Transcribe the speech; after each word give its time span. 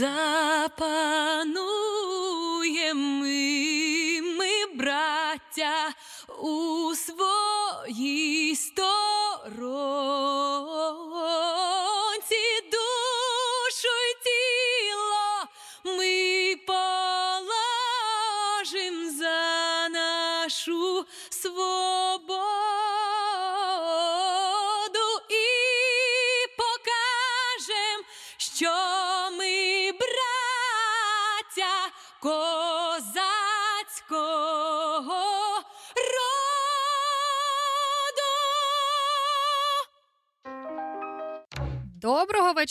Запануєм 0.00 1.50
ми, 3.20 4.22
ми, 4.22 4.66
браття, 4.74 5.90
у 6.42 6.94
своїй 6.94 7.19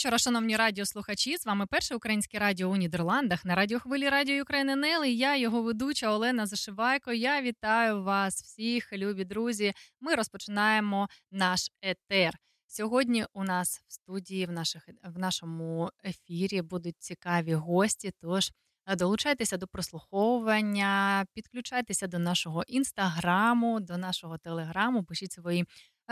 вечора, 0.00 0.18
шановні 0.18 0.56
радіослухачі. 0.56 1.36
З 1.36 1.46
вами 1.46 1.66
перше 1.66 1.94
українське 1.94 2.38
радіо 2.38 2.68
у 2.68 2.76
Нідерландах 2.76 3.44
на 3.44 3.54
радіохвилі 3.54 4.08
Радіо 4.08 4.42
України 4.42 4.72
НЛ. 4.72 5.04
І 5.04 5.16
Я 5.16 5.36
його 5.36 5.62
ведуча 5.62 6.10
Олена 6.10 6.46
Зашивайко. 6.46 7.12
Я 7.12 7.42
вітаю 7.42 8.02
вас 8.02 8.42
всіх, 8.42 8.92
любі 8.92 9.24
друзі. 9.24 9.72
Ми 10.00 10.14
розпочинаємо 10.14 11.08
наш 11.30 11.70
етер. 11.82 12.38
Сьогодні 12.66 13.24
у 13.32 13.44
нас 13.44 13.82
в 13.88 13.92
студії 13.92 14.46
в 14.46 14.50
наших 14.50 14.88
в 15.04 15.18
нашому 15.18 15.90
ефірі 16.04 16.62
будуть 16.62 16.96
цікаві 16.98 17.54
гості. 17.54 18.12
Тож 18.20 18.50
долучайтеся 18.96 19.56
до 19.56 19.68
прослуховування, 19.68 21.24
підключайтеся 21.34 22.06
до 22.06 22.18
нашого 22.18 22.62
інстаграму, 22.66 23.80
до 23.80 23.96
нашого 23.96 24.38
телеграму, 24.38 25.04
пишіть 25.04 25.32
свої 25.32 25.60
е, 25.62 25.66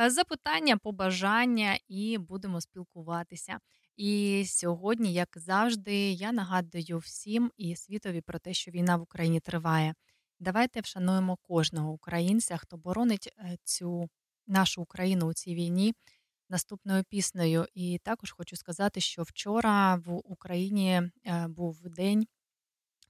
запитання, 0.07 0.77
побажання 0.77 1.79
і 1.89 2.19
будемо 2.19 2.61
спілкуватися. 2.61 3.59
І 3.97 4.45
сьогодні, 4.47 5.13
як 5.13 5.29
завжди, 5.35 6.11
я 6.13 6.33
нагадую 6.33 6.99
всім 6.99 7.53
і 7.57 7.77
світові 7.77 8.21
про 8.21 8.39
те, 8.39 8.55
що 8.55 8.71
війна 8.71 8.97
в 8.97 9.03
Україні 9.03 9.41
триває. 9.41 9.95
Давайте 10.41 10.81
вшануємо 10.81 11.37
кожного 11.37 11.93
українця, 11.93 12.57
хто 12.57 12.77
боронить 12.77 13.35
е, 13.39 13.57
цю 13.65 14.09
нашу 14.47 14.83
Україну 14.83 15.27
у 15.27 15.33
цій 15.33 15.55
війні 15.55 15.95
наступною 16.49 17.05
піснею. 17.05 17.67
І 17.75 17.99
також 18.05 18.33
хочу 18.33 18.57
сказати, 18.57 19.01
що 19.01 19.23
вчора 19.23 19.95
в 19.95 20.21
Україні 20.25 21.03
е, 21.27 21.47
був 21.49 21.89
день 21.89 22.27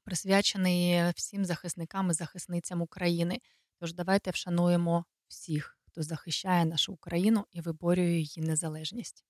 присвячений 0.04 1.10
всім 1.16 1.44
захисникам 1.44 2.10
і 2.10 2.12
захисницям 2.12 2.82
України. 2.82 3.38
Тож 3.80 3.92
давайте 3.92 4.30
вшануємо 4.30 5.04
всіх, 5.28 5.77
хто 5.98 6.02
захищає 6.02 6.64
нашу 6.64 6.92
Україну 6.92 7.44
і 7.52 7.60
виборює 7.60 8.18
її 8.18 8.42
незалежність. 8.42 9.24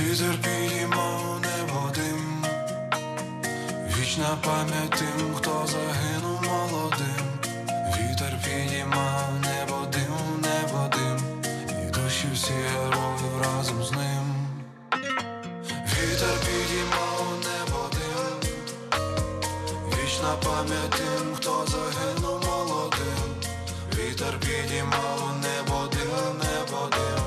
Вітер 0.00 0.36
підіймав 0.42 1.40
небо 1.40 1.90
дим, 1.94 2.44
вічна 3.98 4.38
пам'ять 4.44 4.90
тим, 4.90 5.34
хто 5.34 5.66
загинув 5.66 6.07
пам'ять 20.44 20.90
тим, 20.90 21.34
хто 21.36 21.66
загинув 21.66 22.44
молодим. 22.46 23.28
Вітер 23.94 24.38
підіймав 24.40 25.34
небо 25.42 25.88
дим, 25.92 26.38
небо 26.38 26.88
дим. 26.90 27.24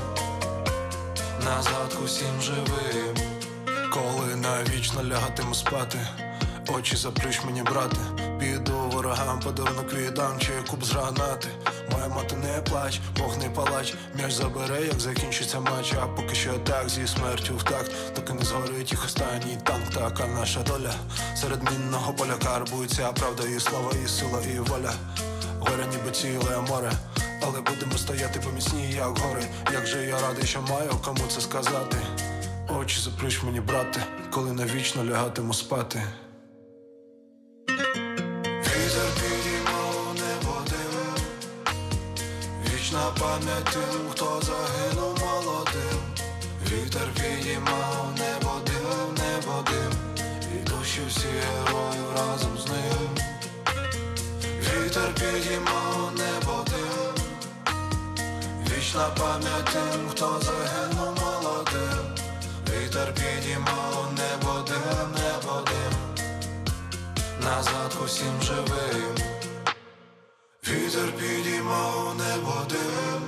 Назад 1.44 1.98
усім 2.04 2.40
живим, 2.42 3.16
коли 3.92 4.36
навічно 4.36 5.04
лягатиму 5.04 5.54
спати, 5.54 5.98
очі 6.68 6.96
заплющ 6.96 7.44
мені, 7.44 7.62
брате, 7.62 7.96
піду 8.40 8.72
ворогам, 8.72 9.40
подарунок 9.40 9.92
віддам, 9.94 10.38
чи 10.40 10.50
куб 10.70 10.84
з 10.84 10.90
гранати. 10.90 11.48
Моя 11.92 12.08
мати 12.08 12.36
не 12.36 12.60
плач, 12.62 13.00
Бог 13.18 13.38
не 13.38 13.50
палач, 13.50 13.94
м'яч 14.14 14.32
забере, 14.32 14.86
як 14.86 15.00
закінчиться 15.00 15.60
матч, 15.60 15.92
а 16.02 16.06
поки 16.06 16.34
що 16.34 16.52
так 16.52 16.88
зі 16.88 17.06
смертю 17.06 17.56
в 17.56 17.62
такт, 17.62 17.92
доки 18.16 18.32
не 18.32 18.44
згорить 18.44 18.90
їх 18.90 19.04
останній 19.04 19.58
танк, 19.64 19.90
така 19.94 20.26
наша 20.26 20.62
доля. 20.62 20.94
Серед 21.34 21.70
мінного 21.70 22.12
поля 22.12 22.34
карбується 22.44 23.12
правда, 23.12 23.42
і 23.56 23.60
слава, 23.60 23.92
і 24.04 24.08
сила, 24.08 24.40
і 24.54 24.58
воля. 24.58 24.92
Горя 25.60 25.86
ніби 25.90 26.10
ціле 26.10 26.60
море. 26.68 26.92
Але 27.46 27.60
будемо 27.60 27.98
стояти 27.98 28.40
поміцні, 28.40 28.92
як 28.92 29.18
гори. 29.18 29.42
Як 29.72 29.86
же 29.86 30.06
я 30.06 30.20
радий, 30.20 30.46
що 30.46 30.62
маю 30.62 30.90
кому 31.04 31.26
це 31.28 31.40
сказати. 31.40 31.96
Очі 32.80 33.00
заплющ 33.00 33.42
мені, 33.42 33.60
брате, 33.60 34.06
коли 34.30 34.52
навічно 34.52 35.04
лягатиму 35.04 35.54
спати. 35.54 36.02
Пам'ять 43.42 43.64
тим, 43.64 44.10
хто 44.10 44.40
загинув 44.42 45.18
молодим. 45.20 46.00
Вітер 46.66 47.08
підіймав 47.14 48.12
небо 48.18 48.60
дим, 48.66 49.14
небо 49.14 49.64
дим, 49.66 49.92
і 50.54 50.70
душі 50.70 51.00
всі 51.08 51.28
героїв 51.28 52.04
разом 52.16 52.58
з 52.58 52.66
ним. 52.66 53.08
Вітер 54.60 55.14
підіймав 55.14 56.12
небо 56.16 56.64
дим. 56.66 57.24
Вічна 58.66 59.08
пам'ять 59.18 59.64
тим, 59.64 60.08
хто 60.10 60.40
загинув 60.42 61.18
молодим, 61.20 62.04
вітер 62.70 63.14
підіймав 63.14 64.12
небо 64.16 64.64
дим, 64.68 65.08
небо 65.14 65.62
дим, 65.66 66.24
назад 67.40 67.96
усім 68.04 68.42
живим, 68.42 69.31
вітер 70.92 71.12
підіймав 71.12 72.14
небо 72.18 72.54
дим, 72.68 73.22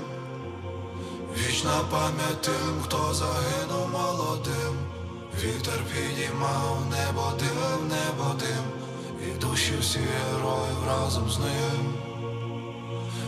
вічна 1.37 1.81
пам'ять 1.91 2.43
тим, 2.43 2.83
хто 2.85 3.15
загинув 3.15 3.91
молодим, 3.93 4.75
вітер 5.43 5.81
підіймав 5.93 6.79
небо 6.91 7.33
дим, 7.39 7.89
небо 7.89 8.35
дим, 8.39 8.65
і 9.29 9.39
душі 9.41 9.73
всі 9.81 9.99
героїв 9.99 10.79
разом 10.89 11.31
з 11.31 11.39
ним. 11.39 11.95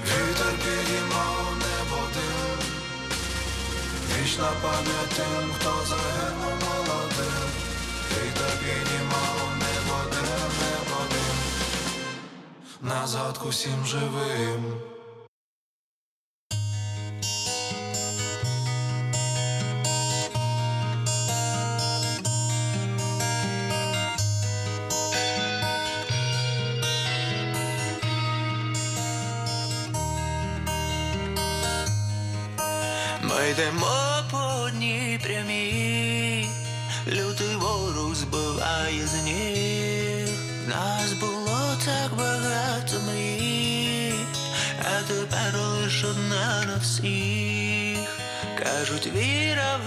Вітер 0.05 0.55
підіймав 0.65 1.47
небо 1.59 2.03
дим, 2.15 2.59
вічна 4.19 4.49
пам'ять 4.62 5.15
тим, 5.17 5.50
хто 5.59 5.71
загинув 5.87 6.55
молодим, 6.67 7.49
вітер 8.11 8.53
підіймав 8.61 8.96
назад 12.82 13.40
усім 13.49 13.87
живим. 13.87 14.96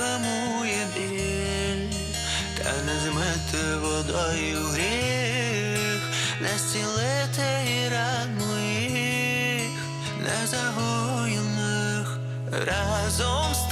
втямує 0.10 0.88
біль, 0.96 1.96
та 2.58 2.72
не 2.86 3.00
змете 3.00 3.76
водою 3.82 4.58
гріх, 4.74 6.02
не 6.42 6.58
зцілити 6.58 7.48
і 7.68 7.90
ран 7.90 8.38
моїх, 8.40 9.72
не 10.20 10.48
загоєних 10.48 12.18
разом 12.52 13.54
з 13.54 13.69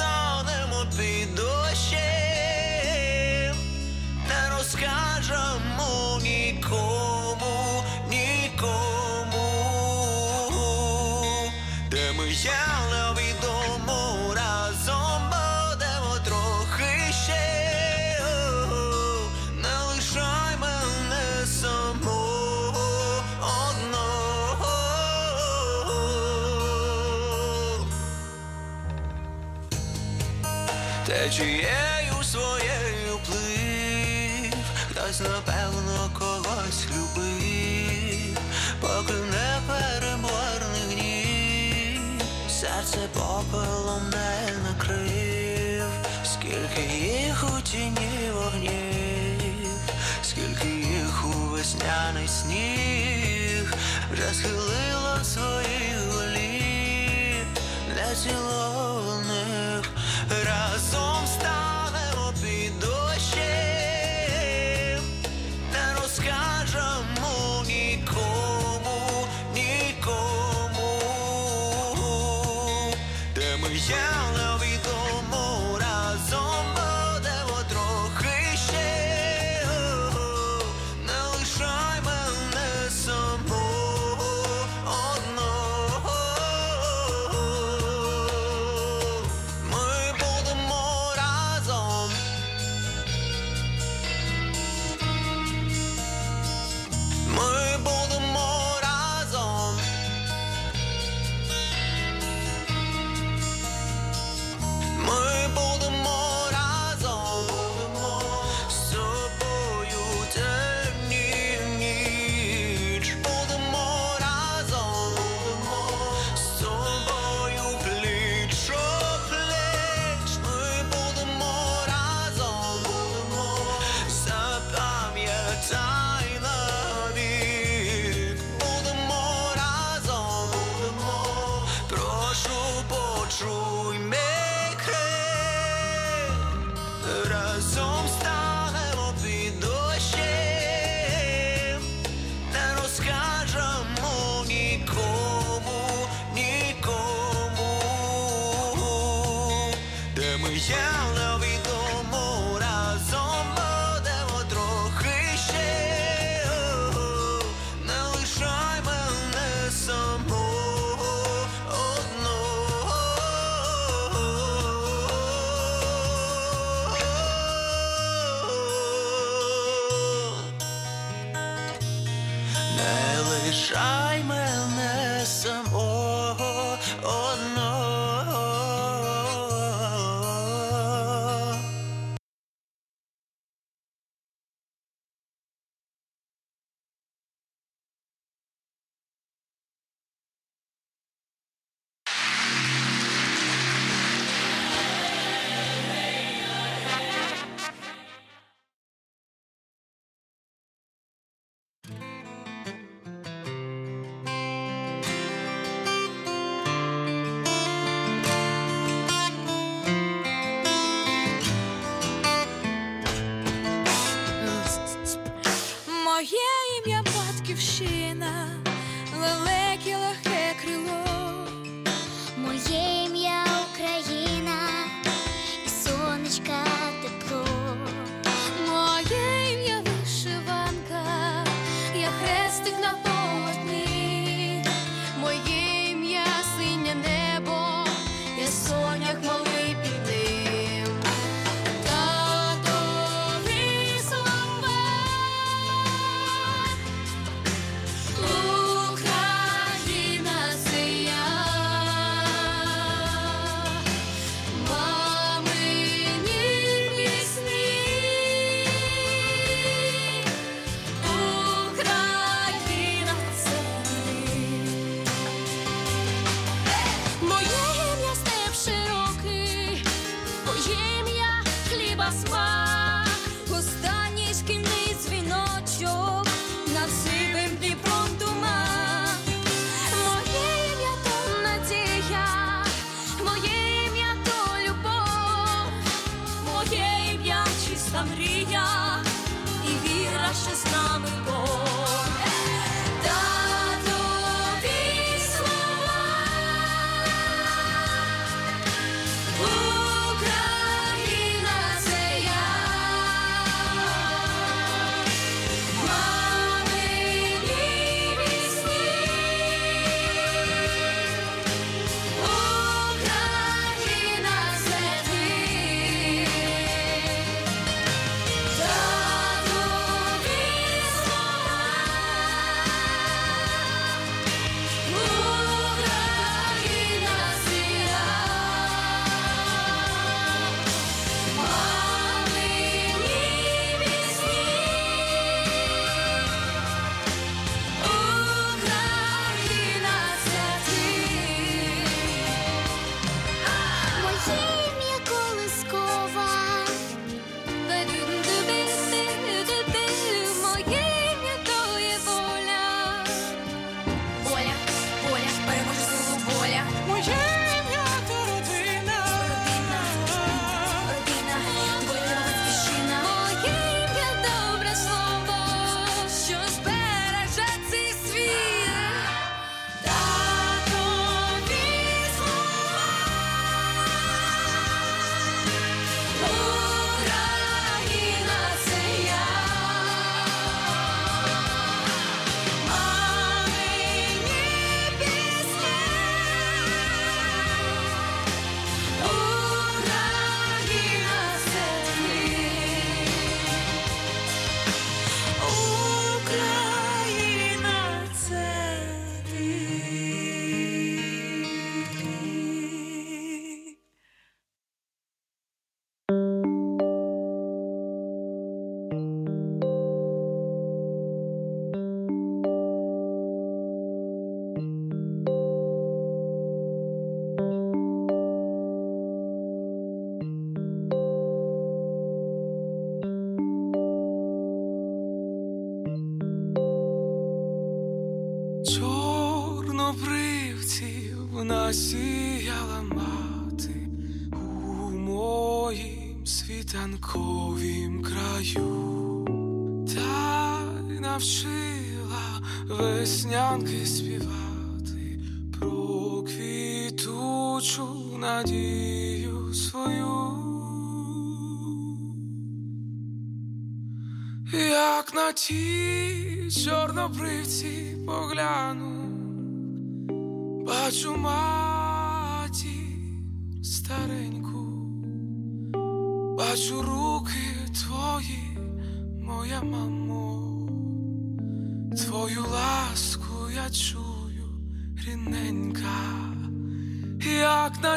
течією 31.28 32.24
своєю 32.24 33.20
плив, 33.26 34.54
хтось 34.92 35.20
напевно 35.20 36.12
когось 36.20 36.86
любив, 36.86 38.38
поки 38.82 39.14
не 39.14 39.60
переборний 39.68 40.82
гнів, 40.92 42.02
серце 42.50 42.98
попелом 43.14 44.10
не 44.10 44.52
накрив, 44.70 45.84
скільки 46.24 46.96
їх 46.96 47.44
у 47.58 47.62
тіні 47.62 48.32
вогнів, 48.34 49.80
скільки 50.24 50.68
їх 50.68 51.26
у 51.26 51.40
весняний 51.50 52.28
сніг, 52.28 53.74
вже 54.14 54.34
схилило 54.34 55.24
своїх 55.24 55.98
голів, 56.12 57.48
не 57.96 58.16
ціловно. 58.16 59.27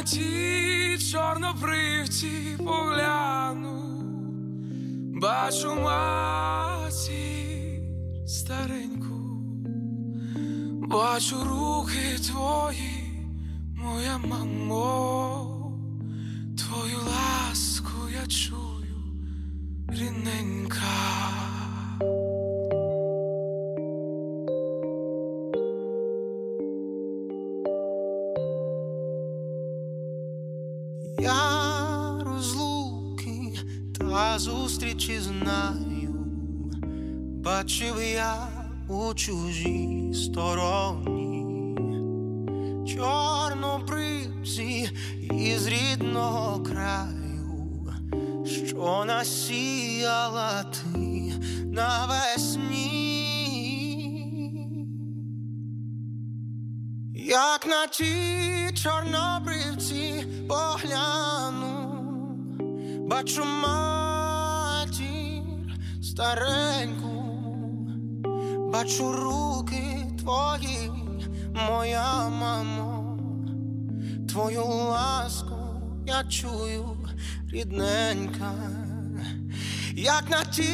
Як 0.01 0.07
на 0.07 0.13
ті 0.13 0.99
чорнобривці 1.13 2.31
погляну. 2.59 4.03
Бачу 5.21 5.75
матір 5.75 7.11
стареньку, 8.27 9.15
бачу 10.89 11.37
руки 11.45 12.19
твої, 12.27 13.27
моя 13.77 14.19
мамо, 14.19 15.73
твою 16.59 16.99
ласку 16.99 18.09
я 18.23 18.27
чую, 18.27 18.97
рідненька. 19.89 21.50
Зустрічі 34.41 35.21
знаю, 35.21 36.15
бачив 37.45 37.95
я 38.15 38.49
у 38.89 39.15
чужій 39.15 40.15
стороні, 40.15 41.77
чорнобривці 42.97 44.91
із 45.31 45.67
рідного 45.67 46.63
краю, 46.63 47.93
що 48.47 49.05
насіяла 49.07 50.63
ти 50.63 51.33
навесні. 51.65 52.91
Як 57.15 57.67
на 57.67 57.87
ті 57.87 58.05
чорнобривці 58.75 60.25
погляну, 60.49 62.05
бачу 63.09 63.45
матір 63.45 64.10
стареньку, 66.21 67.25
бачу 68.73 69.13
руки 69.13 70.07
твої, 70.19 70.91
моя 71.69 72.29
мамо, 72.29 73.19
твою 74.29 74.65
ласку 74.65 75.57
я 76.07 76.25
чую, 76.25 76.97
рідненька, 77.53 78.53
як 79.95 80.31
на 80.31 80.45
ті 80.45 80.69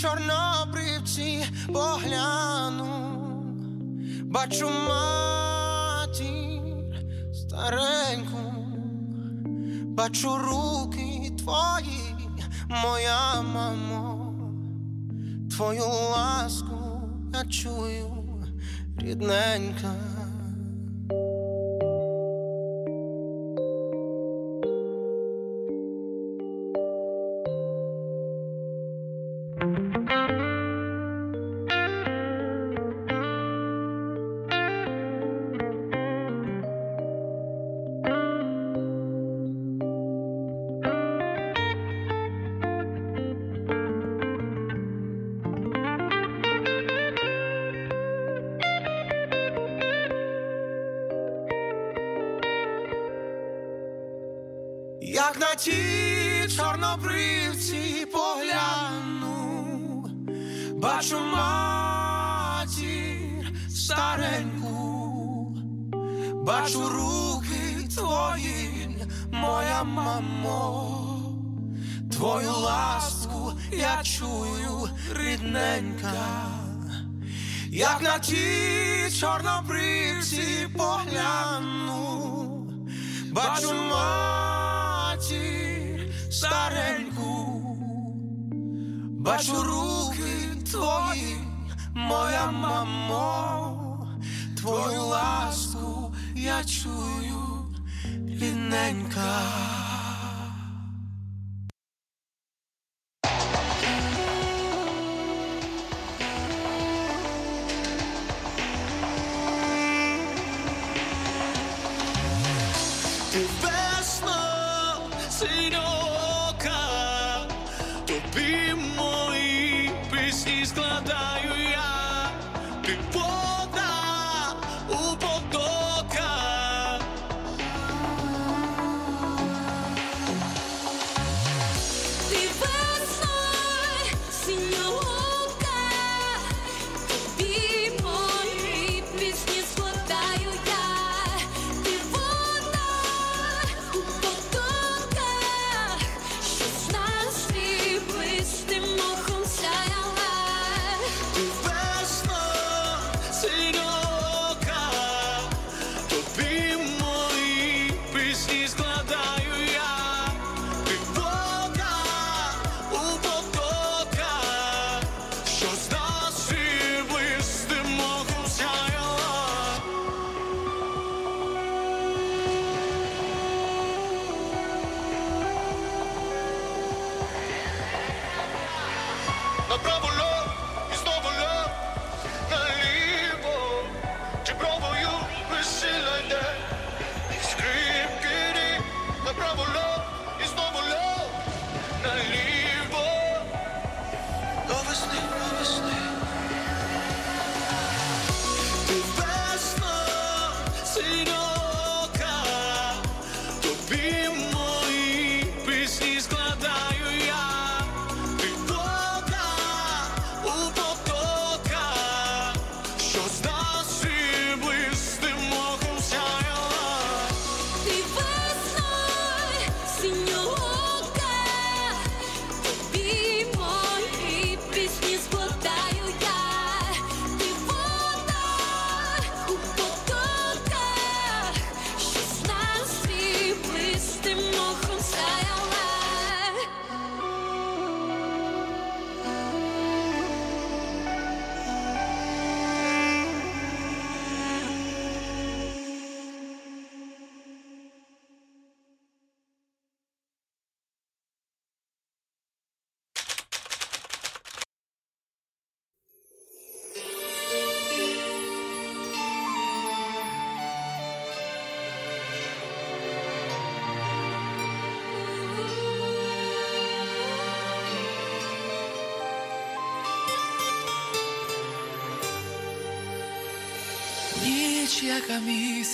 чорнобривці 0.00 1.44
погляну. 1.72 3.18
Бачу 4.24 4.70
матір 4.88 6.22
стареньку, 7.34 8.54
бачу 9.84 10.38
руки 10.38 11.32
твої, 11.38 12.16
моя 12.68 13.42
мамо, 13.42 14.11
твою 15.56 15.84
ласку 15.84 17.00
я 17.34 17.44
чую, 17.44 18.08
рідненька. 18.98 19.94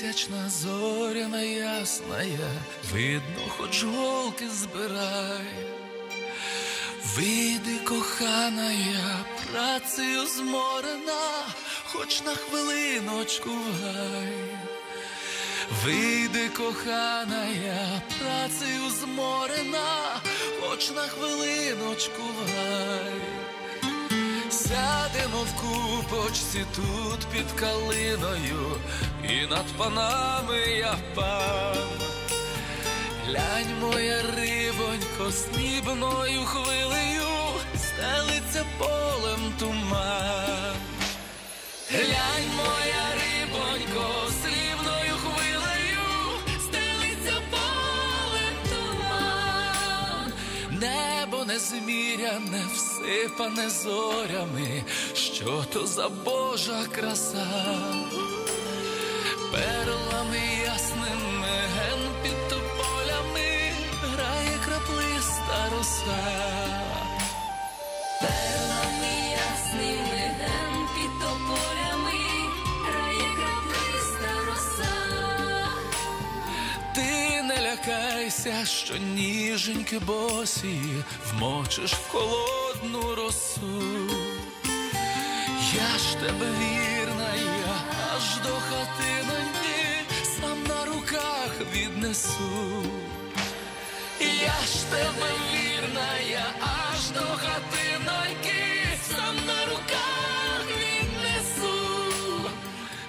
Місячна, 0.02 0.48
зоряна 0.48 1.42
ясна, 1.42 2.24
видно, 2.92 3.42
хоч 3.48 3.84
голки 3.84 4.48
збирай. 4.48 5.46
Вийди, 7.16 7.78
кохана, 7.84 8.72
я 8.72 9.24
працею 9.52 10.26
зморена, 10.26 11.46
хоч 11.84 12.22
на 12.22 12.34
хвилиночку 12.34 13.50
гай. 13.82 14.32
Вийди, 15.84 16.48
кохана, 16.48 17.46
я 17.46 18.02
працею 18.18 18.90
зморена, 18.90 20.20
хоч 20.60 20.90
на 20.90 21.02
хвилиночку 21.02 22.22
гай. 22.46 23.37
Сядемо 24.68 25.42
в 25.42 25.52
купочці 25.60 26.64
тут 26.76 27.26
під 27.32 27.60
калиною, 27.60 28.76
і 29.24 29.46
над 29.50 29.64
панами 29.76 30.58
я 30.58 30.94
пан. 31.14 31.76
Глянь, 33.26 33.80
моя 33.80 34.22
рибонько, 34.22 35.32
снібною 35.32 36.44
хвилею, 36.44 37.28
стелиться 37.76 38.64
полем 38.78 39.52
туман. 39.58 40.76
Глянь, 41.90 42.50
моя 42.56 43.04
рибонько, 43.14 43.47
незміряне, 51.58 52.64
всипане 52.74 53.70
зорями, 53.70 54.84
що 55.14 55.64
то 55.72 55.86
за 55.86 56.08
Божа 56.08 56.86
краса. 56.94 57.46
Перлами 59.52 60.38
ясними 60.64 61.56
ген 61.74 62.00
під 62.22 62.48
тополями 62.48 63.72
грає 64.02 64.58
краплиста 64.64 65.70
роса. 65.78 66.67
Лякайся, 77.88 78.66
що 78.66 78.96
ніженьки 78.96 79.98
босі 79.98 80.80
вмочиш 81.30 81.92
в 81.92 82.08
холодну 82.08 83.14
росу. 83.14 83.82
Я 85.74 85.98
ж 85.98 86.16
тебе 86.20 86.46
вірна, 86.60 87.34
я 87.34 87.74
аж 88.14 88.36
до 88.36 88.48
хатиноньки 88.48 90.04
сам 90.24 90.62
на 90.68 90.84
руках 90.84 91.50
віднесу. 91.74 92.82
Я 94.20 94.66
ж 94.66 94.90
тебе 94.90 95.30
вірна, 95.52 96.08
я 96.30 96.46
аж 96.60 97.10
до 97.10 97.20
хатиноньки 97.20 98.62
сам 99.10 99.36
на 99.46 99.66
руках 99.66 100.64
віднесу. 100.78 101.78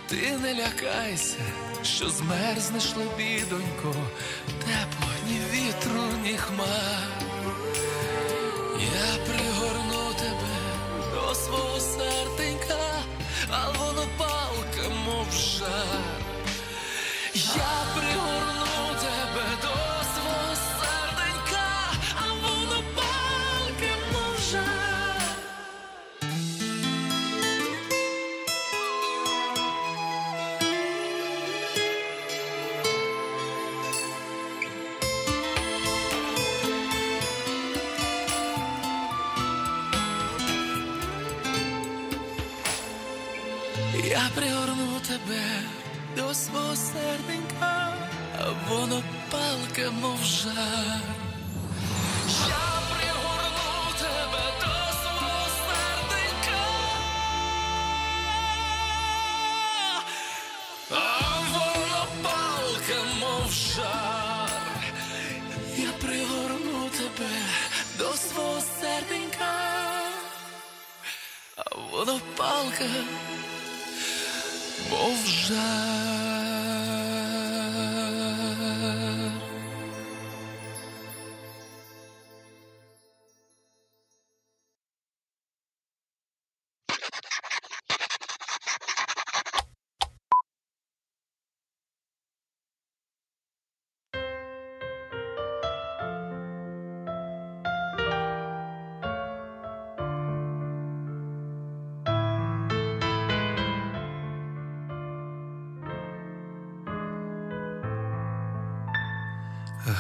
Ти 0.08 0.38
не 0.38 0.54
лякайся, 0.54 1.38
що 1.96 2.10
змерзнеш 2.10 2.96
лебідонько, 2.96 3.96
тепло 4.60 5.10
ні 5.28 5.40
вітру, 5.52 6.04
ні 6.24 6.38
хмар. 6.38 7.24
Я 8.80 9.26
пригорну 9.26 10.14
тебе 10.14 10.58
до 11.14 11.36
свого 11.36 11.80
серденька, 11.80 13.04
а 13.52 13.72
воно 13.72 14.06
палка, 14.18 14.90
мов 15.06 15.32
жар. 15.32 16.02
Я 17.56 17.89
Я 44.04 44.30
пригорну 44.36 45.00
тебе 45.02 45.44
до 46.16 46.34
свого 46.34 46.76
серденька, 46.76 47.94
воно 48.68 49.02
палка, 49.32 49.92
мов 49.92 50.20
жар. 50.24 51.04
Я 52.48 52.68
пригорну 52.90 53.94
тебе 54.02 54.46
до 54.62 54.76
свого 55.02 55.38
серденька, 55.60 56.64
а 60.92 60.94
воно 61.52 62.02
палка, 62.24 62.98
мов 63.20 63.52
жар. 63.52 64.50
Я 65.78 65.92
пригорну 66.02 66.90
тебе 66.90 67.34
до 67.98 68.14
свого 68.14 68.60
серденька, 68.80 69.54
а 71.58 71.78
воно 71.92 72.20
палка, 72.38 72.86
мов 74.90 75.20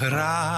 жар. 0.10 0.48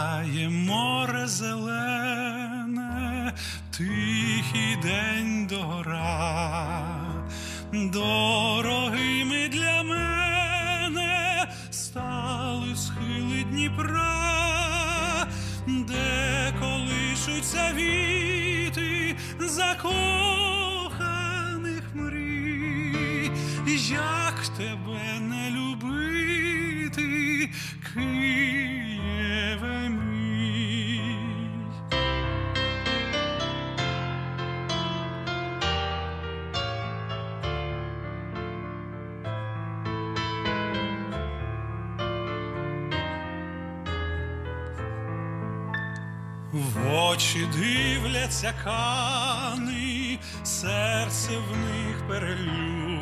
Кани, 48.64 50.20
серце 50.44 51.30
в 51.30 51.58
них 51.58 52.08
перелю. 52.08 53.00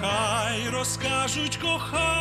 Хай 0.00 0.68
розкажуть 0.68 1.56
кохані, 1.56 2.13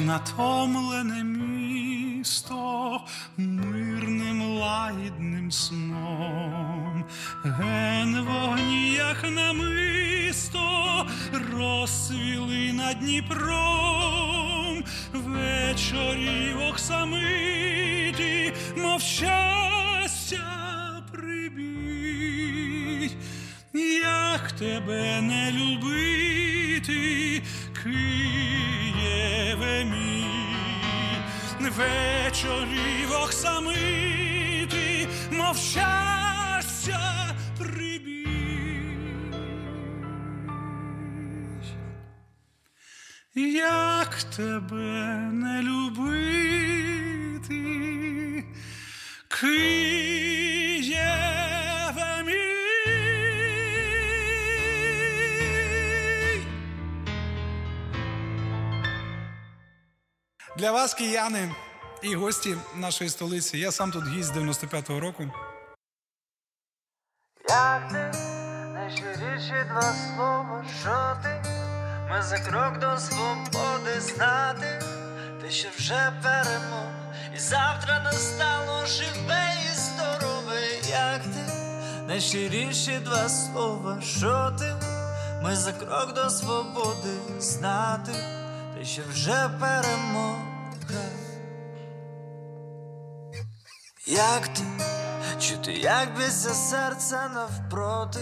натомлене 0.00 1.24
місто 1.24 3.00
мирним 3.36 4.42
лагідним 4.42 5.52
сном, 5.52 7.04
ген 7.44 8.20
вогні, 8.20 8.92
як 8.92 9.30
намисто, 9.30 11.06
розсвіли 11.52 12.72
над 12.72 12.98
Дніпром, 12.98 14.84
вечорів 15.12 16.60
оксамиті, 16.70 18.52
мов 18.76 19.00
щастя 19.00 20.46
прибіть, 21.12 23.16
як 24.02 24.52
тебе 24.52 25.22
не 25.22 25.52
любити, 25.52 27.42
вечорів 31.76 33.12
оксамити, 33.24 35.08
мов 35.32 35.56
щастя 35.56 37.34
прибіг. 37.58 38.20
Як 43.34 44.22
тебе 44.36 44.89
Для 60.70 60.74
вас, 60.74 60.94
кияни 60.94 61.54
і 62.02 62.14
гості 62.14 62.56
нашої 62.74 63.10
столиці. 63.10 63.58
Я 63.58 63.72
сам 63.72 63.90
тут 63.90 64.08
гість 64.08 64.28
з 64.28 64.36
95-го 64.36 65.00
року. 65.00 65.30
Як 67.48 67.88
ти 67.88 68.18
найщиріші 68.74 69.64
два 69.68 69.82
слова, 69.82 70.64
що 70.80 71.16
ти? 71.22 71.42
Ми 72.10 72.22
за 72.22 72.38
крок 72.38 72.78
до 72.78 72.98
свободи 72.98 74.00
знати, 74.00 74.82
ти 75.42 75.50
ще 75.50 75.68
вже 75.78 76.12
перемог, 76.22 76.92
і 77.34 77.38
завтра 77.38 78.02
настало 78.04 78.86
живе 78.86 79.48
і 79.64 79.74
здорове, 79.74 80.60
як 80.90 81.22
ти 81.22 81.52
найщиріші 82.06 82.98
два 82.98 83.28
слова, 83.28 84.00
що 84.00 84.52
ти? 84.58 84.74
Ми 85.42 85.56
за 85.56 85.72
крок 85.72 86.14
до 86.14 86.30
свободи 86.30 87.40
знати, 87.40 88.12
ти 88.78 88.84
ще 88.84 89.02
вже 89.02 89.50
перемога. 89.60 90.49
Як 94.10 94.48
ти? 94.48 94.62
Чути, 95.40 95.72
як 95.72 96.16
б'ється 96.16 96.54
серце 96.54 97.30
навпроти, 97.34 98.20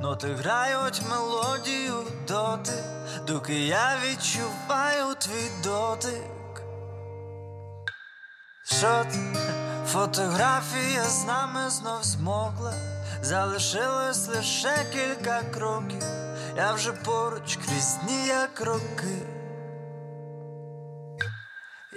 ноти 0.00 0.34
грають 0.34 1.02
мелодію 1.10 1.94
доти, 2.28 2.84
доки 3.26 3.66
я 3.66 3.96
відчуваю 4.04 5.14
твій 5.14 5.62
дотик. 5.64 6.62
Що 8.64 9.04
ти? 9.12 9.18
Фотографія 9.86 11.04
з 11.04 11.24
нами 11.24 11.70
знов 11.70 12.04
змокла, 12.04 12.74
залишилось 13.22 14.28
лише 14.28 14.86
кілька 14.92 15.42
кроків, 15.42 16.02
я 16.56 16.72
вже 16.72 16.92
поруч 16.92 17.56
крізь 17.56 17.96
дні, 18.02 18.26
як 18.26 18.60
роки. 18.60 19.26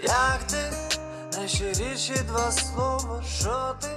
Як 0.03 0.39
ти, 0.49 0.71
найщиріші 1.37 2.13
два 2.27 2.51
слова, 2.51 3.23
що 3.39 3.75
ти? 3.81 3.89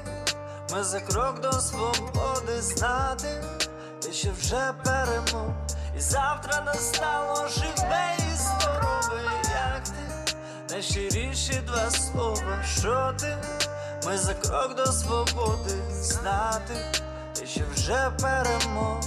Ми 0.72 0.84
за 0.84 1.00
крок 1.00 1.40
до 1.40 1.52
свободи 1.52 2.62
знати, 2.62 3.44
ти 4.02 4.12
ще 4.12 4.30
вже 4.30 4.74
перемог, 4.84 5.50
і 5.96 6.00
завтра 6.00 6.60
настало 6.60 7.48
живе 7.48 8.16
і 8.18 8.36
здорове, 8.36 9.22
як 9.50 9.84
ти, 9.84 10.34
найщиріші 10.70 11.60
два 11.66 11.90
слова, 11.90 12.62
що 12.78 13.14
ти? 13.20 13.36
Ми 14.06 14.18
за 14.18 14.34
крок 14.34 14.74
до 14.74 14.86
свободи 14.86 15.74
знати, 15.92 16.74
ти 17.32 17.46
ще 17.46 17.62
вже 17.74 18.10
перемога. 18.20 19.00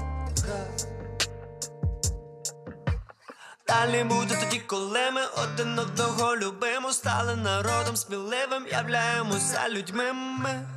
Далі 3.72 4.04
буде 4.04 4.36
тоді, 4.36 4.60
коли 4.60 5.12
ми 5.12 5.22
один 5.44 5.80
одного 5.80 6.36
любимо, 6.36 6.92
стали 6.94 7.36
народом 7.36 7.96
сміливим, 7.96 8.68
являємося 8.72 9.70
людьми 9.70 10.14
ми. 10.14 10.68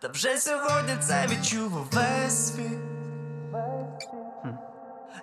Та 0.00 0.08
вже 0.08 0.38
сьогодні 0.38 0.96
це 1.00 1.26
відчув 1.30 1.88
весь 1.92 2.48
світ. 2.48 2.78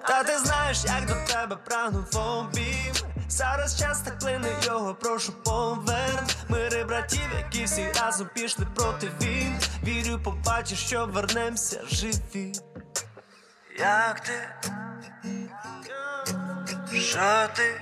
Та 0.07 0.23
ти 0.23 0.37
знаєш, 0.39 0.83
як 0.85 1.05
до 1.05 1.33
тебе 1.33 1.55
прагнув 1.55 2.17
обійм. 2.17 2.93
Зараз 3.29 3.79
час 3.79 4.01
так 4.01 4.19
плине 4.19 4.49
його, 4.63 4.95
прошу 4.95 5.33
поверн. 5.43 6.27
Мири 6.49 6.83
братів, 6.83 7.29
які 7.37 7.63
всі 7.63 7.91
разом 8.01 8.29
пішли 8.33 8.67
проти 8.75 9.11
війн. 9.21 9.59
Вірю, 9.83 10.19
побачиш, 10.23 10.79
що 10.79 11.05
вернемося 11.05 11.81
живі. 11.91 12.53
Як 13.79 14.19
ти? 14.19 14.49
Що 17.01 17.47
ти? 17.55 17.81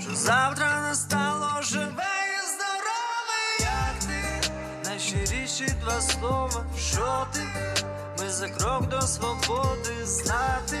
Що 0.00 0.14
завтра 0.14 0.80
настало 0.82 1.62
живе 1.62 2.12
і 2.36 2.46
здорове, 2.46 3.42
як 3.60 3.98
ти? 4.06 4.50
Найщиріші 4.84 5.66
два 5.80 6.00
слова, 6.00 6.64
що 6.78 7.26
ти? 7.32 7.46
Ми 8.18 8.30
за 8.30 8.48
крок 8.48 8.88
до 8.88 9.00
свободи 9.02 10.06
знати, 10.06 10.78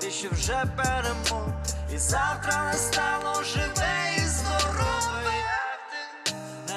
ти 0.00 0.10
ще 0.10 0.28
вже 0.28 0.64
перемог, 0.76 1.48
і 1.94 1.98
завтра 1.98 2.64
настало 2.64 3.42
живе 3.42 4.14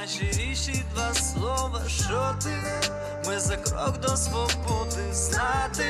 ти? 0.07 0.25
Найщиріші 0.25 0.83
два 0.93 1.13
слова, 1.13 1.81
що 1.87 2.35
ти? 2.43 2.57
Ми 3.27 3.39
за 3.39 3.57
крок 3.57 3.99
до 3.99 4.17
свободи 4.17 5.13
знати, 5.13 5.85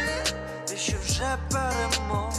ти 0.67 0.77
що 0.77 0.93
вже 1.05 1.37
перемог. 1.51 2.33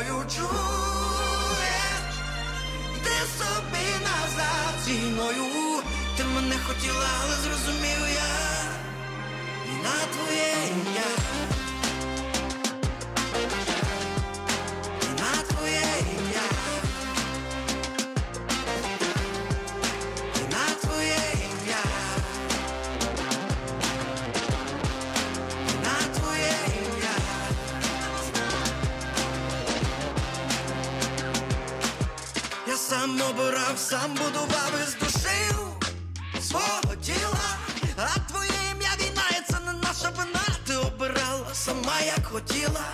Мною 0.00 0.24
чуєш? 0.36 2.02
Ти 3.04 3.10
собі 3.38 3.86
назад 4.02 4.74
ціною, 4.84 5.82
Ти 6.16 6.24
мене 6.24 6.56
хотіла, 6.66 7.06
але 7.22 7.34
зрозумів 7.34 8.00
я. 8.14 8.62
І 9.66 9.82
на 9.82 10.06
твоє 10.12 10.52
ім'я 10.70 11.10
обирав, 33.30 33.78
сам 33.78 34.10
будував 34.10 34.72
із 34.82 34.94
душею 34.94 35.80
свого 36.40 36.96
тіла, 37.02 37.58
а 37.96 38.18
твоє 38.28 38.50
ім'я 38.72 38.90
війна, 39.00 39.22
і 39.30 39.52
це 39.52 39.60
не 39.66 39.72
наша 39.72 40.10
вина. 40.10 40.40
Ти 40.66 40.76
обирала 40.76 41.54
сама, 41.54 42.00
як 42.00 42.24
хотіла. 42.24 42.84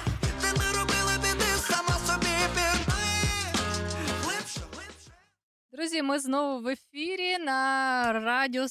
Ти 0.41 0.47
не 0.47 0.79
робила 0.79 1.15
біди, 1.23 1.51
сама 1.61 1.99
собі. 2.07 2.27
Глибше, 4.23 4.61
глибше. 4.73 5.11
Друзі, 5.73 6.03
ми 6.03 6.19
знову 6.19 6.63
в 6.63 6.69
ефірі 6.69 7.39
на 7.39 8.13
радіо 8.13 8.67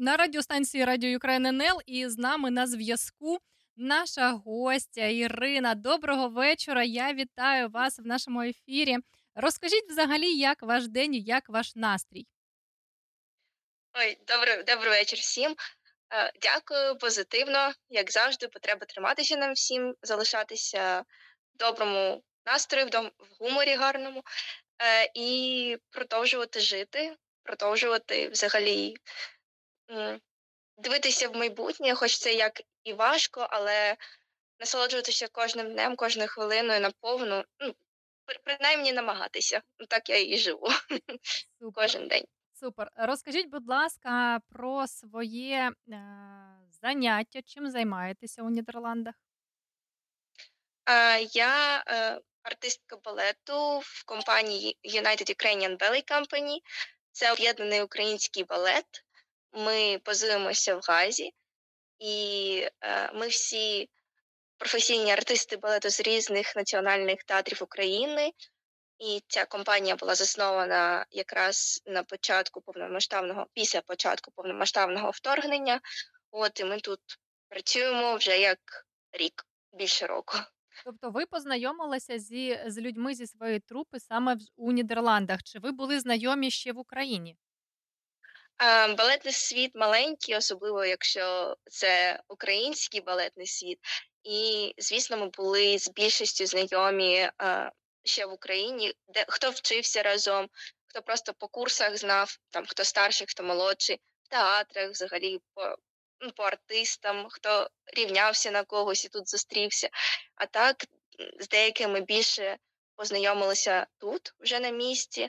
на 0.00 0.16
радіостанції 0.16 0.84
Радіо 0.84 1.16
Україна 1.16 1.48
НЛ 1.48 1.80
і 1.86 2.08
з 2.08 2.18
нами 2.18 2.50
на 2.50 2.66
зв'язку 2.66 3.38
наша 3.76 4.30
гостя 4.30 5.06
Ірина. 5.06 5.74
Доброго 5.74 6.28
вечора. 6.28 6.84
Я 6.84 7.12
вітаю 7.12 7.68
вас 7.68 7.98
в 7.98 8.06
нашому 8.06 8.42
ефірі. 8.42 8.96
Розкажіть 9.34 9.90
взагалі, 9.90 10.38
як 10.38 10.62
ваш 10.62 10.88
день, 10.88 11.14
і 11.14 11.20
як 11.20 11.48
ваш 11.48 11.76
настрій? 11.76 12.26
Ой, 13.94 14.18
добрий, 14.26 14.62
добрий 14.62 14.90
вечір 14.90 15.18
всім. 15.18 15.56
Е, 16.12 16.32
Дякую, 16.42 16.98
позитивно, 16.98 17.72
як 17.88 18.10
завжди, 18.10 18.48
потреба 18.48 18.86
триматися 18.86 19.36
нам 19.36 19.52
всім, 19.52 19.94
залишатися 20.02 21.04
в 21.54 21.58
доброму 21.58 22.22
настрої, 22.46 22.86
в 22.86 23.10
гуморі 23.38 23.74
гарному 23.74 24.22
е, 24.82 25.10
і 25.14 25.78
продовжувати 25.90 26.60
жити, 26.60 27.16
продовжувати 27.42 28.28
взагалі 28.28 28.96
дивитися 30.76 31.28
в 31.28 31.36
майбутнє, 31.36 31.94
хоч 31.94 32.18
це 32.18 32.34
як 32.34 32.62
і 32.84 32.92
важко, 32.92 33.46
але 33.50 33.96
насолоджуватися 34.58 35.28
кожним 35.28 35.72
днем, 35.72 35.96
кожною 35.96 36.28
хвилиною 36.28 36.80
наповну. 36.80 37.44
Ну, 37.58 37.74
принаймні 38.44 38.92
намагатися. 38.92 39.62
Ну, 39.78 39.86
Так 39.86 40.08
я 40.08 40.18
і 40.20 40.36
живу 40.36 40.68
кожен 41.74 42.08
день. 42.08 42.24
Супер. 42.60 42.90
Розкажіть, 42.96 43.48
будь 43.48 43.68
ласка, 43.68 44.40
про 44.48 44.86
своє 44.86 45.72
е, 45.88 46.02
заняття. 46.82 47.42
Чим 47.42 47.70
займаєтеся 47.70 48.42
у 48.42 48.50
Нідерландах? 48.50 49.14
Е, 50.90 51.22
Я 51.22 51.84
е, 51.88 52.20
артистка 52.42 52.96
балету 52.96 53.78
в 53.78 54.04
компанії 54.04 54.78
United 54.84 55.30
Ukrainian 55.30 55.76
Ballet 55.76 56.12
Company. 56.12 56.58
Це 57.12 57.32
об'єднаний 57.32 57.82
український 57.82 58.44
балет. 58.44 59.04
Ми 59.52 59.98
базуємося 59.98 60.76
в 60.76 60.80
Газі, 60.88 61.32
і 61.98 62.68
е, 62.80 63.12
ми 63.12 63.28
всі 63.28 63.88
професійні 64.60 65.12
артисти 65.12 65.56
балету 65.56 65.90
з 65.90 66.00
різних 66.00 66.56
національних 66.56 67.24
театрів 67.24 67.62
України. 67.62 68.32
І 68.98 69.22
ця 69.28 69.44
компанія 69.44 69.96
була 69.96 70.14
заснована 70.14 71.06
якраз 71.10 71.82
на 71.86 72.02
початку 72.02 72.60
повномасштабного, 72.60 73.46
після 73.54 73.80
початку 73.80 74.30
повномасштабного 74.30 75.10
вторгнення. 75.10 75.80
От 76.30 76.60
і 76.60 76.64
ми 76.64 76.80
тут 76.80 77.00
працюємо 77.48 78.16
вже 78.16 78.38
як 78.38 78.58
рік, 79.12 79.46
більше 79.72 80.06
року. 80.06 80.38
Тобто 80.84 81.10
ви 81.10 81.26
познайомилися 81.26 82.18
зі, 82.18 82.60
з 82.66 82.78
людьми 82.78 83.14
зі 83.14 83.26
своєї 83.26 83.60
трупи 83.60 84.00
саме 84.00 84.34
в- 84.34 84.38
у 84.56 84.72
Нідерландах. 84.72 85.42
Чи 85.42 85.58
ви 85.58 85.72
були 85.72 86.00
знайомі 86.00 86.50
ще 86.50 86.72
в 86.72 86.78
Україні? 86.78 87.36
Балетний 88.98 89.34
світ 89.34 89.70
маленький, 89.74 90.36
особливо 90.36 90.84
якщо 90.84 91.56
це 91.70 92.20
український 92.28 93.00
балетний 93.00 93.46
світ. 93.46 93.78
І, 94.24 94.74
звісно, 94.78 95.16
ми 95.16 95.26
були 95.26 95.78
з 95.78 95.88
більшістю 95.90 96.46
знайомі 96.46 97.30
а, 97.38 97.70
ще 98.04 98.26
в 98.26 98.32
Україні, 98.32 98.94
де 99.08 99.24
хто 99.28 99.50
вчився 99.50 100.02
разом, 100.02 100.48
хто 100.86 101.02
просто 101.02 101.34
по 101.34 101.48
курсах 101.48 101.96
знав, 101.96 102.38
там 102.50 102.66
хто 102.66 102.84
старший, 102.84 103.26
хто 103.26 103.42
молодший, 103.42 104.00
в 104.22 104.28
театрах, 104.28 104.90
взагалі 104.90 105.38
по, 105.54 105.76
ну, 106.20 106.30
по 106.30 106.42
артистам, 106.42 107.26
хто 107.30 107.70
рівнявся 107.86 108.50
на 108.50 108.64
когось 108.64 109.04
і 109.04 109.08
тут 109.08 109.28
зустрівся. 109.28 109.88
А 110.34 110.46
так 110.46 110.84
з 111.38 111.48
деякими 111.48 112.00
більше 112.00 112.56
познайомилися 112.96 113.86
тут, 113.98 114.34
вже 114.38 114.60
на 114.60 114.70
місці, 114.70 115.28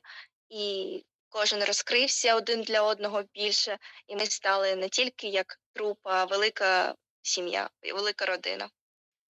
і 0.49 1.05
кожен 1.29 1.63
розкрився 1.63 2.35
один 2.35 2.61
для 2.61 2.81
одного 2.81 3.23
більше, 3.33 3.77
і 4.07 4.15
ми 4.15 4.25
стали 4.25 4.75
не 4.75 4.89
тільки 4.89 5.27
як 5.27 5.59
трупа, 5.73 6.11
а 6.11 6.25
велика 6.25 6.95
сім'я, 7.21 7.69
велика 7.81 8.25
родина. 8.25 8.69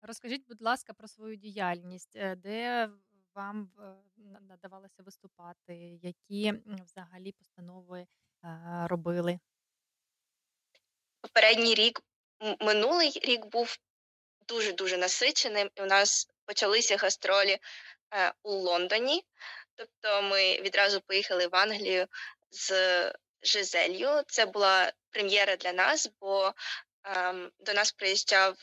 Розкажіть, 0.07 0.47
будь 0.47 0.61
ласка, 0.61 0.93
про 0.93 1.07
свою 1.07 1.35
діяльність, 1.35 2.15
Е, 2.15 2.35
де 2.35 2.89
вам 3.35 3.71
е, 3.79 3.95
надавалося 4.41 5.03
виступати, 5.03 5.99
які 6.01 6.53
взагалі 6.85 7.31
постанови 7.31 8.07
робили? 8.83 9.39
Попередній 11.21 11.75
рік, 11.75 12.01
минулий 12.59 13.09
рік 13.09 13.45
був 13.45 13.77
дуже 14.47 14.73
дуже 14.73 14.97
насиченим, 14.97 15.69
і 15.75 15.81
у 15.81 15.85
нас 15.85 16.27
почалися 16.45 16.97
гастролі 16.97 17.57
е, 18.13 18.33
у 18.43 18.51
Лондоні. 18.51 19.23
Тобто 19.75 20.21
ми 20.21 20.61
відразу 20.61 21.01
поїхали 21.01 21.47
в 21.47 21.55
Англію 21.55 22.07
з 22.51 22.71
Жизелью. 23.43 24.21
Це 24.27 24.45
була 24.45 24.93
прем'єра 25.09 25.55
для 25.55 25.73
нас, 25.73 26.09
бо 26.21 26.53
ем, 27.03 27.51
до 27.59 27.73
нас 27.73 27.91
приїжджав 27.91 28.55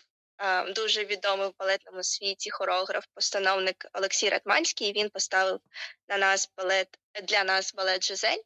дуже 0.69 1.05
відомий 1.05 1.49
в 1.49 1.55
балетному 1.59 2.03
світі 2.03 2.51
хореограф, 2.51 3.05
постановник 3.15 3.87
Олексій 3.93 4.29
Ратманський. 4.29 4.93
Він 4.93 5.11
поставив 5.11 5.61
на 6.09 6.19
нас 6.19 6.53
балет 6.57 6.99
для 7.23 7.45
нас 7.45 7.75
балет 7.75 8.05
Жизель. 8.05 8.43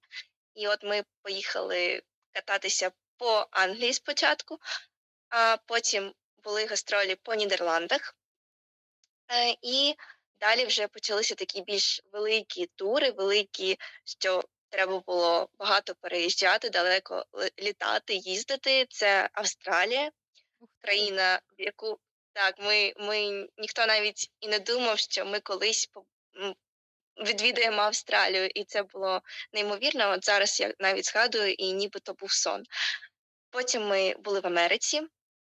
І 0.55 0.69
от 0.69 0.85
ми 0.85 1.05
поїхали 1.23 2.03
кататися 2.33 2.91
по 3.17 3.47
Англії 3.51 3.93
спочатку, 3.93 4.59
а 5.29 5.57
потім 5.67 6.15
були 6.45 6.67
гастролі 6.67 7.15
по 7.15 7.35
Нідерландах. 7.35 8.15
Е, 9.33 9.57
І 9.63 9.95
далі 10.41 10.65
вже 10.65 10.89
почалися 10.89 11.35
такі 11.35 11.63
більш 11.63 12.03
великі 12.13 12.67
тури, 12.67 13.11
великі, 13.11 13.79
що 14.05 14.43
треба 14.71 14.99
було 15.07 15.49
багато 15.59 15.95
переїжджати, 15.95 16.71
далеко 16.71 17.25
літати, 17.59 18.15
їздити. 18.15 18.87
Це 18.91 19.31
Австралія, 19.33 20.11
країна, 20.83 21.41
в 21.59 21.63
яку 21.63 21.99
так 22.33 22.55
ми, 22.59 22.93
ми 22.97 23.47
ніхто 23.57 23.87
навіть 23.87 24.31
і 24.41 24.49
не 24.49 24.59
думав, 24.59 24.99
що 24.99 25.27
ми 25.27 25.41
колись 25.41 25.89
відвідаємо 27.27 27.83
Австралію, 27.83 28.47
і 28.47 28.65
це 28.65 28.83
було 28.83 29.23
неймовірно. 29.53 30.11
От 30.11 30.25
зараз 30.25 30.61
я 30.61 30.75
навіть 30.79 31.07
згадую, 31.07 31.53
і 31.53 31.73
нібито 31.73 32.15
був 32.15 32.33
сон. 32.33 32.65
Потім 33.51 33.87
ми 33.87 34.15
були 34.19 34.41
в 34.41 34.47
Америці, 34.47 35.03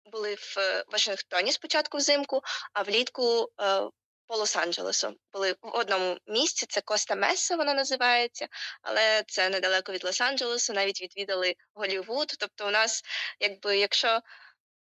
були 0.05 0.35
в 0.35 0.55
е, 0.59 0.85
Вашингтоні 0.89 1.53
спочатку 1.53 1.99
взимку, 1.99 2.41
а 2.73 2.83
влітку 2.83 3.43
е, 3.61 3.81
по 4.27 4.37
Лос-Анджелесу. 4.37 5.15
Були 5.33 5.53
в 5.53 5.77
одному 5.77 6.19
місці, 6.27 6.67
це 6.69 6.81
Коста 6.81 7.15
Меса, 7.15 7.57
воно 7.57 7.75
називається, 7.75 8.47
але 8.83 9.23
це 9.27 9.49
недалеко 9.49 9.93
від 9.93 10.05
Лос-Анджелесу, 10.05 10.75
навіть 10.75 11.03
відвідали 11.03 11.55
Голлівуд. 11.75 12.35
Тобто, 12.39 12.67
у 12.67 12.71
нас, 12.71 13.03
якби, 13.41 13.79
якщо 13.79 14.21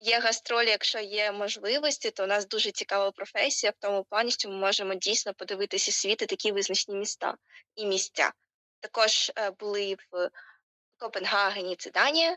є 0.01 0.21
гастролі, 0.21 0.69
якщо 0.69 0.99
є 1.01 1.33
можливості, 1.33 2.11
то 2.11 2.25
у 2.25 2.27
нас 2.27 2.49
дуже 2.49 2.71
цікава 2.71 3.11
професія 3.11 3.71
в 3.71 3.81
тому 3.81 4.05
плані, 4.05 4.31
що 4.31 4.49
ми 4.49 4.57
можемо 4.57 4.95
дійсно 4.95 5.35
подивитися 5.35 5.93
світ 5.93 6.23
і 6.23 6.27
такі 6.27 6.53
визначні 6.53 6.95
міста 6.97 7.37
і 7.75 7.87
місця. 7.87 8.33
Також 8.81 9.33
е, 9.37 9.51
були 9.51 9.97
в 10.11 10.31
Копенгагені, 10.97 11.77
це 11.77 11.91
Данія, 11.91 12.37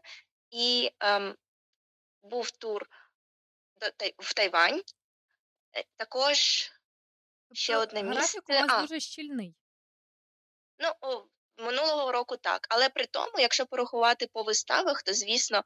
і 0.52 0.91
ем, 1.00 1.36
був 2.24 2.52
тур 2.52 2.89
до 3.82 3.86
Тай- 3.86 4.15
в 4.17 4.34
Тайвань. 4.34 4.82
Е, 5.78 5.84
Також 5.98 6.38
ще 7.52 7.74
Тобто 7.74 7.98
одне 7.98 8.13
графік 8.13 8.50
у 8.50 8.54
вас 8.54 8.65
А, 8.69 8.81
дуже 8.81 9.00
щільний. 9.00 9.56
Ну, 10.79 10.92
о, 11.02 11.25
минулого 11.60 12.12
року 12.12 12.38
так. 12.38 12.68
Але 12.70 12.90
при 12.90 13.06
тому, 13.06 13.32
якщо 13.40 13.66
порахувати 13.66 14.28
по 14.28 14.44
виставах, 14.44 15.04
то 15.04 15.14
звісно, 15.14 15.64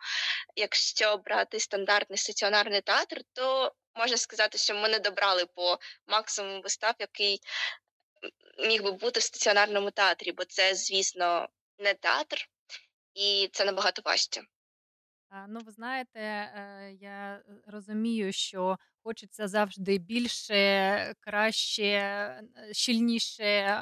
якщо 0.56 1.18
брати 1.18 1.60
стандартний 1.60 2.18
стаціонарний 2.18 2.82
театр, 2.82 3.22
то 3.34 3.74
можна 3.96 4.18
сказати, 4.18 4.58
що 4.58 4.76
ми 4.76 4.90
не 4.90 5.00
добрали 5.00 5.46
по 5.46 5.78
максимуму 6.08 6.62
вистав, 6.62 6.94
який 7.00 7.40
міг 8.60 8.84
би 8.84 8.92
бути 8.92 9.20
в 9.20 9.24
стаціонарному 9.24 9.92
театрі, 9.92 10.32
бо 10.32 10.46
це, 10.46 10.76
звісно, 10.76 11.48
не 11.80 11.94
театр, 11.94 12.50
і 13.14 13.50
це 13.54 13.66
набагато 13.66 14.02
важче. 14.06 14.42
Ну, 15.48 15.60
ви 15.66 15.72
знаєте, 15.72 16.20
е, 16.20 16.92
я 17.00 17.42
розумію, 17.68 18.34
що 18.34 18.78
хочеться 19.04 19.48
завжди 19.48 19.98
більше, 19.98 21.14
краще, 21.20 21.84
е, 21.84 22.44
щільніше 22.72 23.78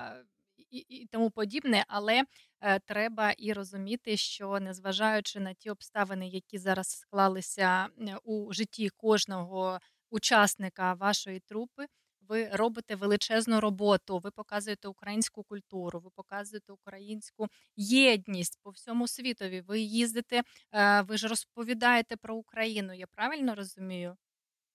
і, 0.71 0.77
і 0.89 1.05
тому 1.07 1.31
подібне, 1.31 1.85
але 1.87 2.23
е, 2.61 2.79
треба 2.79 3.31
і 3.31 3.53
розуміти, 3.53 4.17
що 4.17 4.59
незважаючи 4.59 5.39
на 5.39 5.53
ті 5.53 5.69
обставини, 5.69 6.27
які 6.29 6.57
зараз 6.57 6.87
склалися 6.89 7.87
е, 8.01 8.17
у 8.23 8.53
житті 8.53 8.89
кожного 8.89 9.79
учасника 10.09 10.93
вашої 10.93 11.39
трупи, 11.39 11.85
ви 12.21 12.47
робите 12.53 12.95
величезну 12.95 13.59
роботу. 13.61 14.19
Ви 14.19 14.31
показуєте 14.31 14.87
українську 14.87 15.43
культуру, 15.43 15.99
ви 15.99 16.09
показуєте 16.15 16.73
українську 16.73 17.47
єдність 17.75 18.59
по 18.63 18.69
всьому 18.69 19.07
світові. 19.07 19.61
Ви 19.61 19.79
їздите, 19.79 20.41
е, 20.73 21.01
ви 21.01 21.17
ж 21.17 21.27
розповідаєте 21.27 22.17
про 22.17 22.35
Україну. 22.35 22.93
Я 22.93 23.07
правильно 23.07 23.55
розумію? 23.55 24.17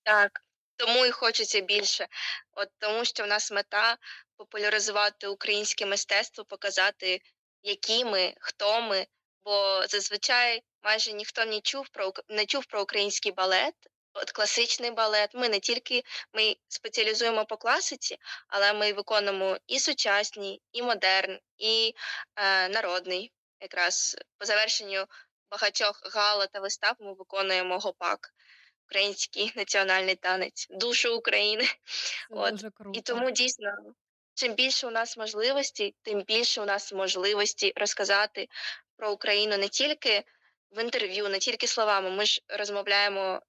Так, 0.05 0.46
тому 0.77 1.07
і 1.07 1.11
хочеться 1.11 1.61
більше. 1.61 2.07
От 2.53 2.69
тому, 2.79 3.05
що 3.05 3.25
в 3.25 3.27
нас 3.27 3.51
мета 3.51 3.97
популяризувати 4.37 5.27
українське 5.27 5.87
мистецтво, 5.87 6.45
показати, 6.45 7.21
які 7.63 8.05
ми, 8.05 8.35
хто 8.41 8.83
ми. 8.83 9.07
Бо 9.45 9.87
зазвичай 9.87 10.63
майже 10.83 11.13
ніхто 11.13 11.45
не 11.45 11.61
чув 11.61 11.89
про 11.89 12.13
не 12.29 12.47
чув 12.47 12.67
про 12.67 12.83
український 12.83 13.33
балет, 13.33 13.75
от 14.13 14.31
класичний 14.31 14.91
балет. 14.91 15.31
Ми 15.35 15.49
не 15.49 15.61
тільки 15.61 16.03
ми 16.33 16.57
спеціалізуємо 16.69 17.45
по 17.45 17.57
класиці, 17.57 18.17
але 18.49 18.73
ми 18.73 18.93
виконуємо 18.93 19.59
і 19.67 19.81
сучасний, 19.81 20.63
і 20.73 20.83
модерн, 20.83 21.39
і 21.59 21.95
е, 22.37 22.69
народний. 22.69 23.33
Якраз 23.61 24.17
по 24.39 24.47
завершенню 24.47 25.07
багатьох 25.51 26.03
гала 26.15 26.47
та 26.47 26.61
вистав 26.61 26.97
ми 27.01 27.15
виконуємо 27.15 27.79
гопак 27.79 28.33
український 28.87 29.53
національний 29.57 30.15
танець, 30.15 30.67
душу 30.71 31.17
України. 31.17 31.65
От. 32.31 32.65
І 32.93 33.01
тому 33.01 33.31
дійсно, 33.31 33.71
чим 34.35 34.55
більше 34.55 34.87
у 34.87 34.91
нас 34.91 35.17
можливостей, 35.17 35.95
тим 36.03 36.23
більше 36.23 36.61
у 36.61 36.65
нас 36.65 36.93
можливості 36.93 37.73
розказати 37.77 38.49
про 38.97 39.13
Україну 39.13 39.59
не 39.59 39.69
тільки 39.69 40.25
в 40.71 40.83
інтерв'ю, 40.83 41.29
не 41.29 41.39
тільки 41.39 41.67
словами. 41.67 42.11
Ми 42.11 42.27
ж 42.27 42.43
розмовляємо 42.49 43.43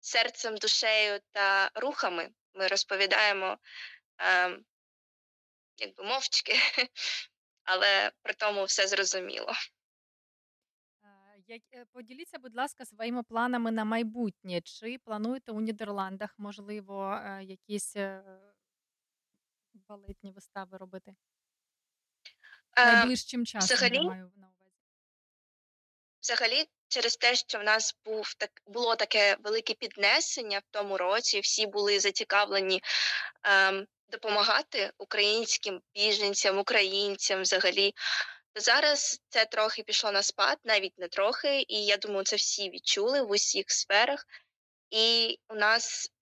серцем, 0.00 0.56
душею 0.56 1.20
та 1.32 1.70
рухами. 1.74 2.28
Ми 2.54 2.66
розповідаємо 2.66 3.58
е, 4.20 4.58
якби 5.76 6.04
мовчки, 6.04 6.54
але 7.64 8.12
при 8.22 8.34
тому 8.34 8.64
все 8.64 8.86
зрозуміло. 8.86 9.52
Е, 11.50 11.84
Поділіться, 11.92 12.38
будь 12.38 12.56
ласка, 12.56 12.84
своїми 12.84 13.22
планами 13.22 13.70
на 13.70 13.84
майбутнє. 13.84 14.60
Чи 14.60 14.98
плануєте 15.04 15.52
у 15.52 15.60
Нідерландах, 15.60 16.34
можливо, 16.38 17.20
е, 17.24 17.44
якісь 17.44 17.96
е, 17.96 18.22
балетні 19.74 20.32
вистави 20.32 20.78
робити? 20.78 21.14
Найближчим 22.76 23.46
часом 23.46 23.76
взагалі, 23.76 24.00
маю 24.00 24.32
на 24.36 24.46
увазі. 24.46 24.72
Взагалі, 26.22 26.68
через 26.88 27.16
те, 27.16 27.34
що 27.34 27.58
в 27.58 27.64
нас 27.64 27.96
був 28.04 28.34
так 28.34 28.62
було 28.66 28.96
таке 28.96 29.36
велике 29.44 29.74
піднесення 29.74 30.58
в 30.58 30.64
тому 30.70 30.96
році, 30.96 31.40
всі 31.40 31.66
були 31.66 32.00
зацікавлені 32.00 32.82
ем, 33.42 33.86
допомагати 34.08 34.92
українським 34.98 35.80
біженцям, 35.94 36.58
українцям 36.58 37.42
взагалі. 37.42 37.94
Зараз 38.60 39.20
це 39.28 39.44
трохи 39.44 39.82
пішло 39.82 40.12
на 40.12 40.22
спад, 40.22 40.58
навіть 40.64 40.98
не 40.98 41.08
трохи, 41.08 41.64
і 41.68 41.84
я 41.86 41.96
думаю, 41.96 42.24
це 42.24 42.36
всі 42.36 42.70
відчули 42.70 43.22
в 43.22 43.30
усіх 43.30 43.70
сферах. 43.70 44.26
І 44.90 45.38
у 45.48 45.54
нас 45.54 46.12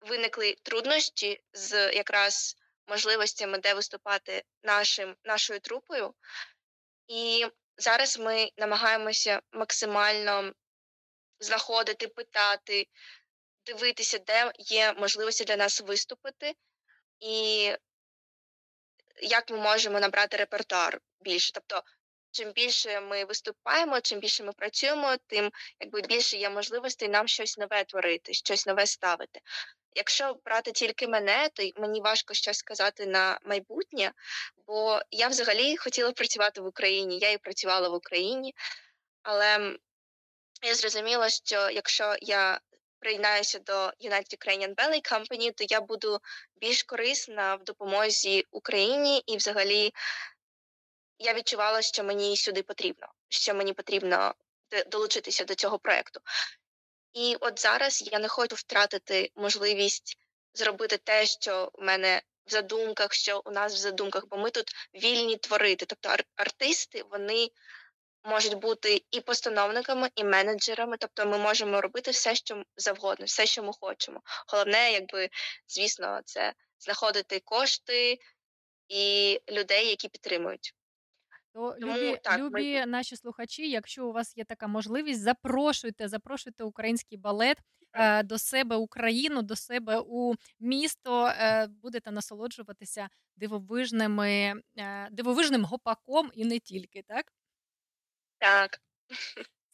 виникли 0.00 0.56
труднощі 0.62 1.40
з 1.52 1.92
якраз 1.92 2.56
можливостями, 2.86 3.58
де 3.58 3.74
виступати 3.74 4.42
нашим 4.62 5.16
нашою 5.24 5.60
трупою. 5.60 6.14
І 7.06 7.46
зараз 7.76 8.18
ми 8.18 8.50
намагаємося 8.56 9.40
максимально 9.52 10.52
знаходити, 11.40 12.08
питати, 12.08 12.86
дивитися, 13.66 14.18
де 14.18 14.52
є 14.58 14.92
можливості 14.92 15.44
для 15.44 15.56
нас 15.56 15.80
виступити, 15.80 16.54
і 17.20 17.72
як 19.22 19.50
ми 19.50 19.56
можемо 19.56 20.00
набрати 20.00 20.36
репертуар 20.36 21.00
більше. 21.20 21.52
Тобто, 21.52 21.82
чим 22.30 22.52
більше 22.52 23.00
ми 23.00 23.24
виступаємо, 23.24 24.00
чим 24.00 24.20
більше 24.20 24.44
ми 24.44 24.52
працюємо, 24.52 25.16
тим 25.26 25.50
якби 25.80 26.00
більше 26.00 26.36
є 26.36 26.50
можливостей 26.50 27.08
нам 27.08 27.28
щось 27.28 27.58
нове 27.58 27.84
творити, 27.84 28.34
щось 28.34 28.66
нове 28.66 28.86
ставити. 28.86 29.40
Якщо 29.94 30.36
брати 30.44 30.72
тільки 30.72 31.08
мене, 31.08 31.48
то 31.54 31.62
мені 31.76 32.00
важко 32.00 32.34
щось 32.34 32.58
сказати 32.58 33.06
на 33.06 33.38
майбутнє, 33.44 34.12
бо 34.66 35.00
я 35.10 35.28
взагалі 35.28 35.76
хотіла 35.76 36.12
працювати 36.12 36.60
в 36.60 36.66
Україні. 36.66 37.18
Я 37.18 37.30
і 37.30 37.38
працювала 37.38 37.88
в 37.88 37.94
Україні, 37.94 38.54
але 39.22 39.76
я 40.62 40.74
зрозуміла, 40.74 41.28
що 41.28 41.70
якщо 41.70 42.16
я 42.20 42.60
приєднаюся 43.00 43.58
до 43.58 43.72
United 43.82 44.36
Ukrainian 44.38 44.74
Ballet 44.74 45.12
Company, 45.12 45.52
то 45.54 45.64
я 45.68 45.80
буду 45.80 46.20
більш 46.56 46.82
корисна 46.82 47.54
в 47.54 47.64
допомозі 47.64 48.44
Україні, 48.50 49.22
і 49.26 49.36
взагалі 49.36 49.92
я 51.18 51.34
відчувала, 51.34 51.82
що 51.82 52.04
мені 52.04 52.36
сюди 52.36 52.62
потрібно, 52.62 53.06
що 53.28 53.54
мені 53.54 53.72
потрібно 53.72 54.34
долучитися 54.90 55.44
до 55.44 55.54
цього 55.54 55.78
проекту. 55.78 56.20
І 57.12 57.36
от 57.40 57.60
зараз 57.60 58.08
я 58.12 58.18
не 58.18 58.28
хочу 58.28 58.56
втратити 58.56 59.30
можливість 59.36 60.18
зробити 60.54 60.96
те, 60.96 61.26
що 61.26 61.70
в 61.74 61.82
мене 61.82 62.22
в 62.46 62.50
задумках, 62.50 63.12
що 63.12 63.42
у 63.44 63.50
нас 63.50 63.74
в 63.74 63.76
задумках, 63.76 64.26
бо 64.26 64.36
ми 64.36 64.50
тут 64.50 64.72
вільні 64.94 65.36
творити. 65.36 65.86
Тобто 65.86 66.08
ар- 66.08 66.24
артисти 66.36 67.02
вони 67.10 67.48
можуть 68.28 68.54
бути 68.54 69.02
і 69.10 69.20
постановниками, 69.20 70.08
і 70.14 70.24
менеджерами. 70.24 70.96
Тобто 71.00 71.26
ми 71.26 71.38
можемо 71.38 71.80
робити 71.80 72.10
все, 72.10 72.34
що 72.34 72.62
завгодно, 72.76 73.24
все, 73.26 73.46
що 73.46 73.62
ми 73.62 73.72
хочемо. 73.80 74.20
Головне, 74.48 74.92
якби 74.92 75.28
звісно, 75.68 76.20
це 76.24 76.52
знаходити 76.78 77.40
кошти 77.44 78.18
і 78.88 79.38
людей, 79.50 79.88
які 79.88 80.08
підтримують. 80.08 80.74
То 81.54 81.76
Тому 81.80 81.92
любі, 81.92 82.16
так, 82.24 82.40
ми 82.50 82.86
наші 82.86 83.16
слухачі, 83.16 83.70
якщо 83.70 84.06
у 84.06 84.12
вас 84.12 84.36
є 84.36 84.44
така 84.44 84.66
можливість, 84.66 85.20
запрошуйте, 85.20 86.08
запрошуйте 86.08 86.64
український 86.64 87.18
балет 87.18 87.58
е, 87.92 88.22
до 88.22 88.38
себе 88.38 88.76
Україну, 88.76 89.42
до 89.42 89.56
себе 89.56 90.02
у 90.06 90.34
місто. 90.60 91.26
Е, 91.26 91.66
будете 91.66 92.10
насолоджуватися 92.10 93.08
дивовижними, 93.36 94.54
е, 94.78 95.08
дивовижним 95.10 95.64
гопаком 95.64 96.30
і 96.34 96.44
не 96.44 96.58
тільки, 96.58 97.02
так? 97.02 97.32
Так. 98.38 98.80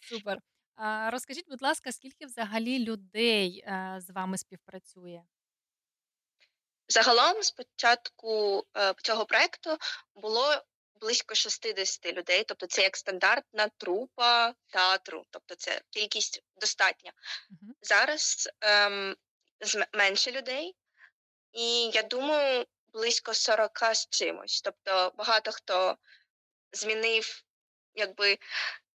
Супер. 0.01 0.39
А 0.77 1.11
розкажіть, 1.11 1.49
будь 1.49 1.63
ласка, 1.63 1.93
скільки 1.93 2.27
взагалі 2.27 2.79
людей 2.79 3.65
е, 3.67 3.97
з 4.01 4.11
вами 4.11 4.39
співпрацює? 4.39 5.23
Загалом, 6.89 7.43
з 7.43 7.51
початку 7.51 8.65
е, 8.77 8.95
цього 9.03 9.27
проекту 9.27 9.79
було 10.15 10.63
близько 11.01 11.35
60 11.35 12.07
людей, 12.07 12.45
тобто 12.45 12.67
це 12.67 12.83
як 12.83 12.97
стандартна 12.97 13.69
трупа 13.77 14.55
театру, 14.69 15.25
тобто 15.31 15.55
це 15.55 15.81
кількість 15.91 16.43
достатня. 16.57 17.13
Мгм. 17.51 17.75
Зараз 17.83 18.49
ем, 18.61 19.17
менше 19.93 20.31
людей, 20.33 20.77
і 21.53 21.91
я 21.95 22.03
думаю, 22.03 22.67
близько 22.93 23.35
40 23.35 23.95
з 23.95 24.09
чимось. 24.09 24.63
Тобто 24.63 25.13
багато 25.17 25.53
хто 25.53 25.97
змінив 26.73 27.45
якби 27.95 28.39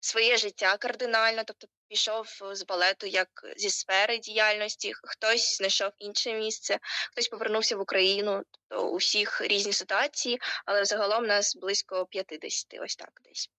своє 0.01 0.37
життя 0.37 0.77
кардинально, 0.77 1.45
тобто 1.45 1.67
пішов 1.89 2.27
з 2.53 2.65
балету 2.65 3.07
як 3.07 3.29
зі 3.57 3.71
сфери 3.71 4.19
діяльності, 4.19 4.93
хтось 5.03 5.57
знайшов 5.57 5.91
інше 5.99 6.35
місце, 6.35 6.79
хтось 7.11 7.29
повернувся 7.29 7.77
в 7.77 7.81
Україну. 7.81 8.43
Тобто 8.51 8.89
у 8.89 8.97
всіх 8.97 9.41
різні 9.41 9.73
ситуації, 9.73 10.41
але 10.65 10.85
загалом 10.85 11.27
нас 11.27 11.57
близько 11.57 12.07
50, 12.07 12.81
ось 12.81 12.97
так 12.97 13.21
десь. 13.25 13.51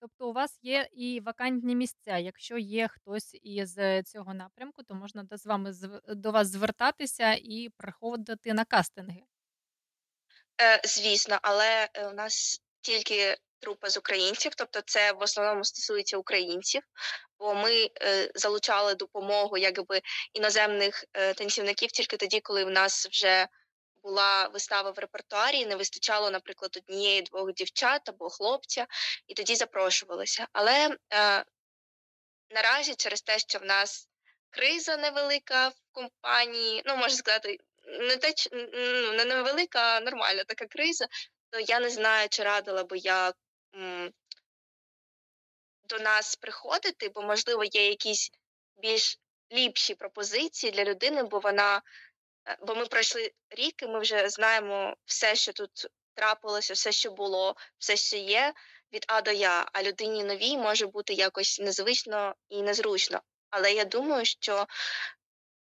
Тобто 0.00 0.28
у 0.28 0.32
вас 0.32 0.58
є 0.62 0.88
і 0.92 1.20
вакантні 1.20 1.76
місця. 1.76 2.18
Якщо 2.18 2.58
є 2.58 2.88
хтось 2.88 3.36
із 3.42 3.78
е, 3.78 4.02
цього 4.02 4.34
напрямку, 4.34 4.82
то 4.82 4.94
можна 4.94 5.22
до, 5.22 5.36
з 5.36 5.46
вами 5.46 5.72
до 6.08 6.30
вас 6.30 6.48
звертатися 6.48 7.32
і 7.42 7.68
приходити 7.76 8.54
на 8.54 8.64
кастинги. 8.64 9.22
Е, 10.60 10.80
звісно, 10.84 11.38
але 11.42 11.88
е, 11.94 12.08
у 12.08 12.12
нас 12.12 12.62
тільки 12.80 13.36
трупа 13.60 13.90
з 13.90 13.96
українців, 13.96 14.52
тобто 14.56 14.80
це 14.86 15.12
в 15.12 15.22
основному 15.22 15.64
стосується 15.64 16.16
українців, 16.16 16.82
бо 17.38 17.54
ми 17.54 17.90
е, 18.02 18.30
залучали 18.34 18.94
допомогу 18.94 19.56
якби 19.58 20.00
іноземних 20.32 21.04
е, 21.12 21.34
танцівників 21.34 21.90
тільки 21.90 22.16
тоді, 22.16 22.40
коли 22.40 22.64
в 22.64 22.70
нас 22.70 23.06
вже 23.06 23.48
була 24.02 24.48
вистава 24.48 24.90
в 24.90 24.98
репертуарі, 24.98 25.58
і 25.58 25.66
не 25.66 25.76
вистачало, 25.76 26.30
наприклад, 26.30 26.76
однієї 26.76 27.22
двох 27.22 27.52
дівчат 27.52 28.08
або 28.08 28.30
хлопця, 28.30 28.86
і 29.26 29.34
тоді 29.34 29.56
запрошувалися. 29.56 30.46
Але 30.52 30.96
е, 31.12 31.44
наразі 32.50 32.94
через 32.94 33.22
те, 33.22 33.38
що 33.38 33.58
в 33.58 33.64
нас 33.64 34.08
криза 34.50 34.96
невелика 34.96 35.68
в 35.68 35.74
компанії, 35.92 36.82
ну 36.86 36.96
можна 36.96 37.18
сказати, 37.18 37.58
не 37.86 38.16
те 38.16 38.32
ну, 38.52 39.12
не 39.12 39.24
невелика, 39.24 39.80
а 39.80 40.00
нормальна 40.00 40.44
така 40.44 40.66
криза, 40.66 41.06
то 41.50 41.60
я 41.60 41.80
не 41.80 41.90
знаю, 41.90 42.28
чи 42.30 42.42
радила 42.42 42.84
би 42.84 42.98
я 42.98 43.32
до 45.88 45.98
нас 45.98 46.36
приходити, 46.36 47.08
бо 47.08 47.22
можливо 47.22 47.64
є 47.64 47.88
якісь 47.88 48.30
більш 48.76 49.18
ліпші 49.52 49.94
пропозиції 49.94 50.72
для 50.72 50.84
людини, 50.84 51.22
бо 51.22 51.38
вона 51.38 51.82
Е, 52.48 52.56
Бо 52.60 52.74
ми 52.74 52.86
пройшли 52.86 53.32
рік, 53.50 53.82
і 53.82 53.86
ми 53.86 54.00
вже 54.00 54.28
знаємо 54.28 54.96
все, 55.04 55.34
що 55.34 55.52
тут 55.52 55.86
трапилося, 56.14 56.74
все, 56.74 56.92
що 56.92 57.10
було, 57.10 57.56
все, 57.78 57.96
що 57.96 58.16
є 58.16 58.54
від 58.92 59.04
А 59.08 59.22
до 59.22 59.30
Я. 59.30 59.66
А 59.72 59.82
людині 59.82 60.24
новій 60.24 60.56
може 60.56 60.86
бути 60.86 61.12
якось 61.12 61.60
незвично 61.60 62.34
і 62.48 62.62
незручно. 62.62 63.20
Але 63.50 63.72
я 63.72 63.84
думаю, 63.84 64.24
що 64.24 64.66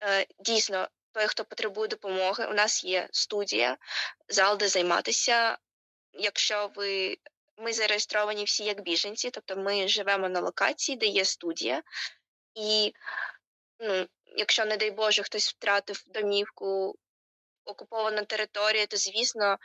е, 0.02 0.26
дійсно 0.38 0.88
той, 1.12 1.26
хто 1.26 1.44
потребує 1.44 1.88
допомоги, 1.88 2.46
у 2.46 2.54
нас 2.54 2.84
є 2.84 3.08
студія, 3.12 3.76
зал, 4.28 4.56
де 4.58 4.68
займатися. 4.68 5.58
Якщо 6.12 6.70
ви 6.74 7.16
ми 7.60 7.72
зареєстровані 7.72 8.44
всі 8.44 8.64
як 8.64 8.80
біженці, 8.80 9.30
тобто 9.30 9.56
ми 9.56 9.88
живемо 9.88 10.28
на 10.28 10.40
локації, 10.40 10.98
де 10.98 11.06
є 11.06 11.24
студія, 11.24 11.82
і 12.54 12.92
ну, 13.78 14.06
якщо, 14.36 14.64
не 14.64 14.76
дай 14.76 14.90
Боже, 14.90 15.22
хтось 15.22 15.48
втратив 15.48 16.02
домівку, 16.06 16.94
окуповану 17.64 18.24
територію, 18.24 18.86
то 18.86 18.96
звісно 18.96 19.58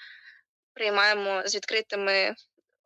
приймаємо 0.73 1.47
з 1.47 1.55
відкритими 1.55 2.35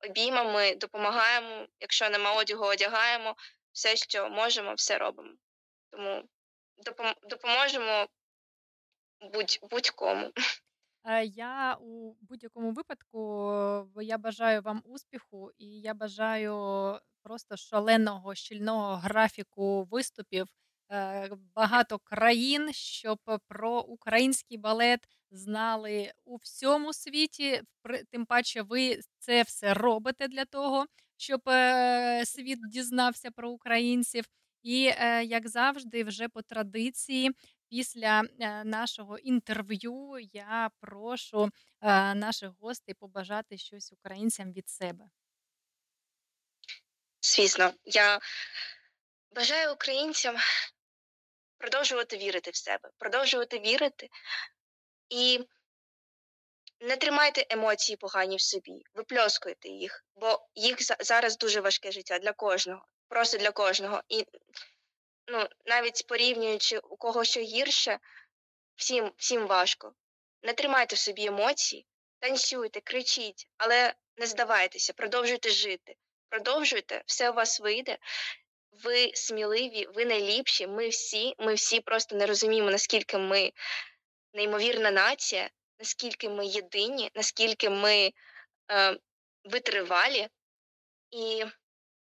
обіймами, 0.10 0.76
допомагаємо. 0.76 1.68
Якщо 1.80 2.10
нема 2.10 2.34
одягу, 2.34 2.66
одягаємо 2.66 3.36
все, 3.72 3.96
що 3.96 4.30
можемо, 4.30 4.74
все 4.74 4.98
робимо. 4.98 5.34
Тому 5.90 6.24
допом- 6.78 7.16
допоможемо 7.24 8.08
будь- 9.22 9.60
будь-кому. 9.62 10.32
Е, 11.10 11.26
Я 11.26 11.76
у 11.82 12.14
будь-якому 12.22 12.72
випадку 12.72 13.20
я 14.02 14.18
бажаю 14.18 14.62
вам 14.62 14.82
успіху, 14.86 15.52
і 15.58 15.66
я 15.66 15.94
бажаю 15.94 16.54
просто 17.24 17.58
шаленого 17.58 18.36
щільного 18.36 18.96
графіку 18.96 19.84
виступів, 19.84 20.48
е, 20.92 21.30
багато 21.56 22.00
країн, 22.00 22.74
щоб 22.74 23.20
про 23.48 23.82
український 23.82 24.58
балет 24.58 25.00
знали 25.32 26.12
у 26.26 26.36
всьому 26.36 26.94
світі. 26.94 27.62
При- 27.82 28.04
Тим 28.12 28.26
паче, 28.26 28.62
ви 28.62 29.00
це 29.20 29.42
все 29.44 29.74
робите 29.74 30.28
для 30.28 30.46
того, 30.46 30.86
щоб 31.18 31.42
е, 31.50 32.24
світ 32.26 32.60
дізнався 32.72 33.32
про 33.32 33.50
українців. 33.52 34.26
І 34.64 34.92
е, 34.98 35.24
як 35.24 35.48
завжди, 35.50 36.04
вже 36.04 36.28
по 36.30 36.42
традиції, 36.42 37.32
після 37.70 38.24
е, 38.40 38.64
нашого 38.64 39.18
інтерв'ю 39.18 40.18
я 40.34 40.70
прошу 40.80 41.50
е, 41.82 42.16
наших 42.16 42.52
гостей 42.60 42.96
побажати 42.96 43.58
щось 43.58 43.92
українцям 43.92 44.52
від 44.54 44.70
себе. 44.70 45.10
Звісно, 47.22 47.74
я 47.86 48.20
бажаю 49.32 49.74
українцям 49.74 50.36
продовжувати 51.58 52.18
вірити 52.18 52.52
в 52.52 52.56
себе, 52.56 52.90
продовжувати 52.98 53.60
вірити 53.60 54.10
і 55.10 55.48
не 56.82 56.98
тримайте 56.98 57.46
емоції 57.50 57.98
погані 57.98 58.36
в 58.36 58.42
собі, 58.42 58.84
випльоскуйте 58.94 59.70
їх, 59.70 60.06
бо 60.16 60.48
їх 60.56 60.84
за- 60.84 60.98
зараз 61.00 61.38
дуже 61.38 61.62
важке 61.62 61.92
життя 61.92 62.20
для 62.20 62.34
кожного, 62.34 62.86
просто 63.08 63.38
для 63.38 63.52
кожного. 63.52 64.02
І 64.08 64.26
ну, 65.32 65.48
навіть 65.66 66.08
порівнюючи 66.08 66.78
у 66.78 66.98
кого 66.98 67.24
що 67.24 67.40
гірше, 67.40 68.00
всім, 68.76 69.12
всім 69.18 69.48
важко. 69.48 69.94
Не 70.44 70.54
тримайте 70.54 70.96
в 70.96 71.00
собі 71.00 71.26
емоції, 71.26 71.86
танцюйте, 72.20 72.82
кричіть, 72.82 73.48
але 73.58 73.94
не 74.18 74.28
здавайтеся, 74.28 74.94
продовжуйте 74.94 75.50
жити, 75.50 75.96
продовжуйте, 76.30 77.04
все 77.06 77.30
у 77.30 77.34
вас 77.34 77.60
вийде. 77.60 77.98
Ви 78.72 79.12
сміливі, 79.14 79.88
ви 79.96 80.06
найліпші. 80.06 80.68
Ми 80.68 80.90
всі, 80.90 81.36
ми 81.40 81.54
всі 81.54 81.82
просто 81.82 82.16
не 82.16 82.26
розуміємо, 82.26 82.72
наскільки 82.72 83.18
ми 83.18 83.52
неймовірна 84.34 84.92
нація, 84.92 85.50
наскільки 85.80 86.30
ми 86.30 86.46
єдині, 86.46 87.12
наскільки 87.16 87.70
ми 87.70 88.12
е, 88.72 88.98
витривалі. 89.44 90.30
І 91.12 91.46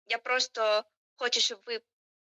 я 0.06 0.18
просто 0.18 0.84
хочу, 1.16 1.40
щоб 1.40 1.60
ви 1.66 1.82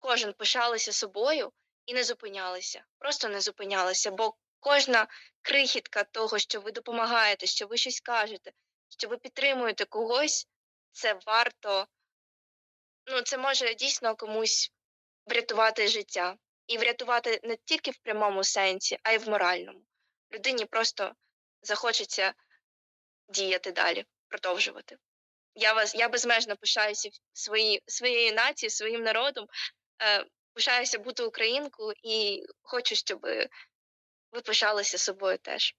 кожен 0.03 0.33
пишалися 0.33 0.93
собою 0.93 1.51
і 1.85 1.93
не 1.93 2.03
зупинялися. 2.03 2.85
Просто 2.97 3.29
не 3.29 3.41
зупинялися, 3.41 4.11
бо 4.11 4.35
кожна 4.59 5.07
крихітка 5.41 6.03
того, 6.03 6.39
що 6.39 6.61
ви 6.61 6.71
допомагаєте, 6.71 7.45
що 7.45 7.67
ви 7.67 7.77
щось 7.77 7.99
кажете, 7.99 8.51
що 8.89 9.07
ви 9.07 9.17
підтримуєте 9.17 9.85
когось, 9.85 10.47
це 10.91 11.19
варто. 11.25 11.87
Ну, 13.05 13.21
це 13.21 13.37
може 13.37 13.73
дійсно 13.73 14.15
комусь 14.15 14.71
врятувати 15.25 15.87
життя. 15.87 16.37
І 16.67 16.77
врятувати 16.77 17.39
не 17.43 17.57
тільки 17.65 17.91
в 17.91 17.97
прямому 17.97 18.43
сенсі, 18.43 18.97
а 19.03 19.11
й 19.11 19.17
в 19.17 19.29
моральному. 19.29 19.81
Людині 20.33 20.65
просто 20.65 21.13
захочеться 21.61 22.33
діяти 23.29 23.71
далі, 23.71 24.05
продовжувати. 24.27 24.97
Я 25.55 25.73
вас 25.73 25.95
я 25.95 26.09
безмежно 26.09 26.55
пишаюся 26.55 27.09
свої, 27.33 27.83
своєю 27.87 28.33
нацією, 28.33 28.71
своїм 28.71 29.03
народом, 29.03 29.47
пишаюся 30.53 30.99
бути 30.99 31.23
українкою 31.23 31.93
і 32.03 32.43
хочу, 32.61 32.95
щоб 32.95 33.19
ви 34.31 34.41
пишалися 34.41 34.97
собою 34.97 35.37
теж. 35.37 35.75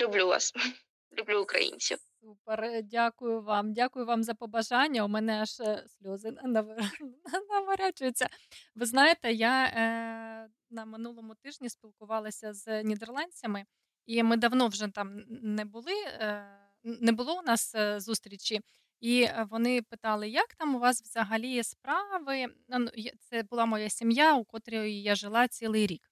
Люблю 0.00 0.26
вас, 0.26 0.52
люблю 1.18 1.42
українців. 1.42 1.98
Супер, 2.20 2.64
е, 2.64 2.82
дякую 2.82 3.42
вам. 3.42 3.72
Дякую 3.72 4.06
вам 4.06 4.22
за 4.22 4.34
побажання. 4.34 5.04
У 5.04 5.08
мене 5.08 5.42
аж 5.42 5.60
е, 5.60 5.84
сльози 5.88 6.30
наворачуються. 7.50 8.28
Ви 8.74 8.86
знаєте, 8.86 9.32
я 9.32 9.64
е, 9.64 10.48
на 10.70 10.84
минулому 10.84 11.34
тижні 11.34 11.70
спілкувалася 11.70 12.52
з 12.52 12.82
нідерландцями, 12.82 13.64
і 14.06 14.22
ми 14.22 14.36
давно 14.36 14.68
вже 14.68 14.88
там 14.88 15.24
не 15.28 15.64
були, 15.64 15.92
е, 16.06 16.46
не 16.84 17.12
було 17.12 17.38
у 17.38 17.42
нас 17.42 17.74
е, 17.74 18.00
зустрічі. 18.00 18.60
І 19.00 19.22
е, 19.22 19.46
вони 19.50 19.82
питали, 19.82 20.28
як 20.28 20.54
там 20.54 20.74
у 20.74 20.78
вас 20.78 21.02
взагалі 21.02 21.62
справи? 21.62 22.46
Ну, 22.68 22.88
Це 23.18 23.42
була 23.42 23.66
моя 23.66 23.90
сім'я, 23.90 24.34
у 24.34 24.44
котрій 24.44 25.02
я 25.02 25.14
жила 25.14 25.48
цілий 25.48 25.86
рік. 25.86 26.10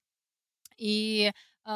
І 0.77 1.31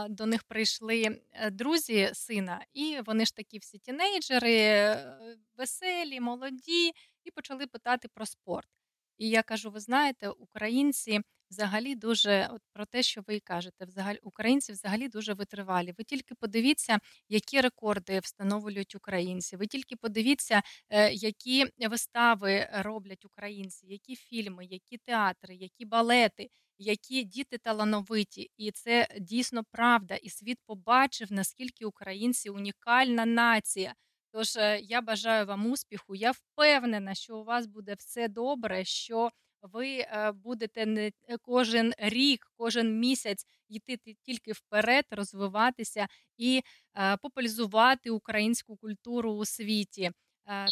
до 0.10 0.26
них 0.26 0.44
прийшли 0.44 1.22
е, 1.32 1.50
друзі 1.52 2.10
сина, 2.14 2.66
і 2.74 3.00
вони 3.06 3.26
ж 3.26 3.36
такі 3.36 3.58
всі 3.58 3.78
тінейджери, 3.78 4.58
е, 4.58 5.18
веселі, 5.58 6.20
молоді, 6.20 6.92
і 7.24 7.32
почали 7.32 7.68
питати 7.68 8.08
про 8.08 8.26
спорт. 8.26 8.70
І 9.18 9.30
я 9.30 9.44
кажу: 9.44 9.70
ви 9.70 9.80
знаєте, 9.80 10.30
українці 10.30 11.22
взагалі 11.50 11.96
дуже 11.96 12.50
от 12.54 12.62
про 12.74 12.86
те, 12.86 13.04
що 13.04 13.22
ви 13.28 13.40
кажете, 13.40 13.86
взагалі 13.86 14.20
українці 14.24 14.72
взагалі 14.72 15.08
дуже 15.08 15.34
витривалі. 15.34 15.94
Ви 15.98 16.04
тільки 16.04 16.36
подивіться, 16.36 17.00
які 17.30 17.62
рекорди 17.62 18.20
встановлюють 18.20 18.96
українці. 18.96 19.58
Ви 19.58 19.68
тільки 19.68 19.96
подивіться, 19.96 20.62
е, 20.90 21.14
які 21.14 21.66
вистави 21.90 22.70
роблять 22.74 23.26
українці, 23.26 23.88
які 23.88 24.16
фільми, 24.16 24.66
які 24.66 24.98
театри, 24.98 25.56
які 25.56 25.86
балети 25.86 26.50
які 26.78 27.24
діти 27.24 27.58
талановиті, 27.58 28.52
і 28.58 28.72
це 28.72 29.08
дійсно 29.20 29.64
правда. 29.72 30.16
І 30.16 30.30
світ 30.30 30.60
побачив, 30.66 31.32
наскільки 31.32 31.86
українці 31.86 32.50
унікальна 32.50 33.26
нація. 33.26 33.94
Тож 34.32 34.56
е, 34.58 34.80
я 34.84 35.02
бажаю 35.02 35.46
вам 35.46 35.72
успіху. 35.72 36.16
Я 36.16 36.32
впевнена, 36.32 37.16
що 37.16 37.38
у 37.38 37.44
вас 37.44 37.66
буде 37.68 37.94
все 37.94 38.28
добре. 38.28 38.84
що 38.86 39.32
ви 39.74 39.98
е, 40.00 40.32
будете 40.32 40.86
не 40.86 41.08
е, 41.08 41.38
кожен 41.38 41.94
рік, 41.98 42.52
кожен 42.58 43.00
місяць 43.00 43.46
йти 43.70 43.98
тільки 44.24 44.52
вперед, 44.52 45.06
розвиватися 45.12 46.08
і 46.38 46.62
е, 46.98 47.18
популяризувати 47.18 48.10
українську 48.10 48.78
культуру 48.78 49.32
у 49.32 49.46
світі. 49.46 50.12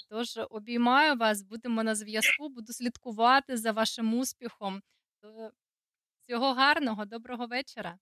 Тож 0.10 0.40
обіймаю 0.50 1.16
вас, 1.16 1.42
будемо 1.42 1.84
на 1.84 1.96
зв'язку, 1.96 2.50
буду 2.50 2.74
слідкувати 2.74 3.58
за 3.58 3.72
вашим 3.72 4.14
успіхом. 4.14 4.82
Всього 6.24 6.54
гарного, 6.54 7.06
доброго 7.06 7.46
вечора. 7.46 7.98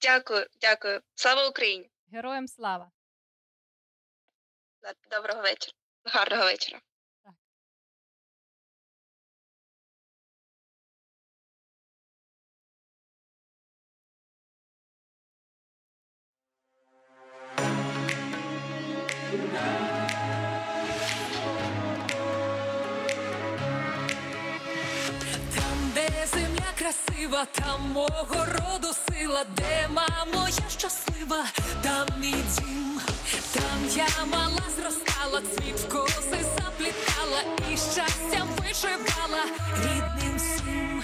Дякую, 0.00 0.46
дякую. 0.60 1.00
Слава 1.14 1.48
Україні! 1.48 1.90
Героям 2.12 2.48
слава! 2.48 2.90
Доброго 5.10 5.42
вечора. 5.42 5.72
Гарного 6.04 6.44
вечора. 6.44 6.80
Там, 19.28 19.38
де 25.94 26.26
земля 26.32 26.72
красива, 26.78 27.44
там 27.52 27.90
мого 27.92 28.46
роду 28.46 28.88
сила, 29.08 29.44
де 29.56 29.88
мамо 29.88 30.48
я 30.48 30.70
щаслива, 30.70 31.44
там 31.82 32.06
мій 32.20 32.34
дім, 32.58 33.00
там 33.52 33.88
я 33.96 34.24
мала 34.24 34.62
зростала, 34.76 35.40
цвіт 35.40 35.76
в 35.76 35.88
коси 35.88 36.44
заплітала 36.56 37.42
і 37.72 37.76
щастям 37.76 38.48
вишивала 38.58 39.44
рідним 39.82 40.36
всім. 40.36 41.02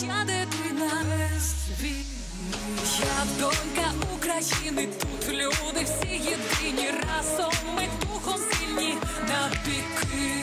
моя 0.00 0.24
дитина 0.24 0.90
Я 2.98 3.40
донька 3.40 3.92
України, 4.14 4.88
тут 5.00 5.28
люди 5.28 5.84
всі 5.84 6.12
єдині. 6.14 6.90
Разом 6.90 7.52
ми 7.76 7.88
духом 8.00 8.36
сильні. 8.52 8.94
На 9.28 9.50
піки. 9.64 10.41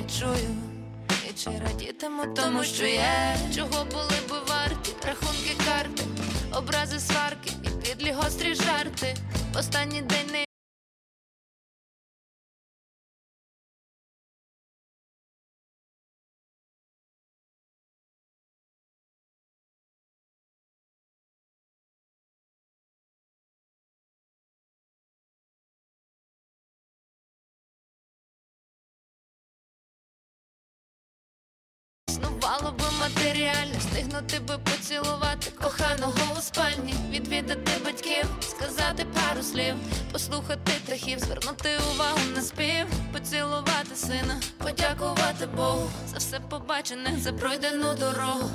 відчую, 0.00 0.56
і 1.30 1.32
чи 1.32 1.50
радітиму 1.50 2.34
тому, 2.36 2.64
що 2.64 2.86
є 2.86 3.36
чого 3.56 3.84
були 3.84 4.18
би 4.30 4.36
варті, 4.48 4.92
рахунки 5.06 5.54
карти, 5.66 6.02
образи 6.58 7.00
сварки 7.00 7.50
і 7.64 7.68
підлі 7.68 8.12
гострі 8.12 8.54
жарти. 8.54 9.16
Останній 9.58 10.02
день. 10.02 10.19
матеріальне, 33.16 33.78
встигнути 33.78 34.38
би 34.38 34.58
поцілувати 34.58 35.50
коханого 35.62 36.36
у 36.38 36.40
спальні, 36.40 36.94
відвідати 37.10 37.72
батьків, 37.84 38.24
сказати 38.40 39.06
пару 39.14 39.42
слів, 39.42 39.74
послухати 40.12 40.72
птахів, 40.84 41.18
звернути 41.18 41.68
увагу 41.94 42.18
на 42.34 42.42
спів, 42.42 42.86
поцілувати 43.12 43.94
сина, 43.96 44.40
подякувати 44.58 45.46
Богу 45.56 45.90
за 46.12 46.18
все 46.18 46.40
побачене, 46.40 47.18
за 47.18 47.32
пройдену 47.32 47.94
дорогу. 47.94 48.50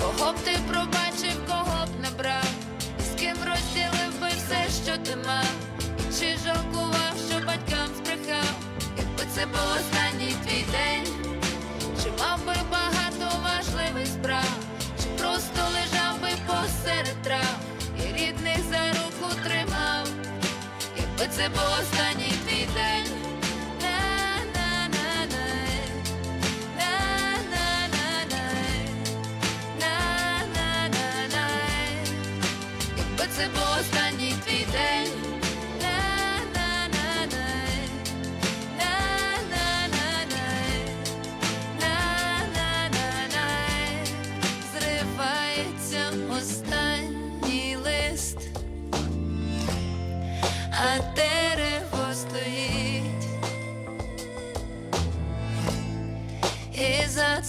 Кого 0.00 0.32
б 0.32 0.36
ти 0.44 0.58
пробачив, 0.68 1.46
кого 1.48 1.86
б 1.86 1.88
не 2.02 2.10
брав, 2.18 2.48
з 3.00 3.20
ким 3.20 3.36
розділив 3.36 4.20
би 4.20 4.28
все, 4.28 4.66
що 4.84 4.96
ти 5.02 5.16
мав, 5.16 5.50
чи 6.20 6.36
жалкував, 6.44 7.14
що 7.28 7.46
батькам 7.46 7.88
збрехав, 7.96 8.54
якби 8.98 9.24
це 9.34 9.46
був 9.46 9.76
останній 9.76 10.34
твій 10.44 10.64
день 10.72 11.05
мав 12.18 12.46
би 12.46 12.54
багато 12.70 13.36
важливих 13.44 14.06
справ, 14.06 14.58
чи 15.02 15.22
просто 15.22 15.60
лежав 15.74 16.20
би 16.22 16.28
посеред 16.46 17.22
трав, 17.22 17.56
і 17.98 18.12
рідних 18.12 18.58
за 18.70 18.88
руку 18.98 19.34
тримав, 19.44 20.08
якби 20.96 21.34
це 21.36 21.48
був 21.48 21.68
останній 21.80 22.34
твій 22.46 22.68
день. 22.74 23.26
Це 33.36 33.48
був 33.48 33.62
останній 33.80 34.05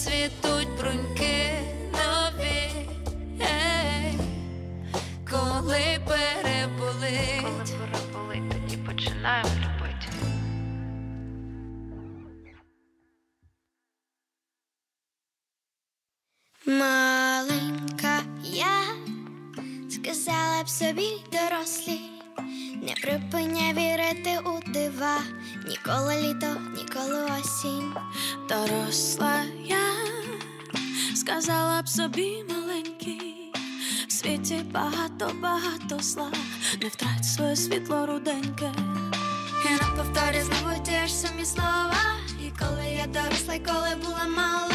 І 0.08 0.10
зацвітуть 0.10 0.68
бруньки 0.80 1.52
нові, 1.92 2.72
ей, 3.42 4.20
коли 5.30 6.00
переболить. 6.08 7.38
Коли 7.42 7.66
переболить, 7.78 8.50
тоді 8.50 8.78
починаємо 8.78 9.50
любити. 9.50 10.08
Маленька 16.66 18.22
я 18.44 18.84
сказала 19.90 20.64
б 20.64 20.70
собі 20.70 21.12
дорослі, 21.32 22.00
не 22.88 22.94
припиняй 22.94 23.74
вірити 23.74 24.40
у 24.46 24.72
дива, 24.72 25.18
ніколи 25.68 26.22
літо, 26.22 26.48
ніколи 26.78 27.24
осінь. 27.40 27.94
Доросла 28.50 29.44
я 29.66 29.88
сказала 31.16 31.82
б 31.82 31.90
собі 31.90 32.44
маленький, 32.50 33.54
в 34.08 34.12
світі 34.12 34.66
багато, 34.72 35.32
багато 35.42 36.00
зла, 36.00 36.32
не 36.82 36.88
втрать 36.88 37.26
своє 37.26 37.56
світло 37.56 38.06
руденьке. 38.06 38.72
І 39.66 39.84
на 39.84 39.88
повторі 39.96 40.42
знову 40.42 40.84
ті 40.86 41.08
ж 41.08 41.14
самі 41.14 41.46
слова. 41.46 41.98
І 42.48 42.52
коли 42.60 42.86
я 42.98 43.06
доросла, 43.06 43.54
і 43.54 43.60
коли 43.60 43.96
була 44.06 44.26
мала, 44.36 44.67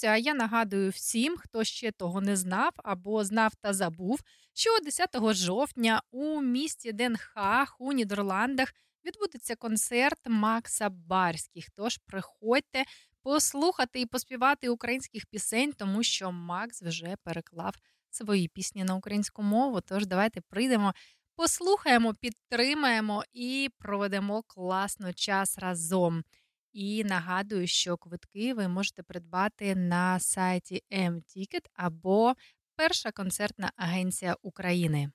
Друзі, 0.00 0.12
а 0.12 0.16
я 0.16 0.34
нагадую 0.34 0.90
всім, 0.90 1.36
хто 1.36 1.64
ще 1.64 1.92
того 1.92 2.20
не 2.20 2.36
знав 2.36 2.72
або 2.76 3.24
знав 3.24 3.54
та 3.54 3.72
забув, 3.72 4.20
що 4.52 4.70
10 4.84 5.34
жовтня 5.34 6.02
у 6.10 6.42
місті 6.42 6.92
Haag 6.92 7.66
у 7.78 7.92
Нідерландах 7.92 8.72
відбудеться 9.04 9.56
концерт 9.56 10.18
Макса 10.26 10.88
Барських. 10.90 11.70
Тож 11.76 11.96
приходьте 11.96 12.84
послухати 13.22 14.00
і 14.00 14.06
поспівати 14.06 14.68
українських 14.68 15.26
пісень, 15.26 15.72
тому 15.72 16.02
що 16.02 16.32
Макс 16.32 16.82
вже 16.82 17.16
переклав 17.24 17.74
свої 18.10 18.48
пісні 18.48 18.84
на 18.84 18.94
українську 18.94 19.42
мову. 19.42 19.80
Тож 19.80 20.06
давайте 20.06 20.40
прийдемо, 20.40 20.94
послухаємо, 21.36 22.14
підтримаємо 22.14 23.24
і 23.32 23.68
проведемо 23.78 24.42
класно 24.42 25.12
час 25.12 25.58
разом. 25.58 26.24
І 26.72 27.04
нагадую, 27.04 27.66
що 27.66 27.96
квитки 27.96 28.54
ви 28.54 28.68
можете 28.68 29.02
придбати 29.02 29.74
на 29.74 30.20
сайті 30.20 30.82
M-Ticket 30.92 31.64
або 31.74 32.34
Перша 32.76 33.12
концертна 33.12 33.72
агенція 33.76 34.36
України. 34.42 35.10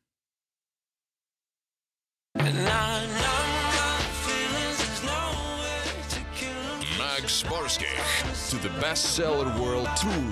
Max 7.00 7.44
Borskich 7.52 8.06
to 8.50 8.58
the 8.66 8.70
bestseller 8.82 9.50
world 9.62 9.90
tour. 10.02 10.28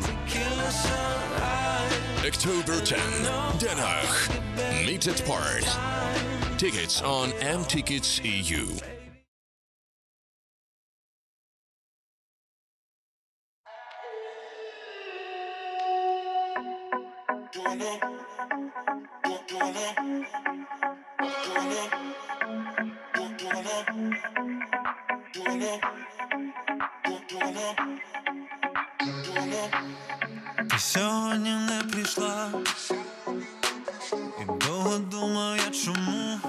October 2.32 2.76
10, 2.82 2.99
Den 3.59 3.78
Haag. 3.78 4.11
Meet 4.86 5.07
at 5.07 5.19
Part. 5.26 5.67
Tickets 6.57 7.01
on 7.01 7.28
mtickets 7.59 8.11
Ти 17.54 17.60
сьогодні 30.80 31.49
не 31.49 31.84
прийшла, 31.91 32.51
і 34.41 34.45
довго 34.45 34.97
думав 34.97 35.58
я 35.58 35.70
чому. 35.72 36.39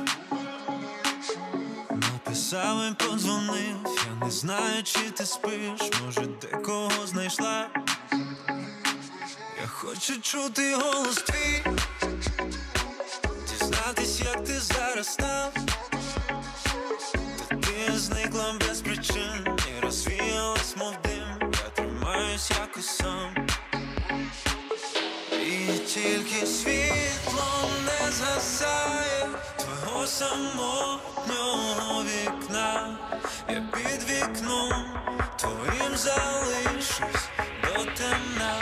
Написав 1.91 2.91
і 2.91 2.95
подзвонив, 2.95 3.77
я 3.85 4.25
не 4.25 4.31
знаю, 4.31 4.83
чи 4.83 5.11
ти 5.11 5.27
спиш, 5.27 5.81
може, 6.05 6.27
декого 6.27 7.07
знайшла. 7.07 7.69
Хочу 9.95 10.21
чути 10.21 10.75
голос 10.75 11.15
твій. 11.15 11.65
Дізнатись, 13.49 14.21
як 14.21 14.45
ти 14.45 14.61
зараз 14.61 15.07
став. 15.07 15.53
Та 17.49 17.57
ти 17.57 17.99
зникла 17.99 18.55
без 18.61 18.81
причин. 18.81 19.59
І 19.69 19.85
розвіялась, 19.85 20.77
мов 20.77 20.95
дим. 21.05 21.51
Я 21.53 21.71
тримаюсь 21.75 22.51
якось 22.51 22.97
сам. 22.97 23.47
І 25.33 25.79
тільки 25.79 26.47
світло 26.47 27.71
не 27.85 28.13
згасає 28.13 29.29
Твого 29.57 30.07
самотнього 30.07 32.05
вікна. 32.05 32.99
Я 33.49 33.63
під 33.73 34.11
вікном 34.11 34.85
твоїм 35.37 35.97
залишусь 35.97 37.29
до 37.63 37.85
темна. 37.85 38.54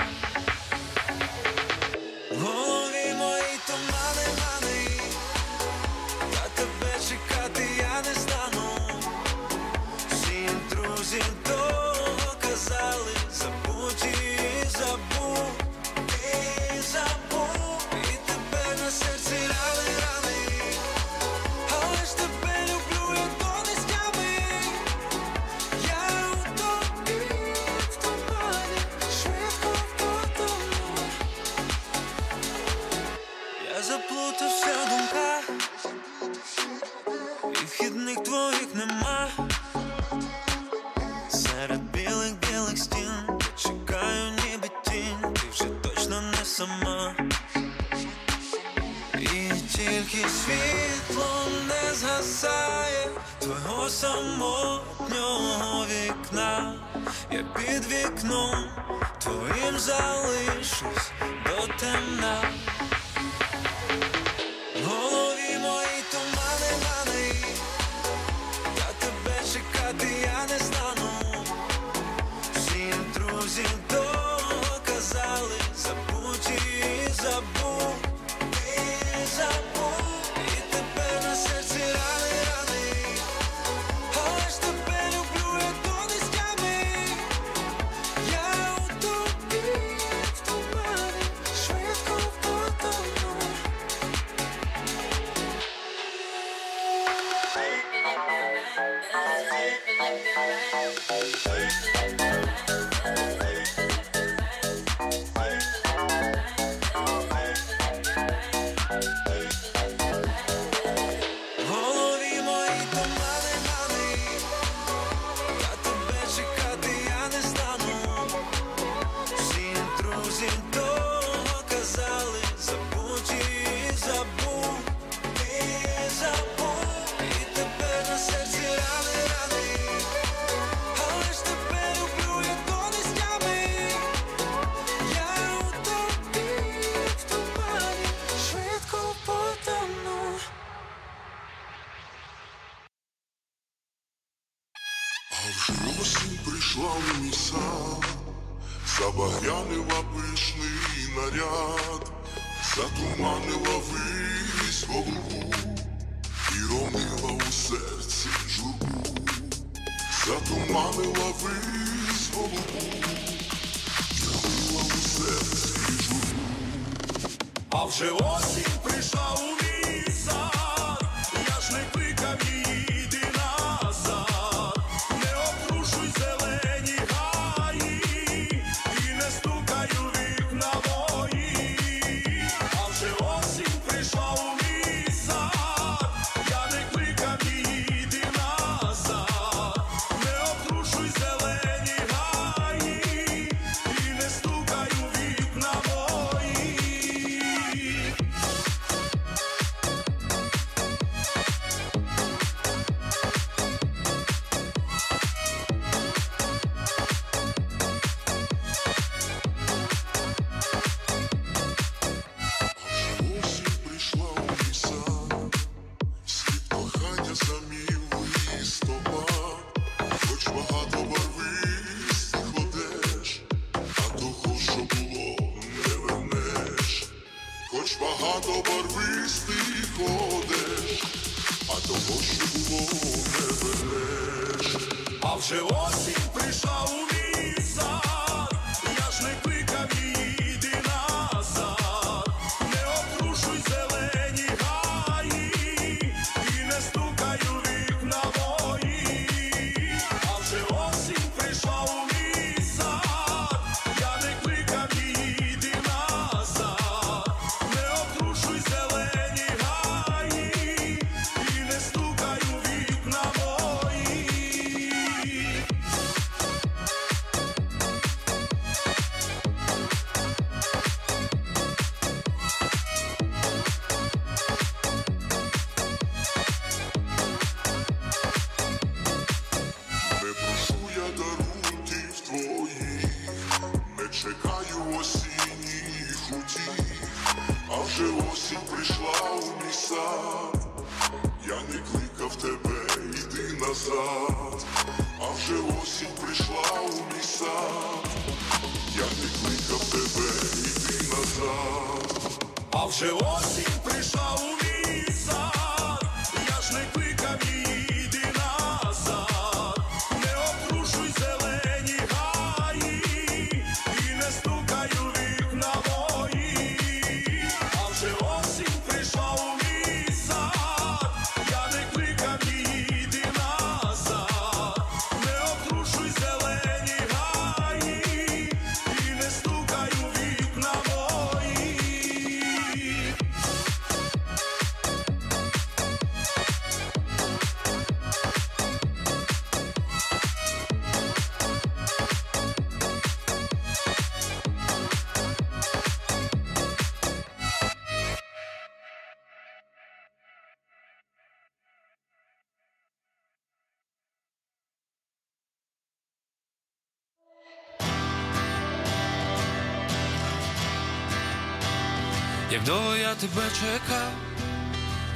Як 362.62 362.74
довго 362.74 362.96
я 362.96 363.14
тебе 363.14 363.42
чекав, 363.60 364.12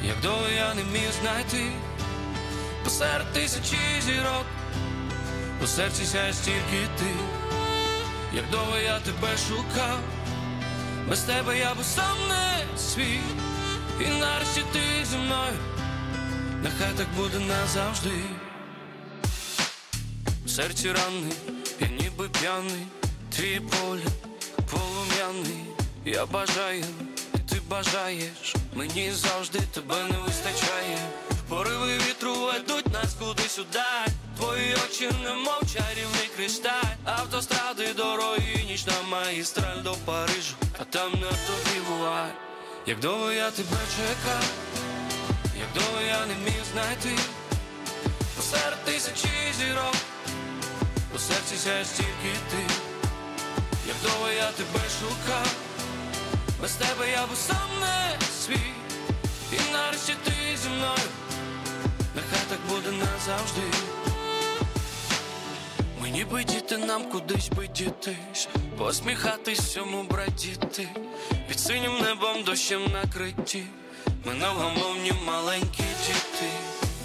як 0.04 0.20
довго 0.20 0.48
я 0.56 0.74
не 0.74 0.84
міг 0.84 1.12
знайти 1.20 1.72
посеред 2.84 3.32
тисячі 3.32 3.76
зірок, 4.06 4.46
у 5.64 5.66
серці 5.66 6.04
сяє 6.04 6.32
стільки 6.32 6.88
ти, 6.98 7.10
як 8.34 8.50
довго 8.50 8.78
я 8.78 9.00
тебе 9.00 9.28
шукав, 9.48 10.00
без 11.08 11.20
тебе 11.20 11.58
я 11.58 11.74
би 11.74 11.84
сам 11.84 12.16
не 12.28 12.78
свій, 12.78 13.20
і 14.00 14.20
нарешті 14.20 14.62
ти 14.72 15.04
зі 15.04 15.16
мною, 15.16 15.56
нехай 16.62 16.92
так 16.96 17.06
буде 17.16 17.38
назавжди. 17.38 18.20
В 20.44 20.50
серці 20.50 20.92
ранний, 20.92 21.36
я 21.80 21.88
ніби 21.88 22.28
п'яний, 22.28 22.86
твій 23.36 23.60
погляд 23.60 24.12
полум'яний, 24.70 25.64
я 26.04 26.26
бажаю, 26.26 26.84
бажаєш, 27.68 28.54
мені 28.74 29.12
завжди 29.12 29.58
тебе 29.58 30.04
не 30.10 30.18
вистачає. 30.18 30.98
Пориви 31.48 31.98
вітру 31.98 32.34
ведуть 32.34 32.92
нас 32.92 33.14
кудись 33.14 33.58
удаль 33.58 34.12
Твої 34.38 34.74
очі 34.74 35.10
немов 35.24 35.60
чарівний 35.74 36.30
кристаль 36.36 36.94
Автостради, 37.04 37.94
дороги, 37.96 38.64
нічна 38.68 38.92
магістраль 39.10 39.82
до 39.82 39.92
Парижу, 40.04 40.54
а 40.80 40.84
там 40.84 41.12
на 41.12 41.28
тобі 41.28 41.80
буває 41.88 42.32
Як 42.86 43.00
довго 43.00 43.32
я 43.32 43.50
тебе 43.50 43.78
чекав, 43.96 44.50
як 45.58 45.68
довго 45.74 46.00
я 46.08 46.26
не 46.26 46.34
міг 46.44 46.62
знайти? 46.72 47.22
Посеред 48.36 48.84
тисячі 48.84 49.28
зірок. 49.58 49.94
У 51.14 51.18
серці 51.18 51.56
сяє 51.56 51.84
стільки 51.84 52.32
ти, 52.50 52.74
як 53.86 53.96
довго 54.02 54.28
я 54.30 54.50
тебе 54.50 54.80
шукав, 55.00 55.46
без 56.60 56.72
тебе 56.72 57.10
я 57.10 57.26
би 57.26 57.36
сам 57.36 57.68
не 57.80 58.26
свій, 58.42 58.72
і 59.52 59.72
нарешті 59.72 60.14
ти 60.24 60.32
зі 60.62 60.68
мною, 60.68 61.08
нехай 62.14 62.40
так 62.48 62.58
буде 62.68 62.90
назавжди. 62.90 63.62
Мені 66.02 66.24
би 66.24 66.44
діти 66.44 66.78
нам 66.78 67.04
кудись 67.04 67.48
би 67.48 67.68
дітись, 67.68 68.48
посміхатись 68.78 69.58
всьому 69.60 70.02
братіти, 70.02 70.88
під 71.48 71.60
синім 71.60 71.98
небом 71.98 72.42
дощем 72.44 72.82
накриті, 72.92 73.64
ми 74.24 74.34
невгамовні 74.34 75.12
маленькі 75.26 75.84
діти. 76.06 76.50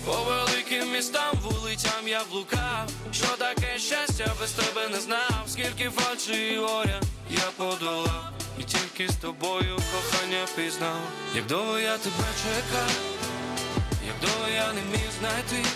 По 0.05 0.11
великим 0.11 0.91
містам, 0.93 1.37
вулицям 1.43 2.07
я 2.07 2.21
блукав, 2.31 2.89
що 3.11 3.27
таке 3.27 3.77
щастя 3.77 4.33
без 4.39 4.51
тебе 4.51 4.87
не 4.89 4.99
знав, 4.99 5.43
скільки 5.47 5.89
фальші 5.89 6.33
і 6.53 6.57
горя 6.57 7.01
я 7.29 7.45
подолав, 7.57 8.31
і 8.59 8.63
тільки 8.63 9.13
з 9.13 9.15
тобою 9.15 9.75
кохання 9.75 10.45
пізнав, 10.55 11.01
як 11.35 11.45
довго 11.45 11.79
я 11.79 11.97
тебе 11.97 12.27
чекав, 12.43 12.91
як 14.07 14.15
довго 14.21 14.49
я 14.49 14.73
не 14.73 14.81
міг 14.81 15.09
знайти, 15.19 15.69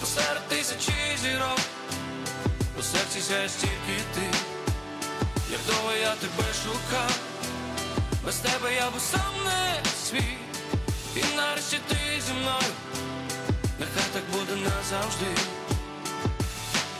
посеред 0.00 0.48
тисячі 0.48 0.92
зірок, 1.22 1.60
у 2.78 2.82
серці 2.82 3.20
сяє 3.20 3.48
стільки 3.48 3.96
ти, 4.14 4.26
як 5.50 5.60
довго 5.66 5.92
я 6.00 6.14
тебе 6.14 6.44
шукав, 6.64 7.18
без 8.24 8.36
тебе 8.36 8.74
я 8.74 8.90
би 8.90 9.00
сам 9.00 9.32
не 9.44 9.90
свій, 10.06 10.36
і 11.16 11.36
нарешті 11.36 11.78
ти 11.88 11.96
зі 12.26 12.32
мною. 12.32 12.72
Нехай 13.80 14.10
так 14.12 14.22
буде 14.32 14.56
назавжди. 14.56 15.26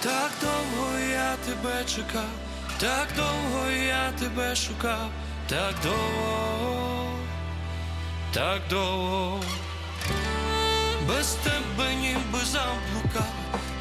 Так 0.03 0.31
довго 0.40 0.99
я 0.99 1.36
тебе 1.47 1.85
чекав, 1.85 2.31
так 2.79 3.09
довго 3.17 3.71
я 3.71 4.13
тебе 4.19 4.55
шукав, 4.55 5.11
так 5.49 5.75
довго, 5.83 7.11
так 8.33 8.61
довго. 8.71 9.43
Без 11.09 11.35
тебе 11.35 11.95
ніби 11.95 12.45
заблукав, 12.45 13.33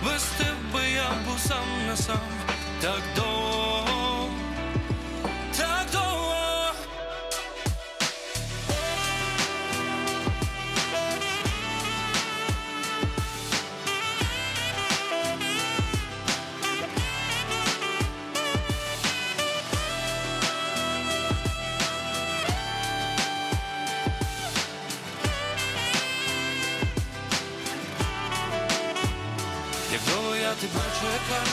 без 0.03 0.23
тебе 0.23 0.91
я 0.91 1.09
був 1.27 1.39
сам 1.39 1.87
на 1.87 1.97
сам, 1.97 2.19
так 2.81 3.01
довго, 3.15 4.29
тебе 30.61 30.85
чекав, 30.99 31.47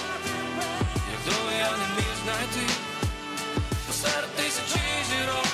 як 1.12 1.20
довго 1.26 1.50
я 1.52 1.70
не 1.70 1.86
міг 1.96 2.14
знайти 2.24 2.72
посеред 3.86 4.30
тисячі 4.36 4.80
зірок, 5.08 5.48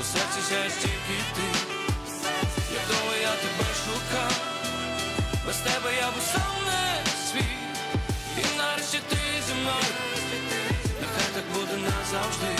у 0.00 0.02
серці 0.02 0.40
сяє 0.48 0.70
стільки 0.70 1.18
ти, 1.34 1.48
як 2.74 2.86
довго 2.88 3.14
я 3.22 3.30
тебе 3.30 3.68
шукав, 3.84 4.32
без 5.46 5.56
тебе 5.56 5.90
я 6.00 6.06
би 6.06 6.20
сам 6.32 6.54
не 6.66 7.10
свій, 7.30 7.56
і 8.42 8.58
нарешті 8.58 8.98
ти 9.08 9.16
зі 9.46 9.54
мною, 9.54 9.92
нехай 11.00 11.28
так 11.34 11.44
буде 11.54 11.76
назавжди, 11.76 12.52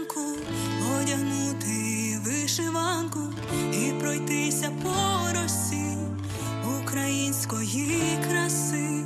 дуже 0.00 0.14
зранку 0.14 0.20
одягнути 1.00 2.18
вишиванку 2.24 3.20
і 3.72 3.92
пройтися 4.00 4.70
по 4.82 5.40
росі 5.40 5.96
української 6.80 8.18
краси. 8.28 9.04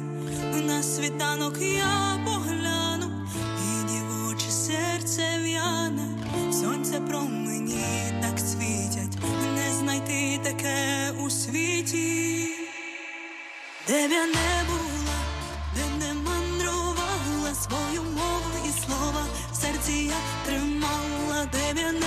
На 0.66 0.82
світанок 0.82 1.58
я 1.60 2.18
погляну, 2.24 3.26
і 3.62 3.92
дівоче 3.92 4.50
серце 4.50 5.22
в'яне, 5.42 6.08
сонце 6.52 7.00
промені 7.00 7.84
так 8.22 8.38
світять, 8.38 9.18
не 9.54 9.72
знайти 9.78 10.40
таке 10.42 11.12
у 11.24 11.30
світі, 11.30 12.48
де 13.88 14.08
б 14.08 14.10
я 14.10 14.26
не 14.26 14.64
була, 14.68 14.83
серці 21.52 21.80
я 21.82 22.03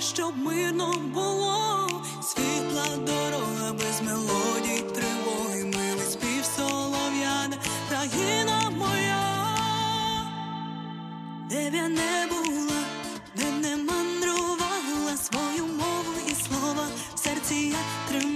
щоб 0.00 0.36
мирно 0.36 0.94
було, 1.14 1.88
світла 2.22 2.96
дорога 2.96 3.72
без 3.72 4.02
мелодій, 4.02 4.84
тривоги, 4.94 5.64
милий 5.64 6.06
спів 6.10 6.44
солов'яна, 6.56 7.56
країна 7.88 8.70
моя, 8.70 9.56
де 11.50 11.70
б 11.70 11.74
я 11.74 11.88
не 11.88 12.26
була, 12.30 12.80
де 13.36 13.44
б 13.44 13.62
не 13.62 13.76
мандрувала 13.76 15.16
свою 15.22 15.66
мову 15.66 16.12
і 16.28 16.34
слова 16.34 16.86
в 17.14 17.18
серці 17.18 17.54
я 17.54 17.78
тримала. 18.08 18.29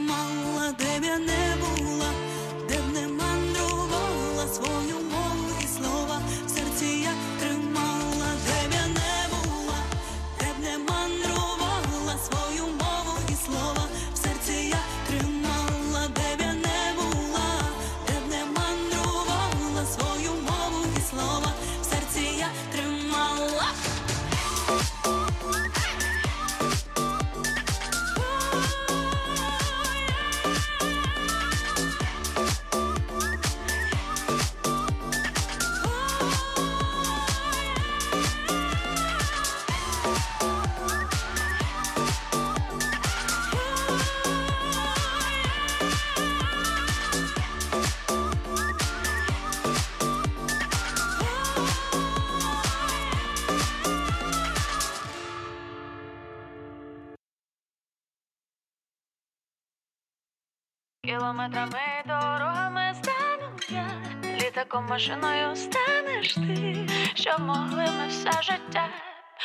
Кілометрами 61.44 62.02
дорогами 62.06 62.94
стану 63.02 63.56
я, 63.68 63.90
літаком 64.36 64.86
машиною 64.86 65.56
станеш 65.56 66.34
ти, 66.34 66.88
щоб 67.14 67.40
могли 67.40 67.90
ми 67.98 68.08
все 68.08 68.42
життя, 68.42 68.88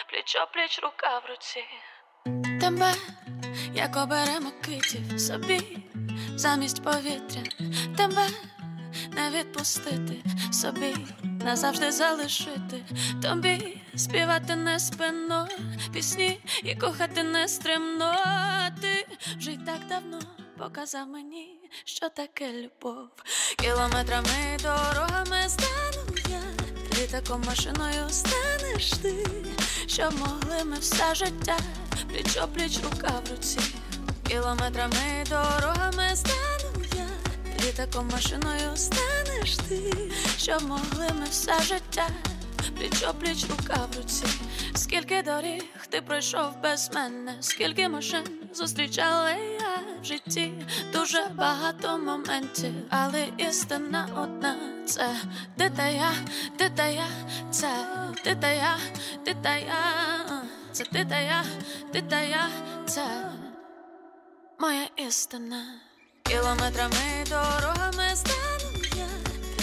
пліч 0.09 0.37
пліч 0.53 0.79
рука 0.83 1.19
в 1.19 1.29
руці. 1.29 1.63
Тебе, 2.59 2.93
як 3.73 3.97
оберемо 3.97 4.51
китів 4.65 5.19
собі, 5.19 5.77
замість 6.35 6.83
повітря, 6.83 7.43
тебе 7.97 8.27
не 9.11 9.29
відпустити 9.29 10.23
собі, 10.51 10.95
назавжди 11.23 11.91
залишити 11.91 12.85
тобі, 13.23 13.81
співати 13.95 14.55
не 14.55 14.79
спино, 14.79 15.47
пісні 15.93 16.39
і 16.63 16.75
кохати 16.75 17.23
не 17.23 17.47
стримно. 17.47 18.15
Ти 18.81 19.07
вже 19.37 19.51
й 19.51 19.57
так 19.57 19.87
давно 19.89 20.19
показав 20.59 21.07
мені, 21.07 21.69
що 21.85 22.09
таке 22.09 22.53
любов. 22.53 23.07
Кілометрами 23.57 24.57
дорогами 24.61 25.49
стану 25.49 26.17
я, 26.29 26.41
літаком 26.99 27.43
машиною 27.47 28.09
станеш 28.09 28.91
ти, 28.91 29.25
щоб 29.87 30.13
могли 30.19 30.63
ми 30.63 30.79
все 30.79 31.15
життя, 31.15 31.57
пліч 32.09 32.39
пліч 32.55 32.79
рука 32.83 33.21
в 33.25 33.31
руці. 33.31 33.59
Кілометрами 34.27 35.23
дорогами 35.29 36.15
стану 36.15 36.85
я, 36.95 37.07
літаком 37.65 38.09
машиною 38.11 38.77
станеш 38.77 39.57
ти, 39.57 40.11
щоб 40.37 40.63
могли 40.63 41.09
ми 41.19 41.25
все 41.29 41.61
життя, 41.61 42.09
пліч 42.77 43.05
пліч 43.19 43.45
рука 43.49 43.87
в 43.93 43.97
руці. 43.97 44.25
Скільки 44.75 45.23
доріг 45.23 45.63
ти 45.89 46.01
пройшов 46.01 46.61
без 46.63 46.91
мене, 46.93 47.37
скільки 47.39 47.89
машин 47.89 48.23
зустрічала 48.53 49.29
я 49.31 49.79
в 50.01 50.05
житті, 50.05 50.53
дуже 50.93 51.27
багато 51.35 51.97
моментів, 51.97 52.73
але 52.89 53.27
істина 53.37 54.07
одна 54.23 54.55
це 54.85 55.15
ти 55.57 55.69
та 55.69 55.87
я, 55.87 56.11
ти 56.57 56.69
та 56.75 56.85
я, 56.85 57.07
це 57.51 57.69
ти 58.23 58.35
та 58.35 58.49
я, 58.49 58.77
ти 59.25 59.35
та 59.43 59.55
я, 59.55 59.75
це 60.71 60.83
ти 60.83 61.05
та 61.09 61.19
я, 61.19 61.43
ти 61.93 62.01
та 62.01 62.21
я, 62.21 62.49
це 62.87 63.31
моя 64.59 64.87
істина. 65.07 65.63
Кілометрами 66.23 67.25
дорогами 67.29 68.15
стану 68.15 68.83
я, 68.95 69.07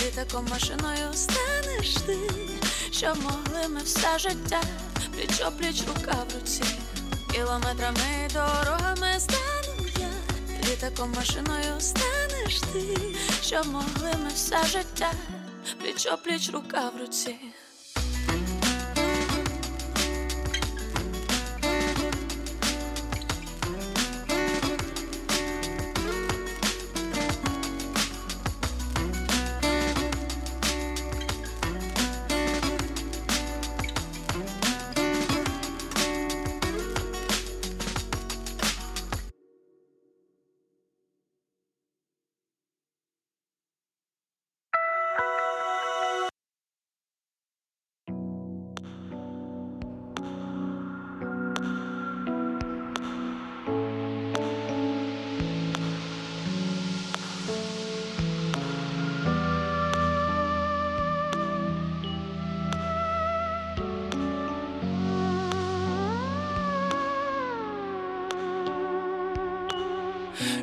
літаком 0.02 0.46
машиною 0.50 1.12
станеш 1.12 1.94
ти, 1.94 2.16
щоб 2.90 3.22
могли 3.22 3.68
ми 3.68 3.80
все 3.80 4.18
життя, 4.18 4.62
пліч 5.14 5.42
пліч 5.58 5.82
рука 5.88 6.16
в 6.30 6.34
руці. 6.34 6.64
Кілометрами 7.32 8.28
дорогами 8.34 9.20
стану 9.20 9.88
я, 9.98 10.08
літаком 10.70 11.12
машиною 11.16 11.80
станеш 11.80 12.60
ти, 12.72 12.96
що 13.42 13.64
могли 13.64 14.14
ми 14.24 14.28
все 14.34 14.64
життя, 14.64 15.12
пліч 15.82 16.08
пліч 16.24 16.50
рука 16.50 16.90
в 16.96 17.00
руці. 17.00 17.36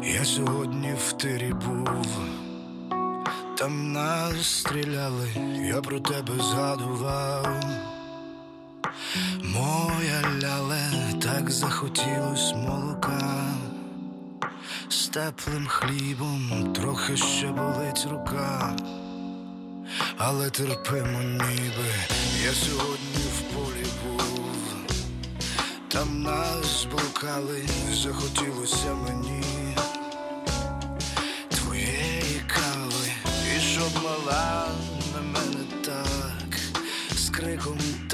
Я 0.05 0.25
сьогодні 0.25 0.93
в 1.07 1.13
тирі 1.13 1.53
був, 1.65 2.07
там 3.57 3.91
нас 3.91 4.47
стріляли, 4.47 5.29
я 5.67 5.81
про 5.81 5.99
тебе 5.99 6.33
згадував. 6.39 7.47
Моя 9.43 10.21
ляле, 10.41 10.89
так 11.21 11.51
захотілось 11.51 12.53
молока, 12.55 13.45
з 14.89 15.07
теплим 15.07 15.67
хлібом 15.67 16.73
трохи 16.73 17.17
ще 17.17 17.47
болить 17.47 18.07
рука, 18.11 18.75
але 20.17 20.49
терпимо 20.49 21.19
ніби, 21.21 21.89
я 22.45 22.51
сьогодні 22.53 23.23
в 23.37 23.41
полі 23.41 23.85
був, 24.03 24.55
там 25.87 26.23
нас 26.23 26.87
блукали, 26.91 27.67
захотілося 27.93 28.95
мені 28.95 29.43
з 37.63 38.12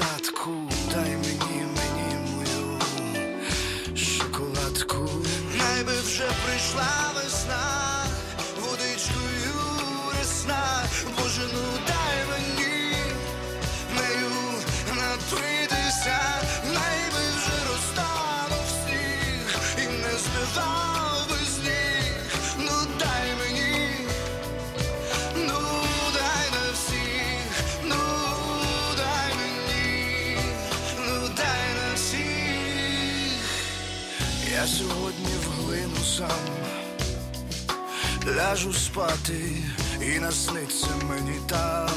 сам 36.20 36.46
ляжу 38.36 38.72
спати 38.72 39.56
і 40.00 40.18
насниться 40.18 40.90
мені 41.08 41.38
там. 41.46 41.90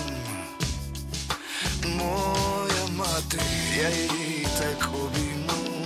Моя 1.86 2.88
мати, 2.96 3.40
я 3.78 3.90
її 3.90 4.48
так 4.60 4.90
обійму, 4.94 5.78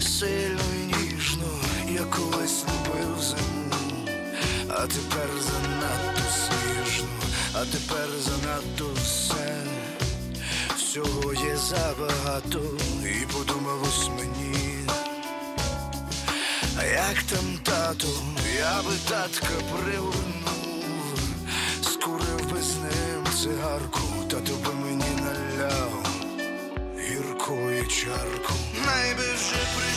сильно 0.00 0.60
і 0.74 0.96
ніжно, 0.96 1.50
я 1.90 2.04
колись 2.04 2.64
любив 2.64 3.22
зиму, 3.22 4.08
а 4.68 4.86
тепер 4.86 5.28
занадто 5.40 6.22
сніжно, 6.30 7.08
а 7.54 7.64
тепер 7.64 8.08
занадто 8.20 8.90
все. 8.94 9.62
Всього 10.76 11.34
є 11.34 11.56
забагато, 11.56 12.60
і 13.04 13.32
подумалось 13.32 14.08
мені. 14.18 14.77
А 16.80 16.84
як 16.84 17.22
там 17.22 17.58
тату, 17.62 18.08
я 18.58 18.82
би 18.82 18.96
татка 19.08 19.54
привернув, 19.72 21.18
скурив 21.82 22.50
би 22.52 22.62
з 22.62 22.76
ним 22.76 23.26
цигарку, 23.42 24.00
Тату 24.30 24.52
би 24.56 24.72
мені 24.74 25.04
наляв 25.20 26.06
гіркої 26.98 27.86
чарку. 27.86 28.52
Найби 28.86 29.22
вже 29.34 29.60
прийшла 29.76 29.87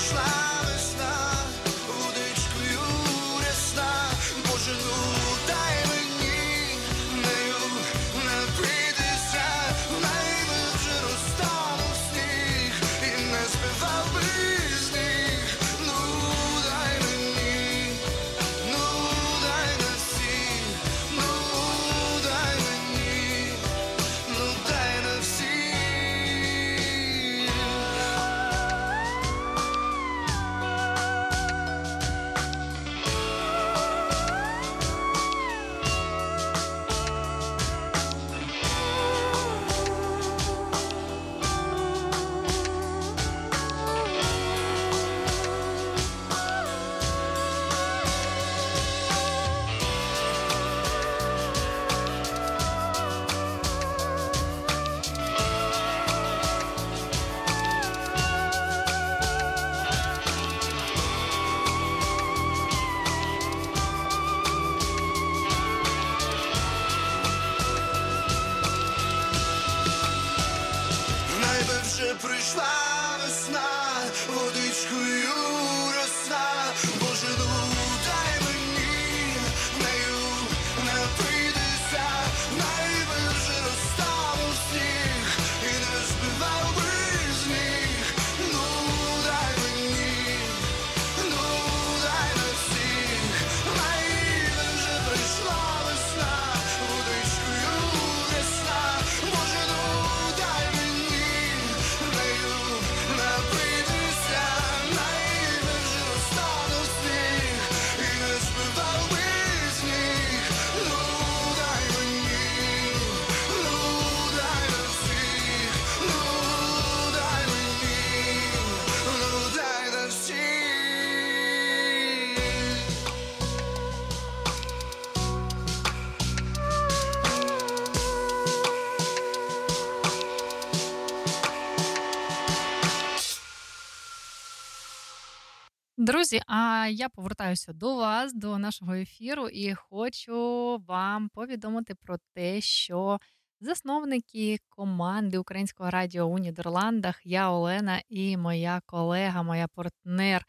я 136.88 137.10
повертаюся 137.10 137.74
до 137.74 137.96
вас, 137.96 138.34
до 138.34 138.58
нашого 138.58 138.94
ефіру, 138.94 139.50
і 139.50 139.74
хочу 139.74 140.78
вам 140.88 141.30
повідомити 141.30 141.96
про 141.96 142.18
те, 142.34 142.62
що 142.62 143.20
засновники 143.62 144.60
команди 144.70 145.38
Українського 145.38 145.90
радіо 145.90 146.26
у 146.26 146.38
Нідерландах, 146.38 147.22
я 147.26 147.52
Олена 147.52 148.02
і 148.10 148.38
моя 148.38 148.82
колега, 148.86 149.44
моя 149.44 149.68
партнер 149.68 150.46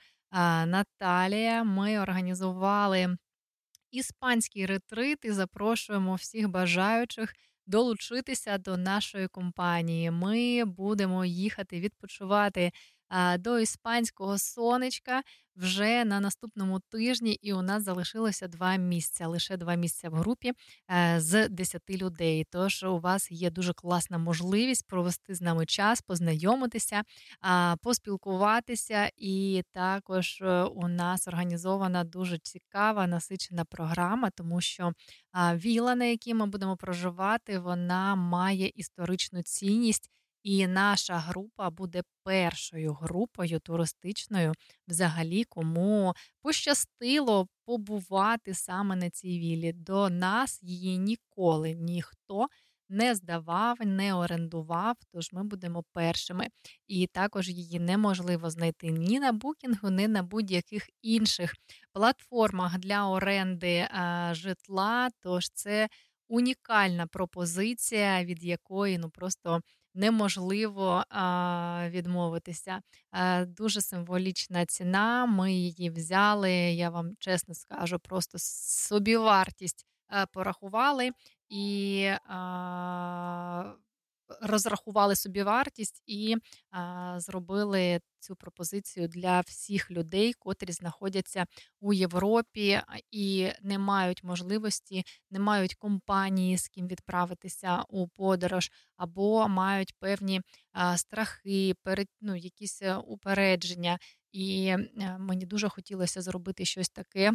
Наталія. 0.66 1.64
Ми 1.64 1.98
організували 1.98 3.16
іспанський 3.90 4.66
ретрит 4.66 5.24
і 5.24 5.32
запрошуємо 5.32 6.14
всіх 6.14 6.48
бажаючих 6.48 7.34
долучитися 7.66 8.59
до 8.59 8.76
нашої 8.76 9.28
компанії. 9.28 10.10
Ми 10.10 10.64
будемо 10.64 11.24
їхати 11.24 11.80
відпочивати 11.80 12.72
до 13.39 13.59
іспанського 13.59 14.39
сонечка 14.39 15.22
вже 15.56 16.05
на 16.05 16.20
наступному 16.20 16.80
тижні, 16.80 17.32
і 17.43 17.52
у 17.52 17.62
нас 17.62 17.82
залишилося 17.82 18.48
два 18.48 18.76
місця. 18.76 19.28
Лише 19.28 19.56
два 19.56 19.74
місця 19.74 20.09
в 20.09 20.14
групі 20.14 20.52
е, 20.90 21.20
з 21.20 21.48
10 21.48 21.90
людей. 21.90 22.47
Тож 22.51 22.82
у 22.82 22.98
вас 22.98 23.30
є 23.30 23.51
дуже 23.51 23.72
класна 23.72 24.18
можливість 24.18 24.86
провести 24.86 25.34
з 25.34 25.40
нами 25.40 25.66
час, 25.66 26.02
познайомитися, 26.02 27.02
поспілкуватися. 27.82 29.10
І 29.16 29.62
також 29.72 30.40
е, 30.43 30.62
у 30.62 30.89
нас 30.89 31.28
організована 31.28 32.05
дуже 32.05 32.39
цікава 32.39 33.06
насичена 33.06 33.64
програма, 33.64 34.30
тому 34.30 34.60
що 34.60 34.93
віла, 35.55 35.94
на 35.94 36.05
якій 36.05 36.34
ми 36.34 36.47
будемо 36.47 36.76
проживати, 36.76 37.59
вона 37.59 38.14
має 38.14 38.70
історичну 38.74 39.43
цінність. 39.43 40.10
І 40.43 40.66
наша 40.66 41.19
група 41.19 41.70
буде 41.70 42.02
першою 42.24 42.93
групою 42.93 43.60
туристичною, 43.60 44.52
взагалі, 44.89 45.44
кому 45.44 46.14
пощастило 46.43 47.48
побувати 47.64 48.55
саме 48.55 48.97
на 48.97 49.10
цій 49.10 49.39
вілі. 49.39 49.73
До 49.73 50.10
нас 50.10 50.62
її 50.62 50.98
ніколи 50.98 51.74
ніхто 51.74 52.48
не 52.93 53.14
здавав, 53.14 53.77
не 53.86 54.14
орендував. 54.14 54.97
Тож 55.12 55.32
ми 55.32 55.44
будемо 55.44 55.85
першими. 55.93 56.48
І 56.86 57.06
також 57.06 57.48
її 57.48 57.81
неможливо 57.81 58.51
знайти 58.51 58.90
ні 58.90 59.20
на 59.20 59.32
букінгу, 59.32 59.90
ні 59.90 60.09
на 60.09 60.23
будь-яких 60.23 60.90
інших 61.02 61.55
платформах 61.93 62.78
для 62.78 63.09
оренди 63.09 63.89
житла. 64.32 65.10
Тож 65.20 65.51
це 65.51 65.89
унікальна 66.28 67.06
пропозиція, 67.06 68.24
від 68.24 68.44
якої 68.44 68.98
ну 68.98 69.10
просто 69.10 69.60
неможливо 69.94 71.05
відмовитися. 71.89 72.81
А, 73.10 73.44
дуже 73.44 73.81
символічна 73.81 74.66
ціна. 74.66 75.27
Ми 75.27 75.52
її 75.52 75.90
взяли. 75.90 76.52
Я 76.52 76.90
вам 76.90 77.10
чесно 77.19 77.55
скажу, 77.55 77.98
просто 77.98 78.39
собівартість 78.39 79.86
а, 80.09 80.27
порахували 80.27 81.10
і. 81.48 82.10
Розрахували 84.40 85.16
собі 85.16 85.43
вартість 85.43 86.03
і 86.07 86.36
а, 86.70 87.15
зробили 87.20 88.01
цю 88.19 88.36
пропозицію 88.36 89.09
для 89.09 89.40
всіх 89.40 89.90
людей, 89.90 90.32
котрі 90.32 90.73
знаходяться 90.73 91.47
у 91.81 91.93
Європі 91.93 92.81
і 93.11 93.49
не 93.62 93.78
мають 93.78 94.24
можливості, 94.24 95.05
не 95.31 95.39
мають 95.39 95.74
компанії, 95.74 96.59
з 96.59 96.69
ким 96.69 96.89
відправитися 96.89 97.85
у 97.89 98.09
подорож, 98.09 98.70
або 98.97 99.49
мають 99.49 99.94
певні 99.99 100.40
а, 100.73 100.97
страхи, 100.97 101.74
перед, 101.82 102.09
ну, 102.20 102.36
якісь 102.36 102.82
е, 102.82 102.97
упередження. 102.97 103.99
І 104.32 104.69
а, 104.69 104.78
е, 105.03 105.19
мені 105.19 105.47
дуже 105.47 105.69
хотілося 105.69 106.23
зробити 106.23 106.65
щось 106.65 106.89
таке. 106.89 107.32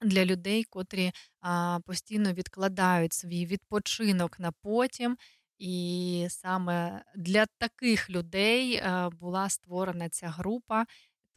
Для 0.00 0.24
людей, 0.24 0.64
котрі 0.64 1.12
а, 1.40 1.78
постійно 1.86 2.32
відкладають 2.32 3.12
свій 3.12 3.46
відпочинок 3.46 4.38
на 4.40 4.52
потім, 4.52 5.16
і 5.58 6.26
саме 6.30 7.02
для 7.16 7.46
таких 7.58 8.10
людей 8.10 8.74
е, 8.74 9.08
була 9.20 9.48
створена 9.48 10.08
ця 10.08 10.28
група. 10.28 10.84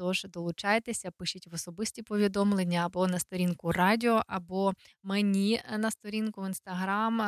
Тож 0.02 0.26
долучайтеся, 0.30 1.12
пишіть 1.12 1.48
в 1.48 1.54
особисті 1.54 2.04
повідомлення 2.04 2.86
або 2.86 3.08
на 3.08 3.20
сторінку 3.20 3.72
радіо, 3.72 4.22
або 4.28 4.74
мені 5.04 5.62
на 5.78 5.92
сторінку 5.92 6.42
в 6.42 6.48
інстаграм 6.48 7.22
е, 7.22 7.26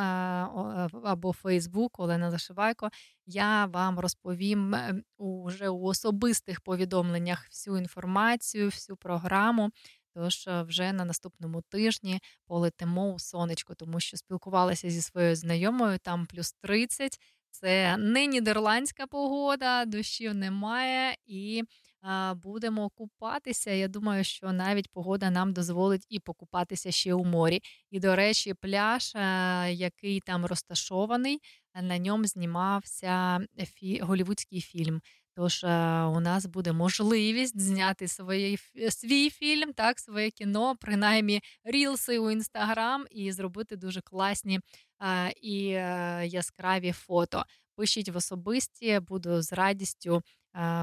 або 1.04 1.32
Фейсбук 1.32 2.00
Олена 2.00 2.30
Зашивайко. 2.30 2.90
Я 3.26 3.66
вам 3.66 3.98
розповім 3.98 4.74
е, 4.74 5.02
уже 5.18 5.68
у 5.68 5.82
особистих 5.82 6.60
повідомленнях 6.60 7.46
всю 7.50 7.76
інформацію, 7.78 8.66
всю 8.66 8.96
програму. 8.96 9.70
Тож 10.14 10.46
е, 10.46 10.62
вже 10.62 10.92
на 10.92 11.04
наступному 11.04 11.62
тижні 11.62 12.20
полетимо 12.46 13.12
у 13.12 13.18
сонечко, 13.18 13.74
тому 13.74 14.00
що 14.00 14.16
спілкувалася 14.16 14.90
зі 14.90 15.02
своєю 15.02 15.36
знайомою, 15.36 15.98
там 15.98 16.26
плюс 16.26 16.52
30. 16.52 17.18
Це 17.50 17.96
не 17.96 18.26
нідерландська 18.26 19.06
погода, 19.06 19.84
дощів 19.84 20.34
немає, 20.34 21.16
і 21.26 21.62
а, 22.00 22.34
будемо 22.34 22.90
купатися. 22.90 23.70
Я 23.70 23.88
думаю, 23.88 24.24
що 24.24 24.52
навіть 24.52 24.90
погода 24.90 25.30
нам 25.30 25.52
дозволить 25.52 26.06
і 26.08 26.20
покупатися 26.20 26.90
ще 26.90 27.14
у 27.14 27.24
морі. 27.24 27.60
І, 27.90 28.00
до 28.00 28.16
речі, 28.16 28.54
пляж, 28.54 29.12
а, 29.14 29.66
який 29.72 30.20
там 30.20 30.46
розташований, 30.46 31.38
на 31.82 31.98
ньому 31.98 32.24
знімався 32.24 33.40
фі... 33.74 34.00
голівудський 34.00 34.60
фільм. 34.60 35.00
Тож 35.36 35.64
е, 35.64 36.02
у 36.04 36.20
нас 36.20 36.46
буде 36.46 36.72
можливість 36.72 37.60
зняти 37.60 38.08
свої, 38.08 38.58
свій 38.90 39.30
фільм, 39.30 39.72
так, 39.72 40.00
своє 40.00 40.30
кіно, 40.30 40.76
принаймні 40.80 41.40
рілси 41.64 42.18
у 42.18 42.30
інстаграм, 42.30 43.06
і 43.10 43.32
зробити 43.32 43.76
дуже 43.76 44.00
класні 44.00 44.60
а, 44.98 45.30
і 45.42 45.68
е, 45.68 46.22
яскраві 46.26 46.92
фото. 46.92 47.44
Пишіть 47.76 48.08
в 48.08 48.16
особисті, 48.16 49.00
буду 49.00 49.42
з 49.42 49.52
радістю 49.52 50.22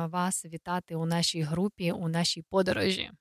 вас 0.05 0.45
вітати 0.45 0.95
у 0.95 1.05
нашій 1.05 1.41
групі, 1.41 1.91
у 1.91 2.07
нашій 2.07 2.41
подорожі. 2.41 3.11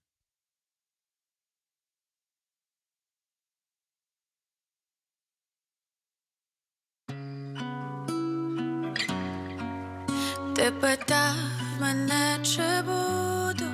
Ти 10.60 10.70
питав 10.70 11.34
мене, 11.80 12.38
чи 12.42 12.82
буду 12.86 13.64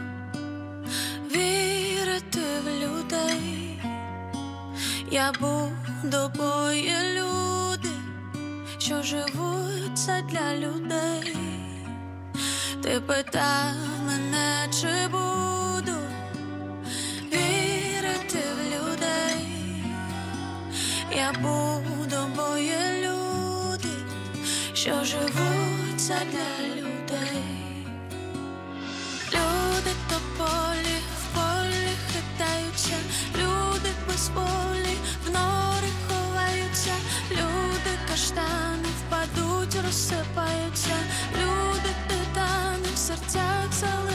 вірити 1.34 2.40
в 2.64 2.68
людей, 2.68 3.80
я 5.10 5.32
буду, 5.40 6.30
бо 6.36 6.70
є 6.70 6.98
люди, 7.14 7.88
що 8.78 9.02
живуть 9.02 9.98
це 9.98 10.22
для 10.30 10.56
людей. 10.56 11.36
Ти 12.82 13.00
питав 13.00 13.74
мене, 14.06 14.68
чи 14.80 15.08
буду 15.08 15.98
вірити 17.32 18.38
в 18.56 18.60
людей, 18.74 19.46
я 21.16 21.32
буду, 21.32 22.16
бо 22.36 22.56
є 22.56 23.08
люди, 23.08 23.88
що 24.74 25.04
живуть 25.04 25.45
для 26.08 26.66
людей. 26.76 27.42
Люди 29.32 29.92
тополі 30.08 30.98
в 31.18 31.34
полі 31.34 31.88
хитаються, 32.12 32.96
люди 33.34 33.90
без 34.08 34.28
волі 34.28 34.96
в 35.26 35.30
нори 35.30 35.90
ховаються, 36.08 36.92
люди 37.30 37.92
каштани 38.08 38.88
впадуть, 39.00 39.84
розсипаються, 39.86 40.96
люди 41.34 41.90
титани 42.08 42.88
в 42.94 42.98
серцях 42.98 43.72
залишаються, 43.72 44.05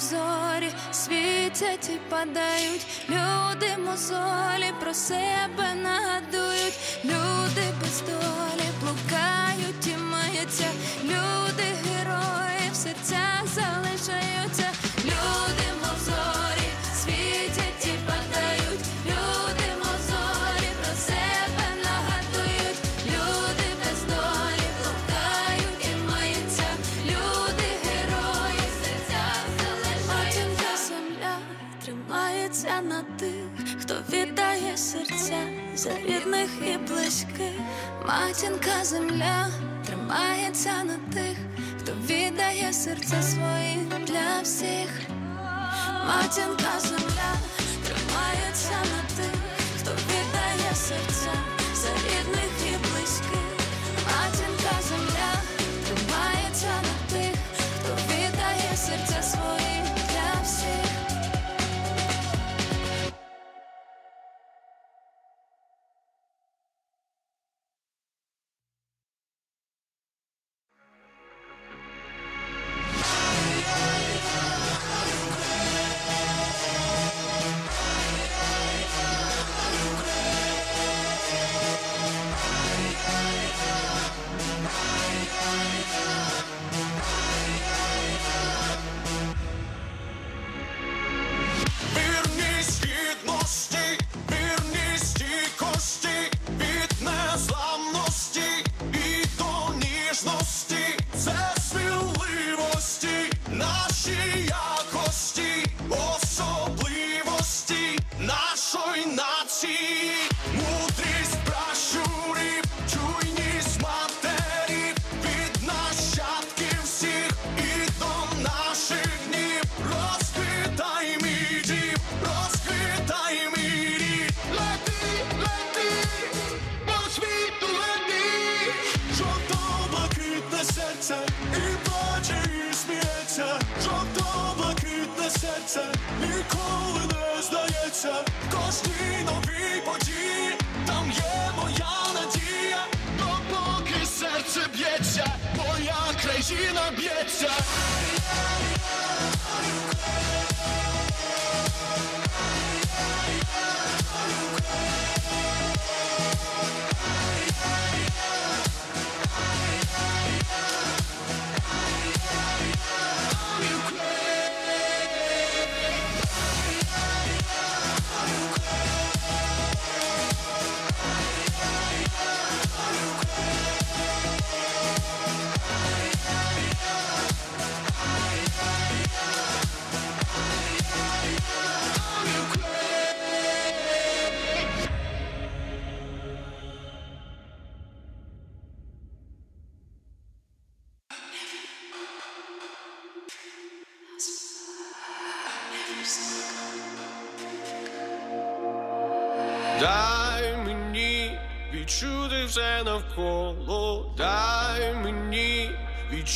зорі 0.00 0.70
світять 0.92 1.90
і 1.94 1.98
падають, 2.08 2.86
люди 3.08 3.76
мозолі 3.86 4.72
про 4.80 4.94
себе 4.94 5.74
нагадують, 5.82 6.78
люди 7.04 7.64
без 7.80 8.00
долі 8.00 8.68
блукають 8.80 9.86
і 9.86 9.96
маються, 9.96 10.66
люди 11.04 11.64
герої 11.84 12.70
в 12.72 12.76
серцях 12.76 13.42
залишаються, 13.54 14.66
за 35.80 35.90
рідних 35.90 36.50
і 36.66 36.78
близьких. 36.78 37.52
Матінка 38.08 38.84
земля 38.84 39.46
тримається 39.86 40.84
на 40.84 40.96
тих, 41.14 41.36
хто 41.78 41.92
віддає 41.92 42.72
серце 42.72 43.22
своє 43.22 43.76
для 44.06 44.40
всіх. 44.42 44.90
Матінка 46.06 46.80
земля 46.80 47.32
тримається 47.84 48.78
на 48.92 49.16
тих, 49.16 49.34
хто 49.80 49.90
віддає 49.90 50.74
серця 50.74 51.49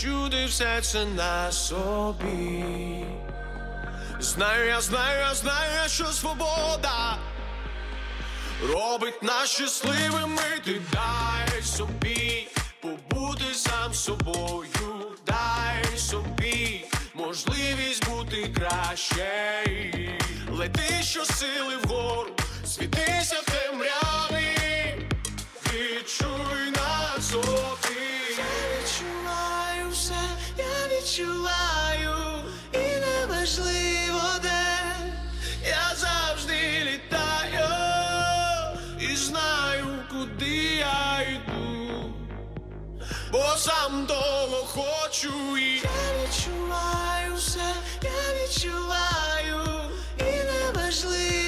відчути 0.04 0.46
все 0.46 0.80
це 0.82 1.04
на 1.04 1.52
собі. 1.52 3.04
Знаю, 4.20 4.66
я 4.66 4.80
знаю, 4.80 5.20
я 5.20 5.34
знаю, 5.34 5.88
що 5.88 6.04
свобода 6.04 7.18
робить 8.62 9.22
нас 9.22 9.50
щасливими. 9.50 10.60
Ти 10.64 10.80
дай 10.92 11.62
собі 11.62 12.48
побути 12.80 13.54
сам 13.54 13.94
собою, 13.94 14.66
дай 15.26 15.98
собі 15.98 16.84
можливість 17.14 18.10
бути 18.10 18.54
краще. 18.56 19.64
Лети 20.50 21.02
щосили 21.02 21.76
вгору, 21.84 22.30
світися 22.64 23.36
в 23.46 23.74
відчуваю, 31.14 32.16
і 32.72 32.78
неважливо 32.78 34.22
де, 34.42 34.78
я 35.66 35.94
завжди 35.96 36.54
літаю 36.84 37.68
і 39.00 39.16
знаю, 39.16 39.84
куди 40.10 40.56
я 40.76 41.26
йду, 41.30 42.12
бо 43.32 43.44
сам 43.56 44.06
того 44.06 44.56
хочу 44.66 45.56
і 45.58 45.74
я 45.74 46.24
відчуваю 46.24 47.34
все, 47.36 47.74
я 48.02 48.44
відчуваю, 48.44 49.90
і 50.18 50.24
неважливо 50.24 51.43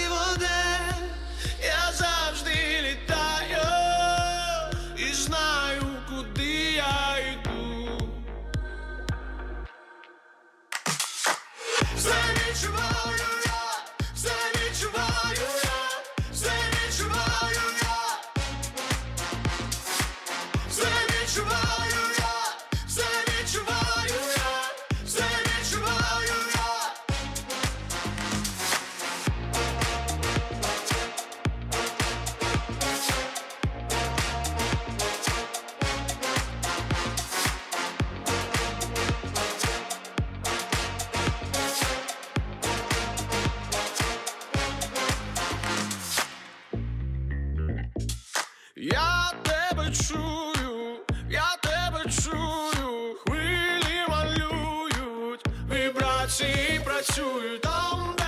sul 57.26 57.58
tam 57.60 58.25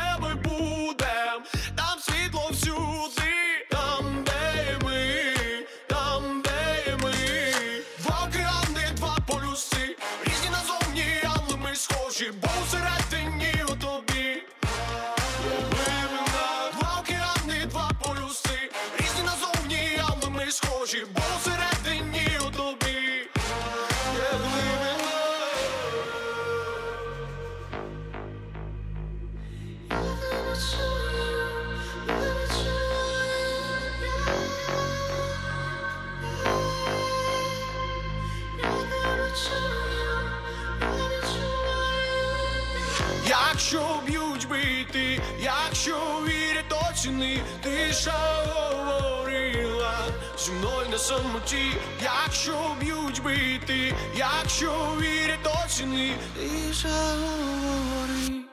самоті, 51.08 51.72
якщо 52.02 52.76
б'ють 52.80 53.22
бити, 53.22 53.94
якщо 54.16 54.96
вірять 55.00 55.64
оціни 55.64 56.12
і 56.42 56.72
заговори. 56.72 58.44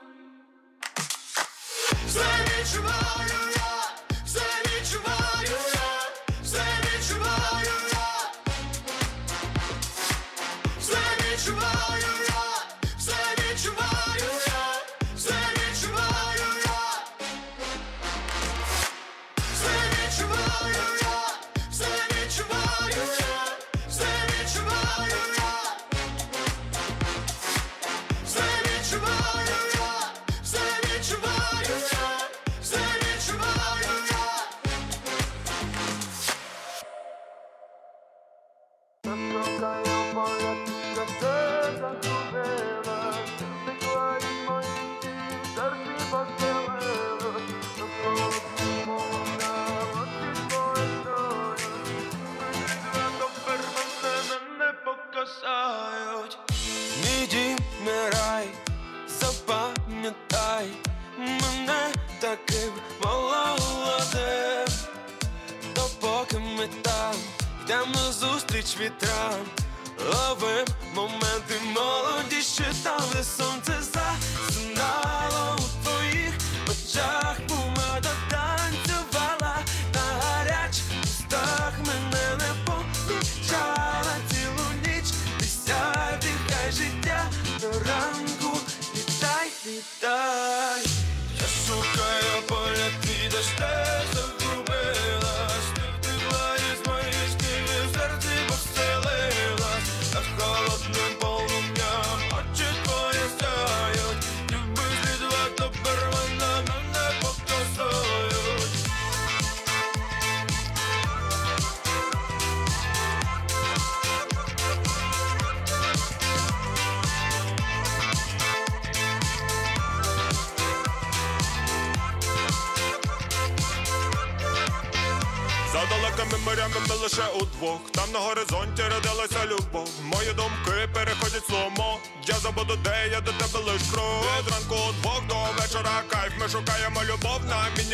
Це 2.07 2.25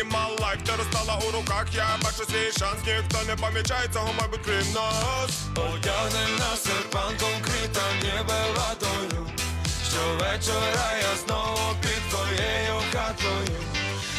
піднімав 0.02 0.40
лайк, 0.40 0.60
ростала 0.78 1.20
у 1.28 1.30
руках, 1.30 1.66
я 1.74 1.86
бачу 2.02 2.24
свій 2.24 2.52
шанс, 2.58 2.78
ніхто 2.86 3.26
не 3.26 3.36
помічає 3.36 3.88
цього, 3.92 4.14
мабуть, 4.20 4.40
крім 4.44 4.72
нас. 4.72 5.30
Одягнена 5.56 6.56
серпанком 6.56 7.34
кріта 7.42 7.82
ніби 8.02 8.34
ватою 8.56 9.26
Щовечора 9.90 10.92
я 11.02 11.16
знову 11.26 11.76
під 11.80 12.02
твоєю 12.10 12.82
хатою. 12.92 13.58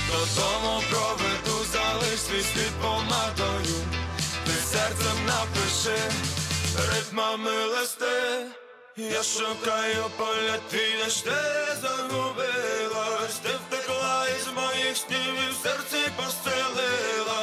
Додому 0.07 0.84
проведу, 0.89 1.65
залиш 1.73 2.19
свій 2.19 2.41
слід 2.41 2.73
помадою. 2.81 3.80
Ти 4.45 4.51
серцем 4.51 5.18
напиши, 5.27 6.01
ритмами 6.91 7.51
листи. 7.51 8.45
Я 8.97 9.23
шукаю 9.23 10.05
поля 10.18 10.57
твій, 10.69 11.10
ще 11.10 11.76
загубилась, 11.81 13.39
ти 13.43 13.49
пісні 15.07 15.34
в 15.51 15.63
серці 15.63 16.11
постелила. 16.17 17.43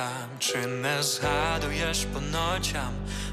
Там, 0.00 0.28
чи 0.38 0.66
не 0.66 1.02
згадуєш 1.02 2.06
по 2.12 2.20
ночам? 2.20 2.92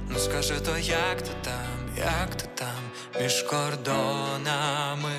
Ну 0.09 0.19
скажи 0.19 0.59
то, 0.59 0.77
як 0.77 1.21
ти 1.21 1.31
там, 1.41 1.79
як 1.97 2.35
ти 2.35 2.45
там, 2.55 2.81
між 3.21 3.41
кордонами? 3.41 5.15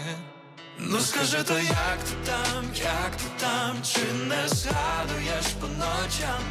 Ну 0.79 1.01
скажи 1.01 1.43
то, 1.43 1.59
як 1.59 1.99
ти 2.05 2.15
там, 2.25 2.65
як 2.75 3.17
ти 3.17 3.25
там, 3.41 3.77
чи 3.83 4.01
не 4.29 4.49
згадуєш 4.49 5.47
по 5.61 5.67
ночам? 5.67 6.43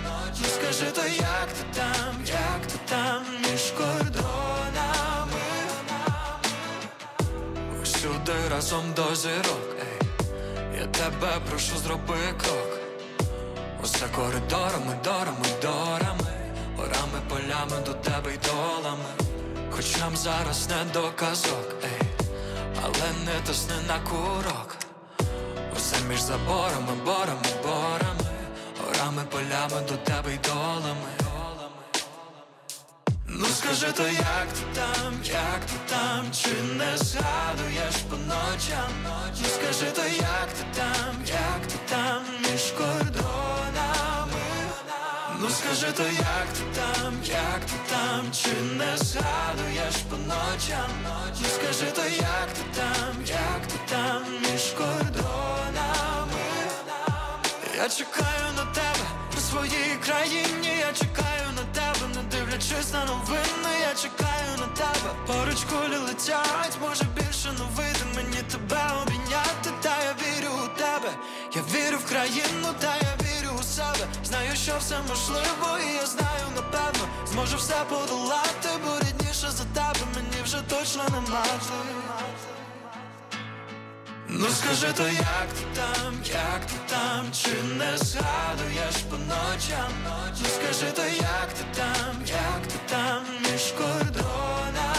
Ну 0.42 0.48
скажи 0.56 0.92
то, 0.92 1.08
як 1.08 1.48
ти 1.58 1.80
там, 1.80 2.16
як 2.26 2.68
ти 2.68 2.80
там, 2.86 3.24
між 3.42 3.62
кордонами? 3.78 5.46
Усюди 7.82 8.34
разом 8.52 8.94
до 8.96 9.16
зірок, 9.16 9.76
ей, 9.80 10.08
я 10.80 10.86
тебе 10.86 11.40
прошу, 11.50 11.78
зроби 11.78 12.18
крок. 12.38 12.77
Усе 13.88 14.08
коридорами, 14.08 14.96
дорами, 15.02 15.48
дорами, 15.62 16.28
горами, 16.76 17.20
полями 17.30 17.86
до 17.86 17.94
тебе 17.94 18.34
й 18.34 18.38
долами. 18.38 19.12
Хоч 19.72 19.98
нам 19.98 20.18
зараз 20.18 20.70
не 20.70 20.94
до 20.94 21.12
казок, 21.16 21.76
ей, 21.84 22.02
але 22.84 23.08
не 23.26 23.48
тисни 23.48 23.76
на 23.88 24.00
курок. 24.00 24.78
Усе 25.78 25.96
між 26.10 26.22
заборами, 26.22 26.94
борами, 27.06 27.50
борами, 27.64 28.30
горами, 28.82 29.24
полями 29.32 29.82
до 29.90 29.98
тебе 29.98 30.34
й 30.34 30.38
долами. 30.38 31.12
Ну 33.28 33.46
скажи 33.46 33.92
то, 33.92 34.04
як 34.08 34.48
ти 34.54 34.64
там, 34.74 35.14
як 35.24 35.62
ти 35.66 35.76
там, 35.90 36.32
чи 36.32 36.50
не 36.50 36.98
згадуєш 36.98 37.96
по 38.10 38.16
ночам? 38.16 38.92
Ну 39.42 39.48
скажи 39.56 39.92
то, 39.92 40.02
як 40.02 40.50
ти 40.58 40.66
там, 40.76 41.16
як 41.28 41.68
ти 41.68 41.76
там, 41.76 41.87
скажи 45.68 45.92
то, 45.94 46.04
як 46.04 46.48
ти 46.54 46.64
там, 46.76 47.14
як 47.24 47.60
ти 47.66 47.74
там, 47.90 48.32
чи 48.32 48.50
не 48.78 48.98
згадуєш 48.98 49.96
по 50.10 50.18
ночам? 50.18 50.90
Ну 51.04 51.46
скажи 51.56 51.92
то, 51.92 52.02
як 52.02 52.48
ти 52.54 52.64
там, 52.76 53.16
як 53.26 53.68
ти 53.68 53.80
там, 53.90 54.24
між 54.42 54.64
кордонами? 54.78 56.46
Я 57.78 57.90
чекаю 57.90 58.48
на 58.56 58.66
тебе 58.66 59.06
у 59.38 59.40
своїй 59.40 59.98
країні, 60.06 60.72
я 60.80 60.94
чекаю 60.94 61.48
на 61.56 61.64
тебе, 61.74 62.16
не 62.16 62.22
дивлячись 62.32 62.94
на 62.94 63.06
новини, 63.06 63.72
я 63.90 63.96
чекаю 64.02 64.58
на 64.60 64.68
тебе. 64.68 65.10
Поруч 65.28 65.64
кулі 65.64 65.98
летять, 65.98 66.78
може 66.82 67.04
більше 67.16 67.50
вийде 67.76 68.06
мені 68.16 68.42
тебе 68.52 68.84
обійняти, 69.02 69.70
та 69.82 70.04
я 70.04 70.14
вірю 70.22 70.52
у 70.66 70.78
тебе, 70.78 71.12
я 71.56 71.62
вірю 71.62 71.98
в 71.98 72.10
країну, 72.10 72.68
та 72.80 72.96
я 72.96 73.17
себе. 73.78 74.08
Знаю, 74.24 74.56
що 74.56 74.74
все 74.80 74.96
можливо, 75.10 75.68
і 75.90 75.94
я 75.94 76.06
знаю, 76.06 76.46
напевно, 76.56 77.08
зможу 77.26 77.58
все 77.58 77.76
подолати, 77.90 78.70
бо 78.86 79.00
рідніше 79.00 79.52
за 79.52 79.64
тебе 79.64 80.06
мені 80.16 80.44
вже 80.44 80.58
точно 80.62 81.04
нема. 81.10 81.46
Ну 84.30 84.48
скажи 84.50 84.94
то, 84.94 85.04
як 85.08 85.48
ти 85.58 85.64
там, 85.76 86.14
як 86.26 86.66
ти 86.66 86.76
там, 86.88 87.26
чи 87.32 87.50
не 87.78 87.98
згадуєш 87.98 88.96
по 89.10 89.18
ночам? 89.18 89.92
Ну 90.42 90.46
скажи 90.56 90.92
то, 90.92 91.06
як 91.06 91.50
ти 91.58 91.64
там, 91.76 92.16
як 92.26 92.68
ти 92.68 92.80
там, 92.90 93.24
між 93.42 93.72
кордонами? 93.72 94.97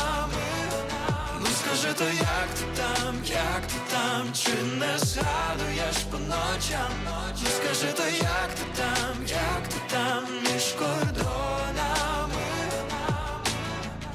Скажи 1.88 1.98
то, 1.98 2.04
як 2.04 2.48
ти 2.54 2.64
там, 2.82 3.14
як 3.24 3.66
ти 3.66 3.74
там, 3.90 4.32
чи 4.32 4.50
не 4.50 4.98
згадуєш 4.98 5.96
по 6.10 6.18
ночам? 6.18 6.92
Ну 7.04 7.48
скажи 7.56 7.92
то, 7.92 8.02
як 8.06 8.50
ти 8.54 8.64
там, 8.76 9.16
як 9.26 9.68
ти 9.68 9.76
там, 9.90 10.24
між 10.42 10.64
кордонами? 10.72 12.42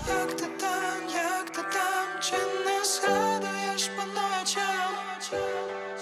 Як 0.07 0.33
ти 0.37 0.45
там, 0.45 1.09
як 1.15 1.49
ти 1.49 1.61
там, 1.61 2.21
чи 2.21 2.37
не 2.65 2.85
згадуєш 2.85 3.89
по 3.95 4.03
ночам? 4.05 4.91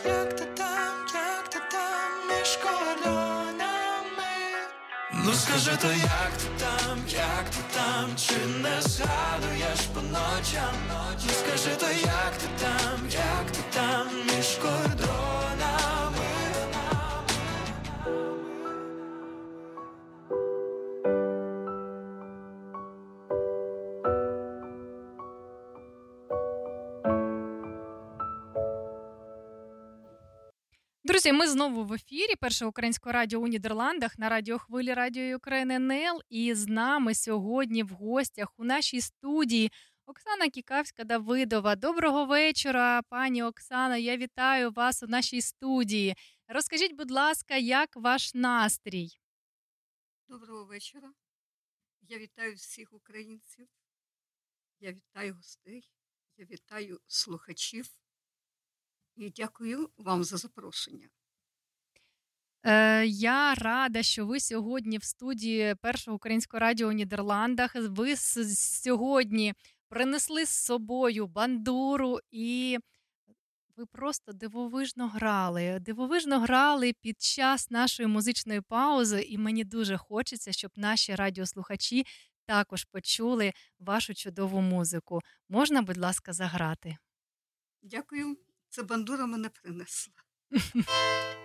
Як 0.06 0.36
ти 0.36 0.46
там, 0.46 0.94
як 1.14 1.50
ти 1.50 1.60
там, 1.72 2.38
між 2.40 2.58
кордонами? 2.58 3.31
Ну 5.26 5.34
скажи 5.34 5.78
то, 5.82 5.88
як 5.88 6.32
ти 6.38 6.48
там, 6.60 6.98
як 7.10 7.50
ти 7.50 7.58
там, 7.74 8.10
чи 8.18 8.34
не 8.62 8.82
згадуєш 8.82 9.80
по 9.94 10.02
ночам? 10.02 10.76
Ну 10.90 11.30
скажи 11.40 11.76
то, 11.80 11.86
як 11.92 12.34
ти 12.38 12.48
там, 12.60 13.00
як 13.12 13.52
ти 13.52 13.60
там, 13.74 14.08
між 14.26 14.48
кордонами? 14.48 15.51
Друзі, 31.22 31.34
ми 31.38 31.48
знову 31.48 31.86
в 31.86 31.94
ефірі 31.94 32.36
Першого 32.36 32.70
українського 32.70 33.14
радіо 33.14 33.40
у 33.40 33.48
Нідерландах 33.48 34.20
на 34.20 34.30
радіохвилі 34.30 34.94
Радіо 34.94 35.38
України 35.38 35.76
НЛ. 35.76 36.22
І 36.30 36.54
з 36.54 36.68
нами 36.68 37.16
сьогодні 37.16 37.84
в 37.84 37.90
гостях 37.90 38.54
у 38.58 38.64
нашій 38.64 39.02
студії 39.02 39.72
Оксана 40.06 40.50
Кікавська 40.50 41.04
Давидова. 41.04 41.76
Доброго 41.76 42.26
вечора, 42.26 43.02
пані 43.10 43.44
Оксана. 43.44 43.98
Я 43.98 44.18
вітаю 44.18 44.72
вас 44.72 45.04
у 45.04 45.08
нашій 45.08 45.42
студії. 45.42 46.16
Розкажіть, 46.48 46.96
будь 46.96 47.12
ласка, 47.12 47.56
як 47.56 47.96
ваш 47.96 48.34
настрій? 48.34 49.10
Доброго 50.28 50.66
вечора. 50.66 51.14
Я 52.02 52.18
вітаю 52.18 52.56
всіх 52.56 52.94
українців. 52.94 53.68
Я 54.80 54.92
вітаю 54.92 55.36
гостей. 55.36 55.92
Я 56.38 56.46
вітаю 56.46 57.00
слухачів. 57.08 58.01
І 59.16 59.30
дякую 59.30 59.90
вам 59.98 60.24
за 60.24 60.38
запрошення. 60.38 61.10
Е, 62.64 63.06
я 63.06 63.54
рада, 63.54 64.04
що 64.04 64.26
ви 64.26 64.40
сьогодні 64.40 64.98
в 64.98 65.04
студії 65.04 65.76
Першого 65.76 66.16
українського 66.16 66.60
радіо 66.60 66.88
у 66.88 66.92
Нідерландах. 66.92 67.76
Ви 67.76 68.16
сьогодні 68.16 69.54
принесли 69.90 70.46
з 70.46 70.50
собою 70.50 71.28
бандуру 71.28 72.20
і 72.32 72.78
ви 73.78 73.86
просто 73.86 74.34
дивовижно 74.34 75.08
грали. 75.08 75.80
Дивовижно 75.80 76.40
грали 76.40 76.94
під 76.94 77.22
час 77.22 77.72
нашої 77.72 78.08
музичної 78.08 78.62
паузи, 78.62 79.22
і 79.22 79.38
мені 79.38 79.64
дуже 79.64 79.98
хочеться, 79.98 80.52
щоб 80.52 80.72
наші 80.76 81.16
радіослухачі 81.16 82.06
також 82.46 82.84
почули 82.84 83.54
вашу 83.80 84.14
чудову 84.14 84.62
музику. 84.62 85.20
Можна, 85.50 85.82
будь 85.82 85.98
ласка, 85.98 86.34
заграти? 86.34 86.98
Дякую. 87.82 88.38
Це 88.72 88.84
бандура 88.84 89.26
мене 89.26 89.50
принесла. 89.50 90.14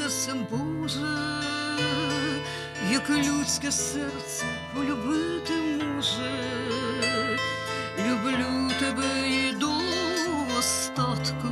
серцем 0.00 0.46
Боже, 0.50 1.42
як 2.92 3.10
людське 3.10 3.72
серце 3.72 4.44
полюбити 4.74 5.52
може. 5.52 6.30
Люблю 7.98 8.70
тебе 8.80 9.28
і 9.28 9.52
до 9.52 9.70
остатку, 10.58 11.48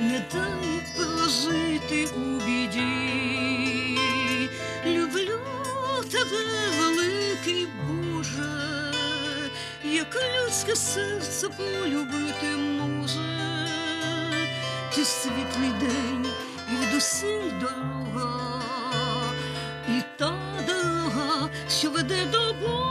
не 0.00 0.24
дай 0.32 0.82
прожити 0.96 2.06
у 2.06 2.44
біді. 2.46 3.98
Люблю 4.86 5.40
тебе, 6.10 6.44
великий 6.78 7.66
Боже, 7.66 8.92
як 9.84 10.16
людське 10.16 10.76
серце 10.76 11.48
полюбити 11.48 12.56
може. 12.56 13.36
Ти 14.94 15.04
світлий 15.04 15.70
день 15.80 16.26
і 16.72 16.94
досі 16.94 17.52
дорога, 17.60 18.62
і 19.88 20.02
та 20.16 20.32
дорога, 20.66 21.48
що 21.68 21.90
веде 21.90 22.26
до 22.32 22.54
Бога. 22.54 22.85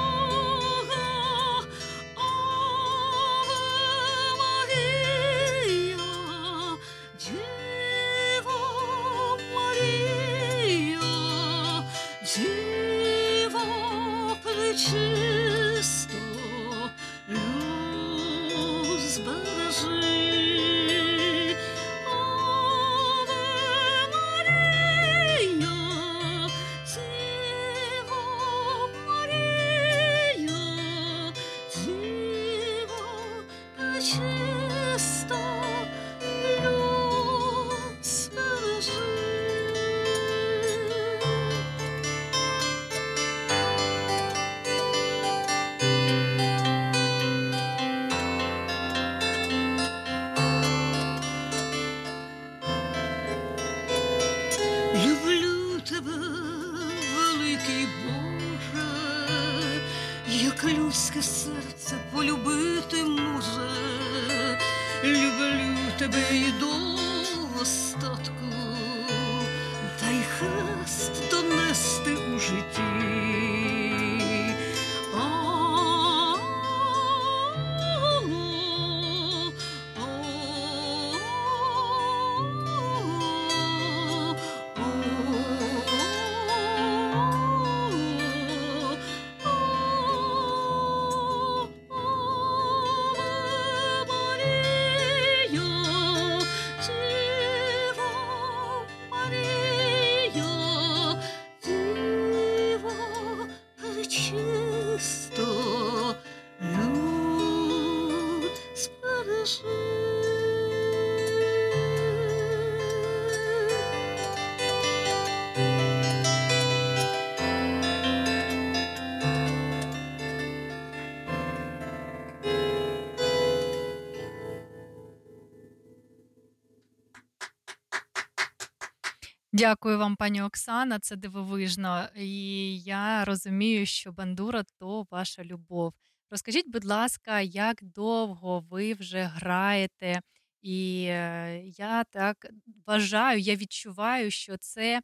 Дякую 129.57 129.97
вам, 129.97 130.15
пані 130.15 130.41
Оксана. 130.41 130.99
Це 130.99 131.15
дивовижно. 131.15 132.09
І 132.15 132.79
я 132.79 133.25
розумію, 133.25 133.85
що 133.85 134.11
бандура 134.11 134.63
то 134.63 135.07
ваша 135.11 135.43
любов. 135.43 135.93
Розкажіть, 136.29 136.69
будь 136.69 136.85
ласка, 136.85 137.41
як 137.41 137.83
довго 137.83 138.59
ви 138.59 138.93
вже 138.93 139.23
граєте? 139.23 140.21
І 140.61 141.05
е, 141.09 141.63
я 141.65 142.03
так 142.03 142.45
вважаю, 142.85 143.39
я 143.39 143.55
відчуваю, 143.55 144.31
що 144.31 144.57
це, 144.57 145.01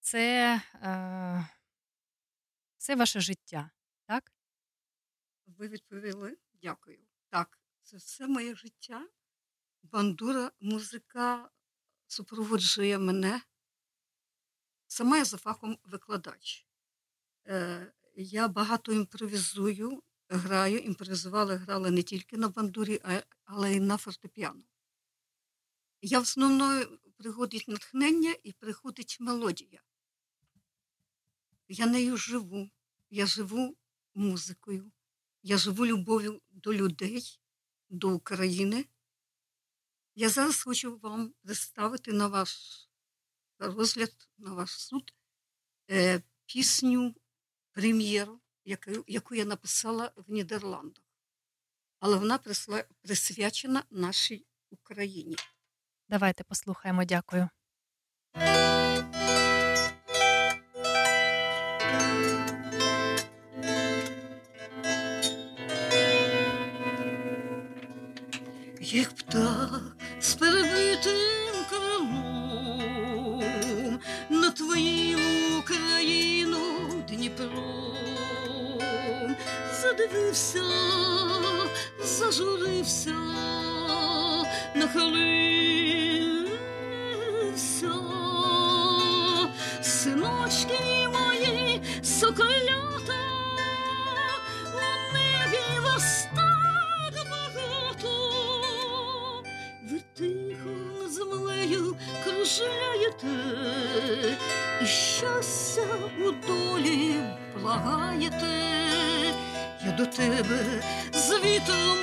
це, 0.00 0.54
е, 0.74 1.48
це 2.76 2.96
ваше 2.96 3.20
життя, 3.20 3.70
так? 4.06 4.32
Ви 5.46 5.68
відповіли? 5.68 6.36
Дякую. 6.62 6.98
Так, 7.30 7.58
це 7.82 7.96
все 7.96 8.26
моє 8.26 8.54
життя. 8.54 9.08
Бандура, 9.82 10.50
музика 10.60 11.50
супроводжує 12.06 12.98
мене. 12.98 13.40
Сама 14.94 15.16
я 15.18 15.24
за 15.24 15.36
фахом 15.36 15.78
викладач. 15.84 16.66
Е, 17.46 17.92
я 18.16 18.48
багато 18.48 18.92
імпровізую, 18.92 20.02
граю, 20.28 20.78
імпровізувала, 20.78 21.56
грала 21.56 21.90
не 21.90 22.02
тільки 22.02 22.36
на 22.36 22.48
бандурі, 22.48 23.00
але 23.44 23.74
й 23.74 23.80
на 23.80 23.96
фортепіано. 23.96 24.62
Я 26.00 26.18
в 26.18 26.22
основному 26.22 26.84
приходить 27.16 27.68
натхнення 27.68 28.34
і 28.42 28.52
приходить 28.52 29.16
мелодія. 29.20 29.82
Я 31.68 31.86
нею 31.86 32.16
живу. 32.16 32.70
Я 33.10 33.26
живу 33.26 33.76
музикою. 34.14 34.92
Я 35.42 35.58
живу 35.58 35.86
любов'ю 35.86 36.42
до 36.50 36.74
людей, 36.74 37.40
до 37.88 38.14
України. 38.14 38.86
Я 40.14 40.28
зараз 40.28 40.62
хочу 40.62 40.96
вам 40.96 41.34
представити 41.42 42.12
на 42.12 42.28
ваш 42.28 42.84
розгляд, 43.66 44.28
на 44.38 44.54
ваш 44.54 44.70
суд 44.70 45.14
е, 45.90 46.22
пісню 46.46 47.14
прем'єру, 47.72 48.40
яку, 48.64 48.90
яку 49.06 49.34
я 49.34 49.44
написала 49.44 50.12
в 50.16 50.30
Нідерландах. 50.32 51.04
Але 52.00 52.16
вона 52.16 52.38
присла- 52.38 52.84
присвячена 53.02 53.84
нашій 53.90 54.46
Україні. 54.70 55.36
Давайте 56.08 56.44
послухаємо. 56.44 57.04
Дякую. 57.04 57.48
як 68.80 69.14
птах 69.14 69.96
з 70.20 70.34
Дніпром 77.44 79.36
задивився, 79.82 80.62
зажурився, 82.04 83.14
нахилився. 84.74 86.44
Синочки 89.82 91.08
мої 91.12 91.82
соколята, 92.02 93.20
у 94.66 94.76
небі 95.14 95.80
вас 95.84 96.26
так 96.34 97.14
багато. 97.30 98.12
Ви 99.90 100.00
тихо 100.14 101.08
землею 101.08 101.96
кружляєте, 102.24 103.26
щастя 105.24 105.82
у 106.18 106.30
долі 106.46 107.14
благаєте. 107.60 108.46
Я 109.86 109.92
до 109.92 110.06
тебе 110.06 110.82
з 111.12 111.30
вітром 111.30 111.98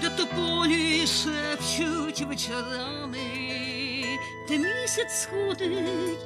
де 0.00 0.10
тополі 0.10 1.06
шепчуть 1.06 2.20
вечорами, 2.20 3.18
де 4.48 4.58
місяць 4.58 5.22
сходить 5.22 6.18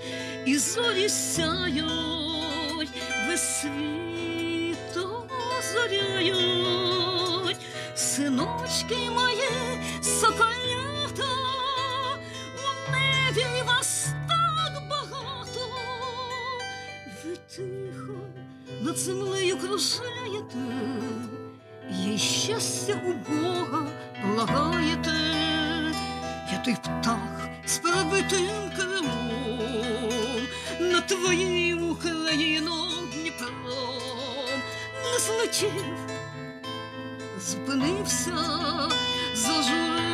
і 0.47 0.59
зорі 0.59 1.09
сяють, 1.09 2.91
весь 3.29 3.61
світ 3.61 4.97
озоряють, 5.59 7.57
синочки 7.95 9.11
мої 9.11 9.51
соколята, 10.03 10.54
над 18.95 19.03
землею 19.03 19.57
кружляєте, 19.59 20.59
їй 21.91 22.19
щастя 22.19 23.01
у 23.05 23.13
Бога 23.33 23.87
благаєте, 24.25 25.11
я 26.53 26.59
той 26.65 26.75
птах 26.75 27.49
з 27.67 27.79
перебитим 27.79 28.71
крилом 28.77 29.31
на 30.81 31.01
твоїм 31.01 31.91
Україну 31.91 32.73
Дніпром. 33.15 33.51
Не 35.05 35.19
злетів, 35.19 35.97
зупинився, 37.41 38.37
зажурився, 39.35 40.05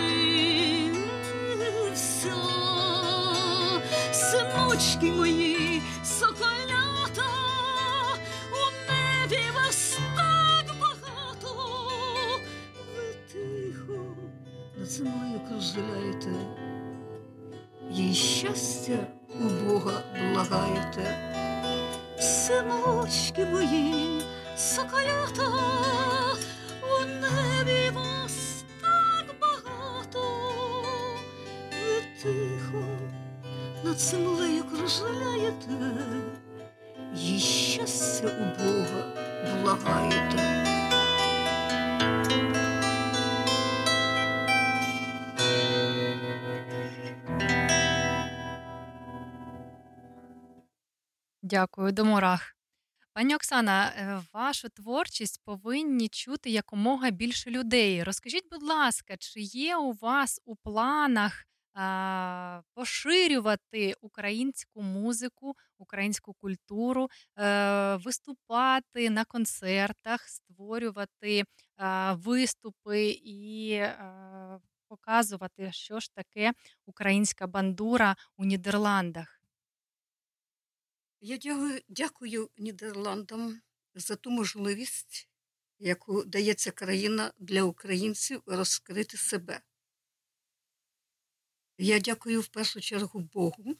синочки 4.12 5.06
мої, 5.06 5.82
Дякую, 51.80 51.92
до 51.92 52.04
мурах. 52.04 52.56
Пані 53.12 53.34
Оксана, 53.34 53.86
е, 53.88 54.22
вашу 54.32 54.68
творчість 54.68 55.40
повинні 55.44 56.08
чути 56.08 56.50
якомога 56.50 57.10
більше 57.10 57.50
людей. 57.50 58.04
Розкажіть, 58.04 58.48
будь 58.50 58.62
ласка, 58.62 59.16
чи 59.16 59.40
є 59.40 59.76
у 59.76 59.92
вас 59.92 60.40
у 60.44 60.56
планах 60.56 61.44
а, 61.74 62.60
поширювати 62.74 63.94
українську 64.00 64.82
музику, 64.82 65.54
українську 65.78 66.34
культуру, 66.34 67.08
е, 67.38 67.96
виступати 67.96 69.10
на 69.10 69.24
концертах, 69.24 70.28
створювати 70.28 71.44
а, 71.76 72.14
виступи 72.14 73.08
і 73.24 73.76
а, 73.78 74.58
показувати, 74.88 75.72
що 75.72 76.00
ж 76.00 76.14
таке 76.14 76.52
українська 76.86 77.46
бандура 77.46 78.16
у 78.36 78.44
Нідерландах? 78.44 79.39
Я 81.22 81.38
дякую, 81.88 82.50
Нідерландам 82.58 83.60
за 83.94 84.16
ту 84.16 84.30
можливість, 84.30 85.28
яку 85.78 86.24
дає 86.24 86.54
ця 86.54 86.70
країна 86.70 87.32
для 87.38 87.62
українців 87.62 88.42
розкрити 88.46 89.16
себе. 89.16 89.60
Я 91.78 91.98
дякую 91.98 92.40
в 92.40 92.48
першу 92.48 92.80
чергу 92.80 93.20
Богу 93.20 93.76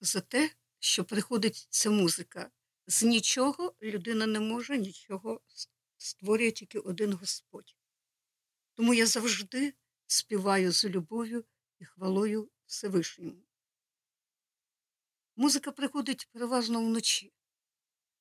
за 0.00 0.20
те, 0.20 0.50
що 0.78 1.04
приходить 1.04 1.66
ця 1.70 1.90
музика. 1.90 2.50
З 2.86 3.02
нічого 3.02 3.74
людина 3.82 4.26
не 4.26 4.40
може 4.40 4.78
нічого 4.78 5.40
створює 5.96 6.50
тільки 6.50 6.78
один 6.78 7.12
Господь. 7.12 7.76
Тому 8.74 8.94
я 8.94 9.06
завжди 9.06 9.74
співаю 10.06 10.72
з 10.72 10.84
любов'ю 10.84 11.44
і 11.78 11.84
хвалою 11.84 12.50
Всевишньому. 12.66 13.49
Музика 15.40 15.72
приходить 15.72 16.28
переважно 16.32 16.80
вночі. 16.80 17.32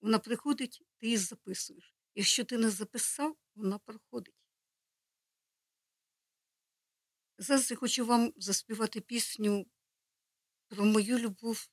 Вона 0.02 0.20
приходить, 0.20 0.84
ти 0.98 1.06
її 1.06 1.18
записуєш. 1.18 1.96
Якщо 2.16 2.44
ти 2.46 2.58
не 2.58 2.70
записав, 2.70 3.38
вона 3.56 3.80
проходить. 3.80 4.36
Зараз 7.38 7.72
я 7.72 7.78
хочу 7.78 8.06
вам 8.06 8.34
заспівати 8.38 9.02
пісню 9.02 9.68
про 10.68 10.86
мою 10.86 11.20
любов. 11.20 11.70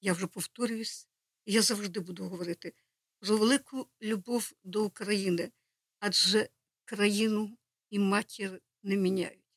Я 0.00 0.12
вже 0.12 0.26
повторююсь, 0.26 1.08
і 1.44 1.52
я 1.52 1.62
завжди 1.62 2.00
буду 2.00 2.28
говорити 2.28 2.74
про 3.18 3.36
велику 3.36 3.88
любов 4.02 4.52
до 4.64 4.84
України, 4.84 5.52
адже 5.98 6.48
країну 6.84 7.58
і 7.90 7.98
матір 7.98 8.62
не 8.82 8.96
міняють. 8.96 9.54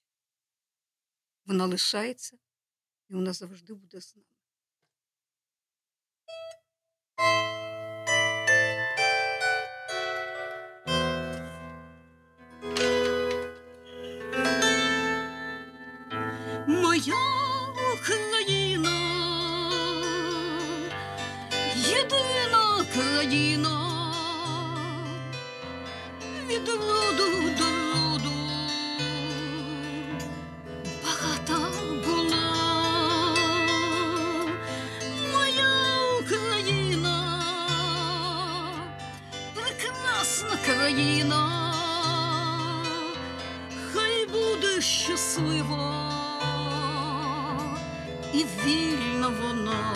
Вона 1.46 1.66
лишається 1.66 2.38
і 3.10 3.14
вона 3.14 3.34
завжди 3.34 3.74
буде 3.74 4.02
з 4.02 4.16
нами. 4.16 4.37
Моя 17.08 17.20
Україна, 17.94 18.92
єдина 21.76 22.86
країна, 22.94 23.76
від 26.50 26.70
роду 26.70 27.50
до 27.58 27.64
роду. 27.64 28.32
Багата 31.04 31.70
була, 32.06 32.46
моя 35.34 35.70
Україна, 36.22 37.44
прекрасна 39.54 40.58
країна, 40.66 41.74
щаслива 44.82 45.97
і 48.38 48.46
вільна 48.66 49.28
вона. 49.28 49.94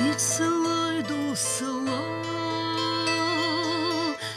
Від 0.00 0.20
села 0.20 0.92
й 0.92 1.02
до 1.02 1.36
села 1.36 2.00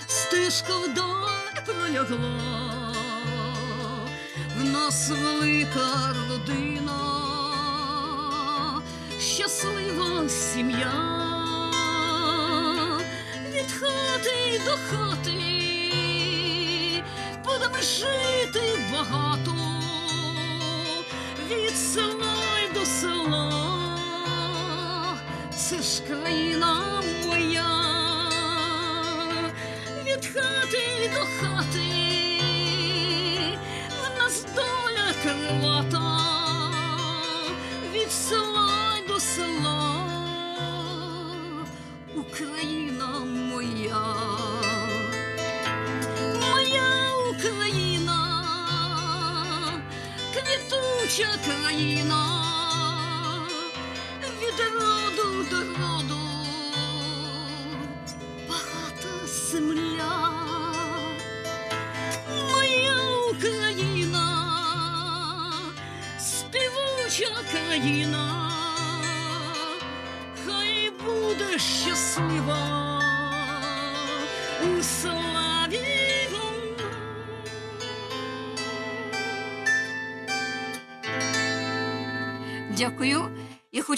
стежка 0.08 0.78
вдаль 0.78 1.64
пролягла, 1.66 2.94
в 4.58 4.64
нас 4.64 5.10
велика 5.10 6.16
родина, 6.30 7.00
щаслива 9.20 10.30
сім'я, 10.30 10.94
від 13.54 13.72
хати 13.72 14.62
до 14.66 14.72
хати 14.72 15.63
будемо 17.64 17.82
жити 17.84 18.62
багато. 18.92 19.56
Від 21.50 21.78
села 21.78 22.60
й 22.70 22.74
до 22.74 22.86
села. 22.86 23.50
Це 25.56 25.82
ж 25.82 26.04
країна 26.08 27.02
моя, 27.26 27.70
від 30.06 30.26
хати 30.26 31.12
до 31.14 31.20
хати, 31.20 32.13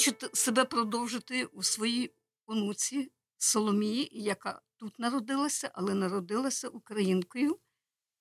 хочу 0.05 0.29
себе 0.33 0.65
продовжити 0.65 1.45
у 1.45 1.63
своїй 1.63 2.15
онуці 2.45 3.11
Соломії, 3.37 4.09
яка 4.11 4.61
тут 4.77 4.99
народилася, 4.99 5.71
але 5.73 5.93
народилася 5.93 6.67
українкою. 6.67 7.59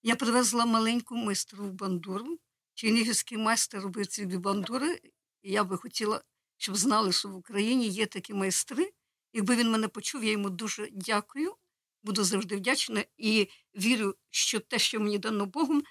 Я 0.02 0.16
привезла 0.16 0.66
маленьку 0.66 1.16
майстру 1.16 1.64
в 1.64 1.72
бандуру. 1.72 2.38
Чернігівський 2.74 3.38
майстер 3.38 3.82
робив 3.82 4.06
ці 4.06 4.26
бандури. 4.26 5.00
І 5.42 5.52
я 5.52 5.64
би 5.64 5.76
хотіла, 5.76 6.22
щоб 6.56 6.76
знали, 6.76 7.12
що 7.12 7.28
в 7.28 7.34
Україні 7.34 7.88
є 7.88 8.06
такі 8.06 8.34
майстри. 8.34 8.92
Якби 9.32 9.56
він 9.56 9.70
мене 9.70 9.88
почув, 9.88 10.24
я 10.24 10.30
йому 10.30 10.50
дуже 10.50 10.88
дякую. 10.92 11.54
Буду 12.02 12.24
завжди 12.24 12.56
вдячна 12.56 13.04
і 13.16 13.48
вірю, 13.76 14.14
що 14.30 14.60
те, 14.60 14.78
що 14.78 15.00
мені 15.00 15.18
дано 15.18 15.46
Богом, 15.46 15.82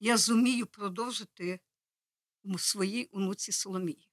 я 0.00 0.16
зумію 0.16 0.66
продовжити 0.66 1.60
у 2.42 2.58
своїй 2.58 3.08
онуці 3.12 3.52
Соломії. 3.52 4.09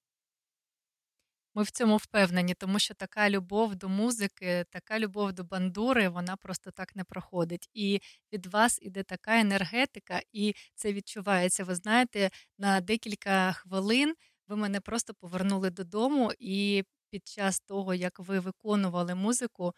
Ми 1.57 1.63
в 1.63 1.71
цьому 1.71 1.97
впевнені, 1.97 2.53
тому 2.53 2.79
що 2.79 2.93
така 2.93 3.29
любов 3.29 3.75
до 3.75 3.89
музики, 3.89 4.65
така 4.69 4.99
любов 4.99 5.33
до 5.33 5.43
бандури, 5.43 6.09
вона 6.09 6.35
просто 6.35 6.71
так 6.71 6.95
не 6.95 7.03
проходить. 7.03 7.69
І 7.73 7.99
від 8.33 8.45
вас 8.45 8.79
іде 8.81 9.03
така 9.03 9.39
енергетика, 9.39 10.21
і 10.31 10.53
це 10.75 10.93
відчувається. 10.93 11.63
Ви 11.63 11.75
знаєте, 11.75 12.29
на 12.57 12.81
декілька 12.81 13.51
хвилин 13.51 14.13
ви 14.47 14.55
мене 14.55 14.79
просто 14.81 15.13
повернули 15.13 15.69
додому, 15.69 16.31
і 16.39 16.83
під 17.09 17.27
час 17.27 17.59
того, 17.59 17.93
як 17.93 18.19
ви 18.19 18.39
виконували 18.39 19.15
музику, 19.15 19.73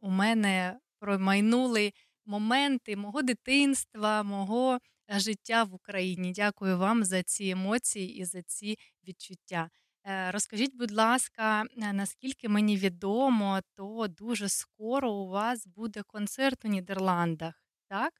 у 0.00 0.10
мене 0.10 0.78
промайнули 0.98 1.92
моменти 2.26 2.96
мого 2.96 3.22
дитинства, 3.22 4.22
мого 4.22 4.78
життя 5.08 5.64
в 5.64 5.74
Україні. 5.74 6.32
Дякую 6.32 6.78
вам 6.78 7.04
за 7.04 7.22
ці 7.22 7.48
емоції 7.48 8.16
і 8.16 8.24
за 8.24 8.42
ці 8.42 8.78
відчуття. 9.08 9.70
Е, 10.08 10.30
Розкажіть, 10.30 10.76
будь 10.76 10.92
ласка, 10.92 11.64
е, 11.76 11.92
наскільки 11.92 12.48
мені 12.48 12.76
відомо, 12.76 13.60
то 13.74 14.06
дуже 14.08 14.48
скоро 14.48 15.12
у 15.12 15.28
вас 15.28 15.66
буде 15.66 16.02
концерт 16.02 16.64
у 16.64 16.68
Нідерландах, 16.68 17.54
так? 17.88 18.12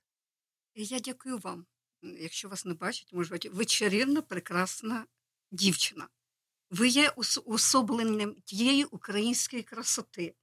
Я 0.74 0.98
дякую 1.00 1.38
вам. 1.38 1.66
Якщо 2.02 2.48
вас 2.48 2.64
не 2.64 2.74
бачать, 2.74 3.12
може 3.12 3.30
бути, 3.30 3.48
ви 3.48 3.64
чарівна, 3.64 4.22
прекрасна 4.22 5.06
дівчина. 5.50 6.08
Ви 6.70 6.88
є 6.88 7.12
уособленням 7.44 8.34
тієї 8.44 8.84
української 8.84 9.62
красоти. 9.62 10.34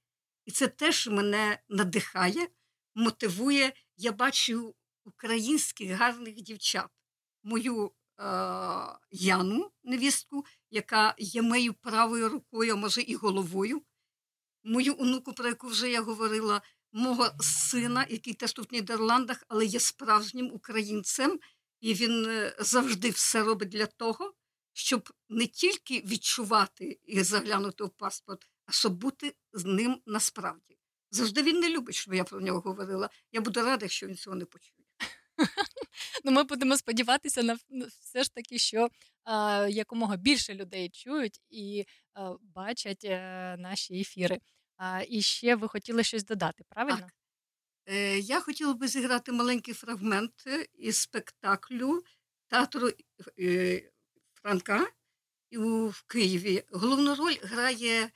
І 0.44 0.50
це 0.50 0.68
теж 0.68 1.08
мене 1.08 1.58
надихає, 1.68 2.48
мотивує. 2.94 3.72
Я 3.96 4.12
бачу 4.12 4.74
українських 5.04 5.90
гарних 5.90 6.34
дівчат. 6.34 6.88
Мою 7.42 7.92
е- 8.20 8.98
Яну, 9.10 9.70
невістку, 9.82 10.44
яка 10.74 11.14
є 11.18 11.42
моєю 11.42 11.74
правою 11.74 12.28
рукою, 12.28 12.72
а 12.72 12.76
може 12.76 13.02
і 13.02 13.14
головою. 13.14 13.82
Мою 14.64 15.00
онуку, 15.00 15.32
про 15.32 15.48
яку 15.48 15.66
вже 15.66 15.90
я 15.90 16.02
говорила, 16.02 16.62
мого 16.92 17.30
сина, 17.40 18.06
який 18.10 18.34
теж 18.34 18.52
тут 18.52 18.70
в 18.70 18.74
Нідерландах, 18.74 19.44
але 19.48 19.66
є 19.66 19.80
справжнім 19.80 20.50
українцем, 20.52 21.40
і 21.80 21.94
він 21.94 22.26
е, 22.28 22.56
завжди 22.58 23.10
все 23.10 23.42
робить 23.42 23.68
для 23.68 23.86
того, 23.86 24.34
щоб 24.72 25.12
не 25.28 25.46
тільки 25.46 26.00
відчувати 26.00 26.98
і 27.04 27.22
заглянути 27.22 27.84
в 27.84 27.90
паспорт, 27.90 28.48
а 28.66 28.72
щоб 28.72 28.94
бути 28.94 29.34
з 29.52 29.64
ним 29.64 30.02
насправді. 30.06 30.78
Завжди 31.10 31.42
він 31.42 31.60
не 31.60 31.70
любить, 31.70 31.94
щоб 31.94 32.14
я 32.14 32.24
про 32.24 32.40
нього 32.40 32.60
говорила. 32.60 33.10
Я 33.32 33.40
буду 33.40 33.60
рада, 33.60 33.84
якщо 33.84 34.06
він 34.06 34.16
цього 34.16 34.36
не 34.36 34.44
почує. 34.44 34.86
Ну, 36.24 36.32
ми 36.32 36.42
будемо 36.44 36.76
сподіватися 36.76 37.42
на 37.42 37.56
все 38.00 38.22
ж 38.24 38.34
таки, 38.34 38.58
що 38.58 38.88
е, 39.26 39.70
якомога 39.70 40.16
більше 40.16 40.54
людей 40.54 40.88
чують 40.90 41.40
і 41.50 41.84
е, 42.18 42.20
бачать 42.42 43.04
е, 43.04 43.56
наші 43.58 44.00
ефіри. 44.00 44.40
А, 44.76 45.02
і 45.08 45.22
ще 45.22 45.56
ви 45.56 45.68
хотіли 45.68 46.04
щось 46.04 46.24
додати, 46.24 46.64
правильно? 46.68 47.08
Е, 47.86 48.18
Я 48.18 48.40
хотіла 48.40 48.74
би 48.74 48.88
зіграти 48.88 49.32
маленький 49.32 49.74
фрагмент 49.74 50.44
е, 50.46 50.66
із 50.74 50.96
спектаклю 50.96 52.02
театру 52.48 52.90
е, 53.38 53.82
Франка 54.34 54.86
у- 55.52 55.88
в 55.88 56.02
Києві. 56.02 56.64
Головну 56.70 57.14
роль 57.14 57.36
грає 57.42 58.10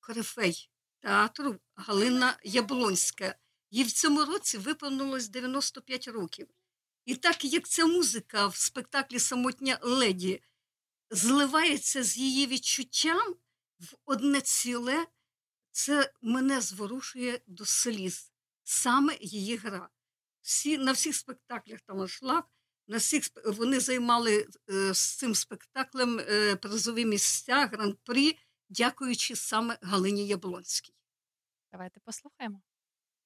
корифей 0.00 0.70
театру 1.00 1.56
Галина 1.74 2.38
Яблонська. 2.44 3.34
Їй 3.70 3.84
в 3.84 3.92
цьому 3.92 4.24
році 4.24 4.58
виповнилось 4.58 5.28
95 5.28 6.08
років. 6.08 6.48
І 7.04 7.16
так 7.16 7.44
як 7.44 7.68
ця 7.68 7.86
музика 7.86 8.46
в 8.46 8.56
спектаклі 8.56 9.18
Самотня 9.18 9.78
леді 9.82 10.42
зливається 11.10 12.02
з 12.02 12.16
її 12.16 12.46
відчуттям 12.46 13.34
в 13.78 13.94
одне 14.04 14.40
ціле, 14.40 15.06
це 15.70 16.12
мене 16.22 16.60
зворушує 16.60 17.40
до 17.46 17.64
сліз. 17.64 18.32
Саме 18.64 19.16
її 19.20 19.56
гра. 19.56 19.88
Всі, 20.40 20.78
на 20.78 20.92
всіх 20.92 21.16
спектаклях 21.16 21.80
там 21.80 22.04
йшла, 22.04 22.44
на 22.88 22.96
всіх 22.96 23.22
вони 23.44 23.80
займали 23.80 24.46
е, 24.70 24.94
з 24.94 25.16
цим 25.16 25.34
спектаклем 25.34 26.18
е, 26.18 26.56
призові 26.56 27.04
місця, 27.04 27.66
гран-прі, 27.66 28.38
дякуючи 28.68 29.36
саме 29.36 29.78
Галині 29.82 30.26
Яблонській. 30.26 30.94
Давайте 31.72 32.00
послухаємо. 32.00 32.62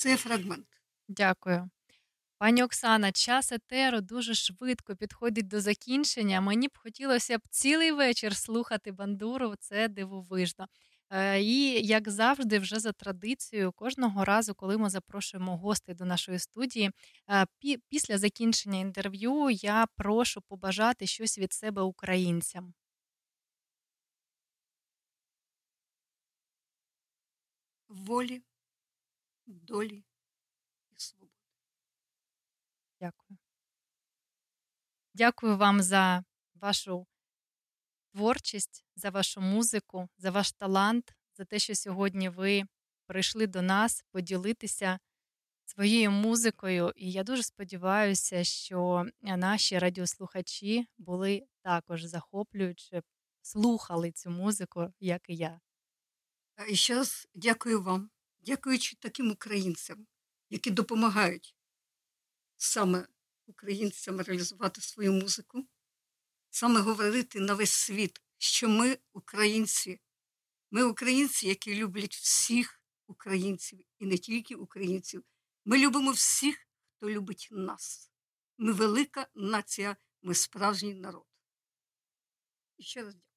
Це 0.00 0.16
фрагмент. 0.16 0.66
Дякую. 1.08 1.70
Пані 2.38 2.62
Оксана, 2.62 3.12
час 3.12 3.52
етеру 3.52 4.00
дуже 4.00 4.34
швидко 4.34 4.96
підходить 4.96 5.48
до 5.48 5.60
закінчення. 5.60 6.40
Мені 6.40 6.68
б 6.68 6.78
хотілося 6.78 7.38
б 7.38 7.40
цілий 7.50 7.92
вечір 7.92 8.36
слухати 8.36 8.92
бандуру. 8.92 9.54
Це 9.60 9.88
дивовижно. 9.88 10.66
Е, 11.10 11.42
І 11.42 11.86
як 11.86 12.10
завжди, 12.10 12.58
вже 12.58 12.80
за 12.80 12.92
традицією, 12.92 13.72
кожного 13.72 14.24
разу, 14.24 14.54
коли 14.54 14.78
ми 14.78 14.90
запрошуємо 14.90 15.56
гостей 15.56 15.94
до 15.94 16.04
нашої 16.04 16.38
студії, 16.38 16.90
е, 17.30 17.46
після 17.88 18.18
закінчення 18.18 18.78
інтерв'ю 18.78 19.50
я 19.50 19.86
прошу 19.96 20.40
побажати 20.40 21.06
щось 21.06 21.38
від 21.38 21.52
себе 21.52 21.82
українцям. 21.82 22.74
Волі, 27.88 28.42
долі 29.54 30.04
і 30.90 30.98
свободи. 30.98 31.32
Дякую. 33.00 33.38
Дякую 35.14 35.56
вам 35.56 35.82
за 35.82 36.24
вашу 36.54 37.06
творчість, 38.12 38.84
за 38.96 39.10
вашу 39.10 39.40
музику, 39.40 40.08
за 40.18 40.30
ваш 40.30 40.52
талант, 40.52 41.12
за 41.36 41.44
те, 41.44 41.58
що 41.58 41.74
сьогодні 41.74 42.28
ви 42.28 42.64
прийшли 43.06 43.46
до 43.46 43.62
нас 43.62 44.04
поділитися 44.10 44.98
своєю 45.64 46.10
музикою. 46.10 46.92
І 46.96 47.12
я 47.12 47.22
дуже 47.22 47.42
сподіваюся, 47.42 48.44
що 48.44 49.06
наші 49.22 49.78
радіослухачі 49.78 50.86
були 50.98 51.46
також 51.62 52.04
захоплюючи, 52.04 53.02
слухали 53.42 54.12
цю 54.12 54.30
музику, 54.30 54.92
як 55.00 55.22
і 55.28 55.36
я. 55.36 55.60
І 56.68 56.76
ще 56.76 56.94
раз 56.94 57.28
дякую 57.34 57.82
вам, 57.82 58.10
дякуючи 58.40 58.96
таким 58.96 59.30
українцям, 59.30 60.06
які 60.50 60.70
допомагають 60.70 61.56
саме 62.56 63.06
українцям 63.46 64.20
реалізувати 64.20 64.80
свою 64.80 65.12
музику, 65.12 65.68
саме 66.50 66.80
говорити 66.80 67.40
на 67.40 67.54
весь 67.54 67.72
світ, 67.72 68.22
що 68.38 68.68
ми 68.68 68.98
українці, 69.12 70.00
ми 70.70 70.84
українці, 70.84 71.48
які 71.48 71.74
люблять 71.74 72.14
всіх 72.14 72.80
українців 73.06 73.80
і 73.98 74.06
не 74.06 74.18
тільки 74.18 74.54
українців. 74.54 75.24
Ми 75.64 75.78
любимо 75.78 76.10
всіх, 76.10 76.68
хто 76.96 77.10
любить 77.10 77.48
нас. 77.50 78.10
Ми 78.58 78.72
велика 78.72 79.26
нація, 79.34 79.96
ми 80.22 80.34
справжній 80.34 80.94
народ. 80.94 81.26
І 82.76 82.82
ще 82.82 83.02
раз 83.02 83.14
дякую. 83.14 83.29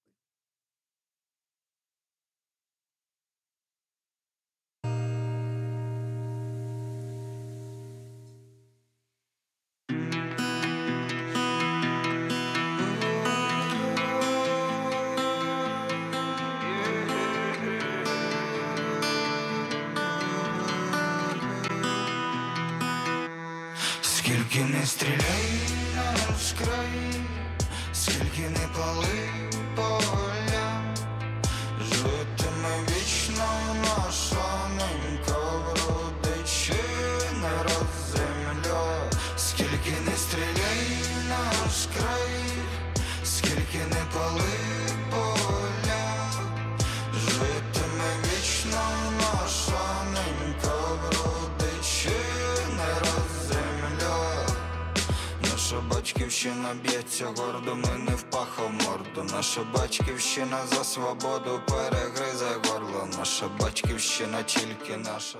наша 59.57 59.69
батьківщина 59.73 60.57
за 60.67 60.83
свободу 60.83 61.61
перегризе 61.67 62.45
горло, 62.67 63.07
наша 63.17 63.45
батьківщина 63.59 64.43
тільки 64.43 64.97
наша. 64.97 65.39